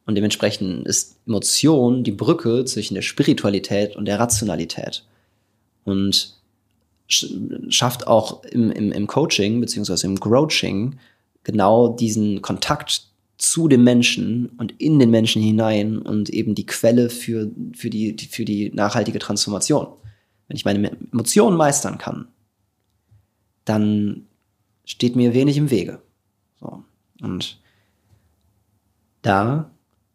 Und 0.07 0.15
dementsprechend 0.15 0.87
ist 0.87 1.17
Emotion 1.27 2.03
die 2.03 2.11
Brücke 2.11 2.65
zwischen 2.65 2.95
der 2.95 3.03
Spiritualität 3.03 3.95
und 3.95 4.05
der 4.05 4.19
Rationalität. 4.19 5.05
Und 5.85 6.33
schafft 7.07 8.07
auch 8.07 8.43
im, 8.45 8.71
im, 8.71 8.91
im 8.91 9.05
Coaching 9.05 9.61
beziehungsweise 9.61 10.07
im 10.07 10.19
Coaching 10.19 10.95
genau 11.43 11.89
diesen 11.89 12.41
Kontakt 12.41 13.03
zu 13.37 13.67
dem 13.67 13.83
Menschen 13.83 14.47
und 14.57 14.71
in 14.81 14.97
den 14.97 15.11
Menschen 15.11 15.41
hinein 15.41 15.99
und 15.99 16.31
eben 16.31 16.55
die 16.55 16.65
Quelle 16.65 17.11
für, 17.11 17.51
für, 17.75 17.91
die, 17.91 18.17
für 18.31 18.45
die 18.45 18.71
nachhaltige 18.73 19.19
Transformation. 19.19 19.87
Wenn 20.47 20.57
ich 20.57 20.65
meine 20.65 20.97
Emotionen 21.11 21.57
meistern 21.57 21.99
kann, 21.99 22.29
dann 23.65 24.25
steht 24.83 25.15
mir 25.15 25.35
wenig 25.35 25.57
im 25.57 25.69
Wege. 25.69 26.01
So. 26.63 26.83
Und 27.21 27.59
da, 29.21 29.69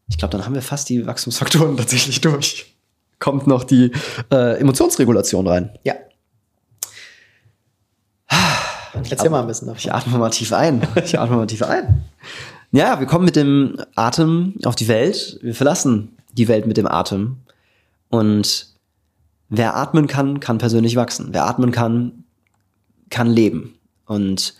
ich 0.09 0.19
glaube, 0.19 0.33
dann 0.33 0.45
haben 0.45 0.55
wir 0.55 0.63
fast 0.63 0.89
die 0.89 1.07
Wachstumsfaktoren 1.07 1.77
tatsächlich 1.77 2.21
durch. 2.21 2.75
Kommt 3.19 3.47
noch 3.47 3.65
die 3.65 3.93
äh, 4.33 4.59
Emotionsregulation 4.61 5.47
rein. 5.47 5.71
Ja. 5.85 5.95
Erzähl 9.11 9.31
mal 9.31 9.41
ein 9.41 9.47
bisschen 9.47 9.69
davon. 9.69 9.79
Ich 9.79 9.93
atme 9.93 10.19
mal 10.19 10.31
tief 10.31 10.53
ein. 10.53 10.87
Ich 11.05 11.19
atme 11.19 11.37
mal 11.37 11.47
tief 11.47 11.63
ein. 11.63 12.05
Ja, 12.73 12.99
wir 13.01 13.07
kommen 13.07 13.25
mit 13.25 13.37
dem 13.37 13.79
Atem 13.95 14.55
auf 14.65 14.75
die 14.75 14.89
Welt. 14.89 15.39
Wir 15.43 15.55
verlassen 15.55 16.17
die 16.33 16.49
Welt 16.49 16.67
mit 16.67 16.77
dem 16.77 16.87
Atem. 16.87 17.39
Und 18.09 18.75
wer 19.49 19.77
atmen 19.77 20.07
kann, 20.07 20.41
kann 20.41 20.59
persönlich 20.59 20.97
wachsen. 20.97 21.29
Wer 21.33 21.47
atmen 21.47 21.73
kann, 21.73 22.25
kann 23.11 23.31
leben. 23.31 23.79
Und 24.07 24.55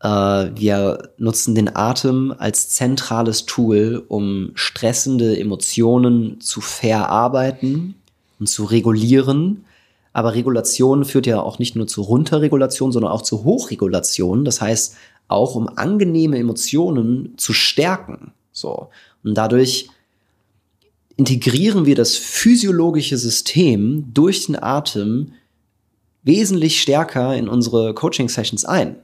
wir 0.00 1.10
nutzen 1.18 1.54
den 1.54 1.74
Atem 1.74 2.32
als 2.38 2.68
zentrales 2.68 3.46
Tool, 3.46 4.04
um 4.06 4.52
stressende 4.54 5.38
Emotionen 5.38 6.40
zu 6.40 6.60
verarbeiten 6.60 7.94
und 8.38 8.48
zu 8.48 8.64
regulieren. 8.64 9.64
Aber 10.12 10.34
Regulation 10.34 11.04
führt 11.04 11.26
ja 11.26 11.40
auch 11.40 11.58
nicht 11.58 11.76
nur 11.76 11.86
zu 11.86 12.02
Runterregulation, 12.02 12.92
sondern 12.92 13.12
auch 13.12 13.22
zu 13.22 13.44
Hochregulation. 13.44 14.44
Das 14.44 14.60
heißt, 14.60 14.96
auch 15.26 15.54
um 15.54 15.68
angenehme 15.76 16.38
Emotionen 16.38 17.34
zu 17.36 17.52
stärken. 17.52 18.32
So. 18.52 18.88
Und 19.22 19.34
dadurch 19.34 19.90
integrieren 21.16 21.86
wir 21.86 21.96
das 21.96 22.16
physiologische 22.16 23.18
System 23.18 24.12
durch 24.14 24.46
den 24.46 24.62
Atem 24.62 25.32
wesentlich 26.22 26.80
stärker 26.80 27.36
in 27.36 27.48
unsere 27.48 27.94
Coaching-Sessions 27.94 28.64
ein. 28.64 28.96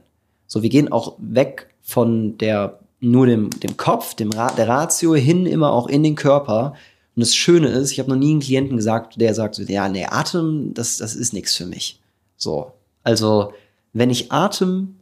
So, 0.47 0.61
wir 0.61 0.69
gehen 0.69 0.91
auch 0.91 1.15
weg 1.19 1.69
von 1.81 2.37
der, 2.37 2.79
nur 2.99 3.25
dem, 3.27 3.49
dem 3.59 3.77
Kopf, 3.77 4.13
dem 4.15 4.31
Ra 4.31 4.51
der 4.51 4.67
Ratio 4.67 5.15
hin 5.15 5.45
immer 5.45 5.71
auch 5.71 5.87
in 5.87 6.03
den 6.03 6.15
Körper. 6.15 6.73
Und 7.15 7.21
das 7.21 7.35
Schöne 7.35 7.69
ist, 7.69 7.91
ich 7.91 7.99
habe 7.99 8.09
noch 8.09 8.17
nie 8.17 8.31
einen 8.31 8.39
Klienten 8.39 8.77
gesagt, 8.77 9.19
der 9.19 9.33
sagt, 9.33 9.57
ja, 9.57 9.87
nee, 9.89 10.05
Atem, 10.05 10.73
das, 10.73 10.97
das 10.97 11.15
ist 11.15 11.33
nichts 11.33 11.55
für 11.55 11.65
mich. 11.65 12.01
So. 12.37 12.71
Also, 13.03 13.53
wenn 13.93 14.09
ich 14.09 14.31
Atem 14.31 14.95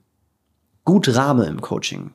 gut 0.86 1.14
rahme 1.16 1.46
im 1.46 1.62
Coaching 1.62 2.12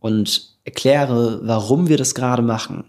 und 0.00 0.54
erkläre, 0.64 1.40
warum 1.42 1.88
wir 1.88 1.96
das 1.96 2.14
gerade 2.14 2.42
machen, 2.42 2.84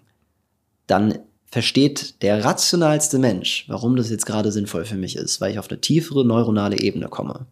dann 0.87 1.19
versteht 1.45 2.21
der 2.21 2.43
rationalste 2.43 3.17
Mensch, 3.17 3.65
warum 3.67 3.95
das 3.95 4.09
jetzt 4.09 4.25
gerade 4.25 4.51
sinnvoll 4.51 4.85
für 4.85 4.97
mich 4.97 5.15
ist, 5.15 5.41
weil 5.41 5.51
ich 5.51 5.59
auf 5.59 5.69
eine 5.69 5.81
tiefere 5.81 6.25
neuronale 6.25 6.79
Ebene 6.79 7.07
komme. 7.07 7.45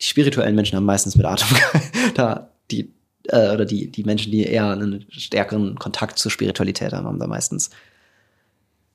Die 0.00 0.04
spirituellen 0.04 0.54
Menschen 0.54 0.76
haben 0.76 0.84
meistens 0.84 1.16
mit 1.16 1.24
Atem 1.26 1.48
da 2.14 2.50
die 2.70 2.92
äh, 3.28 3.52
oder 3.52 3.64
die 3.64 3.90
die 3.90 4.04
Menschen, 4.04 4.30
die 4.32 4.44
eher 4.44 4.70
einen 4.70 5.06
stärkeren 5.10 5.76
Kontakt 5.78 6.18
zur 6.18 6.30
Spiritualität 6.30 6.92
haben, 6.92 7.06
haben 7.06 7.18
da 7.18 7.26
meistens 7.26 7.70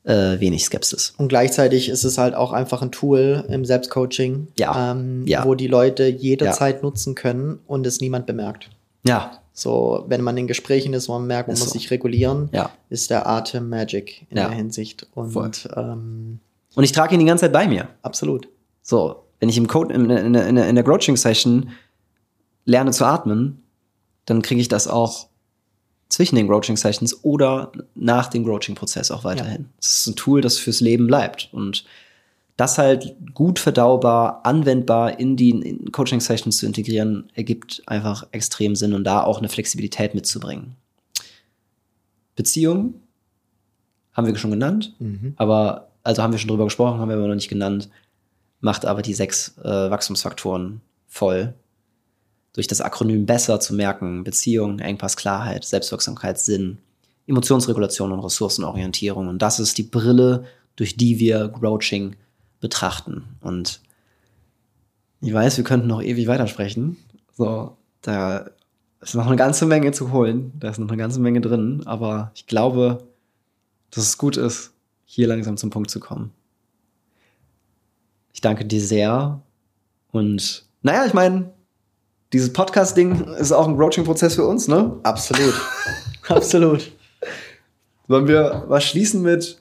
äh, 0.03 0.39
wenig 0.39 0.65
Skepsis. 0.65 1.13
Und 1.17 1.27
gleichzeitig 1.27 1.87
ist 1.89 2.03
es 2.03 2.17
halt 2.17 2.33
auch 2.33 2.51
einfach 2.53 2.81
ein 2.81 2.91
Tool 2.91 3.45
im 3.49 3.65
Selbstcoaching, 3.65 4.47
ja. 4.57 4.91
Ähm, 4.91 5.27
ja. 5.27 5.45
wo 5.45 5.53
die 5.55 5.67
Leute 5.67 6.07
jederzeit 6.07 6.77
Ja. 6.77 6.81
nutzen 6.81 7.13
können 7.15 7.59
und 7.67 7.85
es 7.85 8.01
niemand 8.01 8.25
bemerkt. 8.25 8.69
Ja, 9.05 9.39
So, 9.53 10.05
wenn 10.07 10.21
man 10.21 10.37
in 10.37 10.47
Gesprächen 10.47 10.93
ist, 10.93 11.09
wo 11.09 11.13
man 11.13 11.27
merkt, 11.27 11.47
man 11.49 11.53
Ist 11.55 11.59
muss 11.61 11.69
so. 11.69 11.73
sich 11.79 11.91
regulieren, 11.91 12.49
ja. 12.51 12.71
ist 12.89 13.09
der 13.09 13.27
Atem 13.27 13.67
Magic 13.69 14.25
in 14.29 14.37
der 14.37 14.49
Hinsicht. 14.49 15.07
Und 15.13 15.67
ähm, 15.75 16.39
Und 16.75 16.83
ich 16.83 16.91
trage 16.93 17.13
ihn 17.15 17.19
die 17.19 17.25
ganze 17.25 17.45
Zeit 17.45 17.53
bei 17.53 17.67
mir. 17.67 17.87
absolut. 18.01 18.47
So, 18.81 19.23
wenn 19.41 19.49
ich 19.49 19.57
im 19.57 19.67
Code, 19.67 19.93
in, 19.93 20.09
in, 20.09 20.35
in, 20.35 20.55
in 20.55 20.75
der 20.75 20.83
Coaching-Session 20.83 21.71
lerne 22.65 22.91
zu 22.91 23.05
atmen, 23.05 23.63
dann 24.25 24.41
kriege 24.41 24.61
ich 24.61 24.67
das 24.67 24.87
auch 24.87 25.27
zwischen 26.09 26.35
den 26.35 26.47
Coaching-Sessions 26.47 27.23
oder 27.23 27.71
nach 27.95 28.27
dem 28.27 28.45
Coaching-Prozess 28.45 29.09
auch 29.09 29.23
weiterhin. 29.23 29.69
Es 29.79 29.99
ist 29.99 30.07
ein 30.07 30.15
Tool, 30.15 30.41
das 30.41 30.59
fürs 30.59 30.79
Leben 30.79 31.07
bleibt. 31.07 31.49
Und 31.51 31.85
das 32.55 32.77
halt 32.77 33.15
gut 33.33 33.57
verdaubar, 33.57 34.41
anwendbar 34.43 35.19
in 35.19 35.35
die 35.35 35.49
in 35.49 35.91
Coaching-Sessions 35.91 36.57
zu 36.57 36.67
integrieren, 36.67 37.31
ergibt 37.33 37.81
einfach 37.87 38.27
extrem 38.31 38.75
Sinn 38.75 38.93
und 38.93 39.05
da 39.05 39.23
auch 39.23 39.39
eine 39.39 39.49
Flexibilität 39.49 40.13
mitzubringen. 40.13 40.75
Beziehung 42.35 42.93
haben 44.13 44.27
wir 44.27 44.35
schon 44.35 44.51
genannt. 44.51 44.93
Mhm. 44.99 45.33
Aber, 45.37 45.87
also 46.03 46.21
haben 46.21 46.31
wir 46.31 46.37
schon 46.37 46.49
drüber 46.49 46.65
gesprochen, 46.65 46.99
haben 46.99 47.09
wir 47.09 47.17
aber 47.17 47.27
noch 47.27 47.35
nicht 47.35 47.49
genannt, 47.49 47.89
macht 48.61 48.85
aber 48.85 49.01
die 49.01 49.13
sechs 49.13 49.57
äh, 49.57 49.89
Wachstumsfaktoren 49.91 50.81
voll. 51.07 51.53
Durch 52.53 52.67
das 52.67 52.81
Akronym 52.81 53.25
besser 53.25 53.59
zu 53.59 53.73
merken, 53.73 54.23
Beziehung, 54.23 54.79
Engpass, 54.79 55.17
Klarheit, 55.17 55.65
Selbstwirksamkeit, 55.65 56.39
Sinn, 56.39 56.77
Emotionsregulation 57.27 58.11
und 58.11 58.19
Ressourcenorientierung. 58.19 59.27
Und 59.27 59.41
das 59.41 59.59
ist 59.59 59.77
die 59.77 59.83
Brille, 59.83 60.45
durch 60.75 60.97
die 60.97 61.19
wir 61.19 61.47
Grouching 61.47 62.15
betrachten. 62.59 63.23
Und 63.41 63.81
ich 65.21 65.33
weiß, 65.33 65.57
wir 65.57 65.63
könnten 65.63 65.87
noch 65.87 66.01
ewig 66.01 66.27
weitersprechen. 66.27 66.97
So, 67.37 67.77
da 68.01 68.49
ist 69.01 69.15
noch 69.15 69.27
eine 69.27 69.35
ganze 69.35 69.65
Menge 69.65 69.91
zu 69.91 70.11
holen. 70.11 70.51
Da 70.59 70.69
ist 70.69 70.77
noch 70.77 70.87
eine 70.87 70.97
ganze 70.97 71.19
Menge 71.19 71.41
drin. 71.41 71.83
Aber 71.85 72.31
ich 72.35 72.47
glaube, 72.47 73.03
dass 73.91 74.03
es 74.03 74.17
gut 74.17 74.37
ist, 74.37 74.73
hier 75.05 75.27
langsam 75.27 75.57
zum 75.57 75.69
Punkt 75.69 75.89
zu 75.89 75.99
kommen. 75.99 76.31
Ich 78.33 78.41
danke 78.41 78.65
dir 78.65 78.81
sehr. 78.81 79.41
Und 80.11 80.65
naja, 80.81 81.05
ich 81.05 81.13
meine, 81.13 81.51
dieses 82.33 82.53
Podcast-Ding 82.53 83.25
ist 83.35 83.51
auch 83.51 83.67
ein 83.67 83.77
Coaching-Prozess 83.77 84.35
für 84.35 84.45
uns, 84.45 84.67
ne? 84.67 84.99
Absolut. 85.03 85.53
absolut. 86.27 86.91
Wollen 88.07 88.27
wir 88.27 88.63
was 88.67 88.83
schließen 88.83 89.21
mit. 89.21 89.59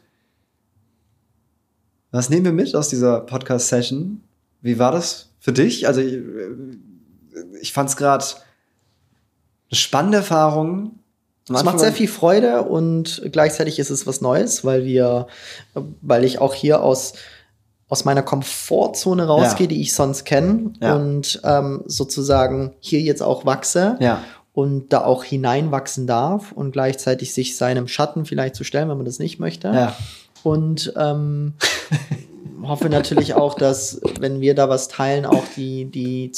Was 2.11 2.31
nehmen 2.31 2.45
wir 2.45 2.53
mit 2.53 2.75
aus 2.75 2.89
dieser 2.89 3.21
Podcast-Session? 3.21 4.23
Wie 4.63 4.79
war 4.79 4.93
das 4.93 5.31
für 5.41 5.53
dich? 5.53 5.87
Also, 5.87 6.01
ich, 6.01 6.19
ich 7.61 7.73
fand 7.73 7.91
es 7.91 7.97
gerade 7.97 8.25
eine 9.71 9.77
spannende 9.79 10.19
Erfahrung. 10.19 10.99
Es 11.49 11.65
macht 11.65 11.81
sehr 11.81 11.93
viel 11.93 12.07
Freude 12.07 12.63
und 12.63 13.23
gleichzeitig 13.33 13.81
ist 13.81 13.91
es 13.91 14.07
was 14.07 14.21
Neues, 14.21 14.65
weil 14.65 14.85
wir, 14.85 15.27
weil 16.01 16.25
ich 16.25 16.39
auch 16.39 16.55
hier 16.55 16.81
aus, 16.81 17.15
aus 17.91 18.05
meiner 18.07 18.23
Komfortzone 18.23 19.27
rausgehe, 19.27 19.67
Ja. 19.67 19.69
die 19.69 19.83
ich 19.83 19.93
sonst 19.93 20.25
kenne 20.25 20.73
Ja. 20.81 20.95
und 20.97 21.41
ähm, 21.45 21.83
sozusagen 21.87 22.73
hier 22.81 23.01
jetzt 23.01 23.23
auch 23.23 23.45
wachse 23.45 23.97
Ja, 24.01 24.23
und 24.55 24.93
da 24.93 25.05
auch 25.05 25.23
hineinwachsen 25.25 26.07
darf 26.07 26.53
und 26.53 26.73
gleichzeitig 26.73 27.35
sich 27.35 27.57
seinem 27.57 27.87
Schatten 27.89 28.25
vielleicht 28.25 28.55
zu 28.55 28.65
stellen, 28.65 28.89
wenn 28.89 28.97
man 28.97 29.07
das 29.07 29.19
nicht 29.19 29.39
möchte. 29.39 29.69
Und 30.43 30.93
ähm, 30.97 31.55
hoffe 32.63 32.89
natürlich 32.89 33.35
auch, 33.35 33.55
dass, 33.55 34.01
wenn 34.21 34.41
wir 34.41 34.55
da 34.55 34.69
was 34.69 34.89
teilen, 34.89 35.27
auch 35.27 35.45
die, 35.57 35.85
die 35.87 36.31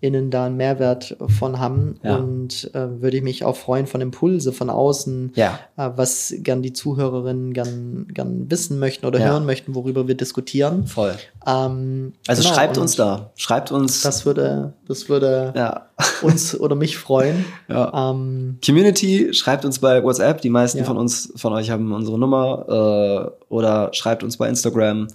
ZuhörerInnen 0.00 0.30
da 0.30 0.46
einen 0.46 0.56
Mehrwert 0.56 1.16
von 1.38 1.58
haben. 1.58 1.96
Ja. 2.04 2.16
Und 2.16 2.70
äh, 2.74 3.00
würde 3.02 3.16
ich 3.16 3.22
mich 3.22 3.44
auch 3.44 3.56
freuen 3.56 3.86
von 3.86 4.00
Impulse 4.00 4.52
von 4.52 4.70
außen, 4.70 5.32
ja, 5.34 5.58
äh, 5.76 5.90
was 5.96 6.34
gern 6.38 6.62
die 6.62 6.72
Zuhörerinnen 6.72 7.52
gern, 7.52 8.06
gern 8.14 8.48
wissen 8.50 8.78
möchten 8.78 9.06
oder 9.06 9.18
Ja. 9.18 9.30
hören 9.32 9.44
möchten, 9.44 9.74
worüber 9.74 10.06
wir 10.06 10.14
diskutieren. 10.14 10.86
voll. 10.86 11.14
Ähm, 11.46 12.12
Also 12.28 12.42
genau, 12.42 12.54
schreibt 12.54 12.78
uns 12.78 12.94
da. 12.96 13.30
Schreibt 13.34 13.72
uns. 13.72 14.02
Das 14.02 14.24
würde, 14.24 14.74
das 14.86 15.08
würde 15.08 15.52
uns 16.22 16.58
oder 16.58 16.74
mich 16.76 16.96
freuen. 16.96 17.44
Ähm, 17.68 18.58
Community, 18.64 19.32
schreibt 19.34 19.64
uns 19.64 19.78
bei 19.78 20.02
WhatsApp. 20.02 20.40
Die 20.40 20.50
meisten 20.50 20.84
von 20.84 20.96
uns, 20.96 21.32
von 21.36 21.52
euch 21.52 21.70
haben 21.70 21.92
unsere 21.92 22.18
Nummer. 22.18 23.32
Äh, 23.48 23.52
oder 23.52 23.90
schreibt 23.92 24.22
uns 24.22 24.36
bei 24.36 24.48
Instagram. 24.48 25.08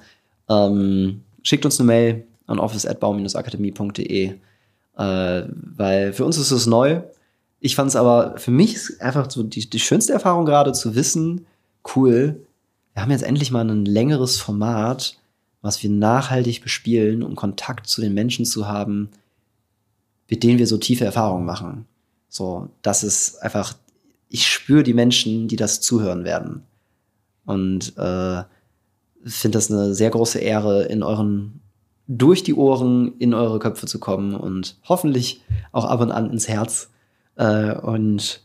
Ähm, 0.49 1.21
schickt 1.41 1.65
uns 1.65 1.79
eine 1.79 1.87
Mail 1.87 2.23
an 2.47 2.59
office.baum-akademie.de. 2.59 4.33
Äh, 4.97 5.43
weil 5.75 6.13
für 6.13 6.25
uns 6.25 6.37
ist 6.37 6.51
es 6.51 6.65
neu. 6.65 7.01
Ich 7.59 7.75
fand 7.75 7.89
es 7.89 7.95
aber, 7.95 8.37
für 8.37 8.51
mich 8.51 8.75
ist 8.75 9.01
einfach 9.01 9.29
so 9.29 9.43
die, 9.43 9.69
die 9.69 9.79
schönste 9.79 10.13
Erfahrung 10.13 10.45
gerade 10.45 10.73
zu 10.73 10.95
wissen, 10.95 11.45
cool, 11.95 12.45
wir 12.93 13.01
haben 13.01 13.11
jetzt 13.11 13.23
endlich 13.23 13.51
mal 13.51 13.69
ein 13.69 13.85
längeres 13.85 14.39
Format, 14.39 15.17
was 15.61 15.81
wir 15.81 15.89
nachhaltig 15.89 16.61
bespielen, 16.61 17.23
um 17.23 17.35
Kontakt 17.35 17.87
zu 17.87 18.01
den 18.01 18.13
Menschen 18.13 18.45
zu 18.45 18.67
haben, 18.67 19.09
mit 20.29 20.43
denen 20.43 20.59
wir 20.59 20.67
so 20.67 20.77
tiefe 20.77 21.05
Erfahrungen 21.05 21.45
machen. 21.45 21.85
So, 22.29 22.69
das 22.81 23.03
ist 23.03 23.41
einfach, 23.41 23.73
ich 24.29 24.47
spüre 24.47 24.83
die 24.83 24.93
Menschen, 24.93 25.47
die 25.47 25.55
das 25.55 25.81
zuhören 25.81 26.23
werden. 26.23 26.63
Und 27.45 27.97
äh, 27.97 28.43
finde 29.25 29.57
das 29.57 29.71
eine 29.71 29.93
sehr 29.93 30.09
große 30.09 30.39
Ehre, 30.39 30.83
in 30.83 31.03
euren, 31.03 31.61
durch 32.07 32.43
die 32.43 32.53
Ohren 32.53 33.17
in 33.19 33.33
eure 33.33 33.59
Köpfe 33.59 33.85
zu 33.85 33.99
kommen 33.99 34.35
und 34.35 34.75
hoffentlich 34.87 35.41
auch 35.71 35.85
ab 35.85 36.01
und 36.01 36.11
an 36.11 36.29
ins 36.29 36.47
Herz. 36.47 36.89
Äh, 37.35 37.75
und 37.75 38.41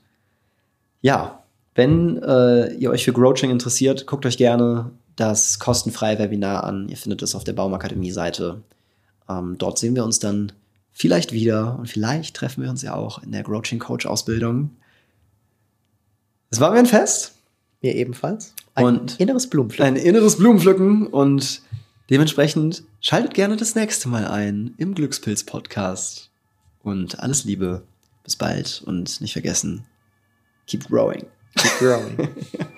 ja, 1.01 1.43
wenn 1.75 2.23
äh, 2.23 2.75
ihr 2.75 2.91
euch 2.91 3.05
für 3.05 3.13
Grouching 3.13 3.51
interessiert, 3.51 4.07
guckt 4.07 4.27
euch 4.27 4.37
gerne 4.37 4.91
das 5.17 5.59
kostenfreie 5.59 6.19
Webinar 6.19 6.65
an. 6.65 6.89
Ihr 6.89 6.97
findet 6.97 7.23
es 7.23 7.35
auf 7.35 7.45
der 7.45 7.53
Baumakademie-Seite. 7.53 8.63
Ähm, 9.29 9.57
dort 9.59 9.79
sehen 9.79 9.97
wir 9.97 10.05
uns 10.05 10.19
dann 10.19 10.53
vielleicht 10.93 11.33
wieder 11.33 11.79
und 11.79 11.87
vielleicht 11.87 12.37
treffen 12.37 12.63
wir 12.63 12.71
uns 12.71 12.83
ja 12.83 12.95
auch 12.95 13.23
in 13.23 13.33
der 13.33 13.43
Grouching 13.43 13.79
Coach 13.79 14.07
Ausbildung. 14.07 14.71
Es 16.51 16.61
war 16.61 16.71
mir 16.71 16.79
ein 16.79 16.87
Fest. 16.87 17.35
Mir 17.83 17.95
ebenfalls. 17.95 18.55
Ein 18.75 18.85
Und 18.85 19.21
inneres 19.21 19.49
Blumenpflücken. 19.49 19.95
Ein 19.95 20.01
inneres 20.01 20.37
Blumenpflücken 20.37 21.07
und 21.07 21.63
dementsprechend 22.11 22.83
schaltet 23.01 23.35
gerne 23.35 23.57
das 23.57 23.75
nächste 23.75 24.09
Mal 24.09 24.27
ein 24.27 24.75
im 24.79 24.95
Glückspilz-Podcast. 24.95 26.31
Und 26.83 27.21
alles 27.21 27.45
Liebe. 27.45 27.87
Bis 28.25 28.37
bald 28.37 28.83
und 28.85 29.21
nicht 29.21 29.33
vergessen, 29.33 29.87
keep 30.67 30.87
growing. 30.87 31.27
Keep 31.57 31.79
growing. 31.79 32.29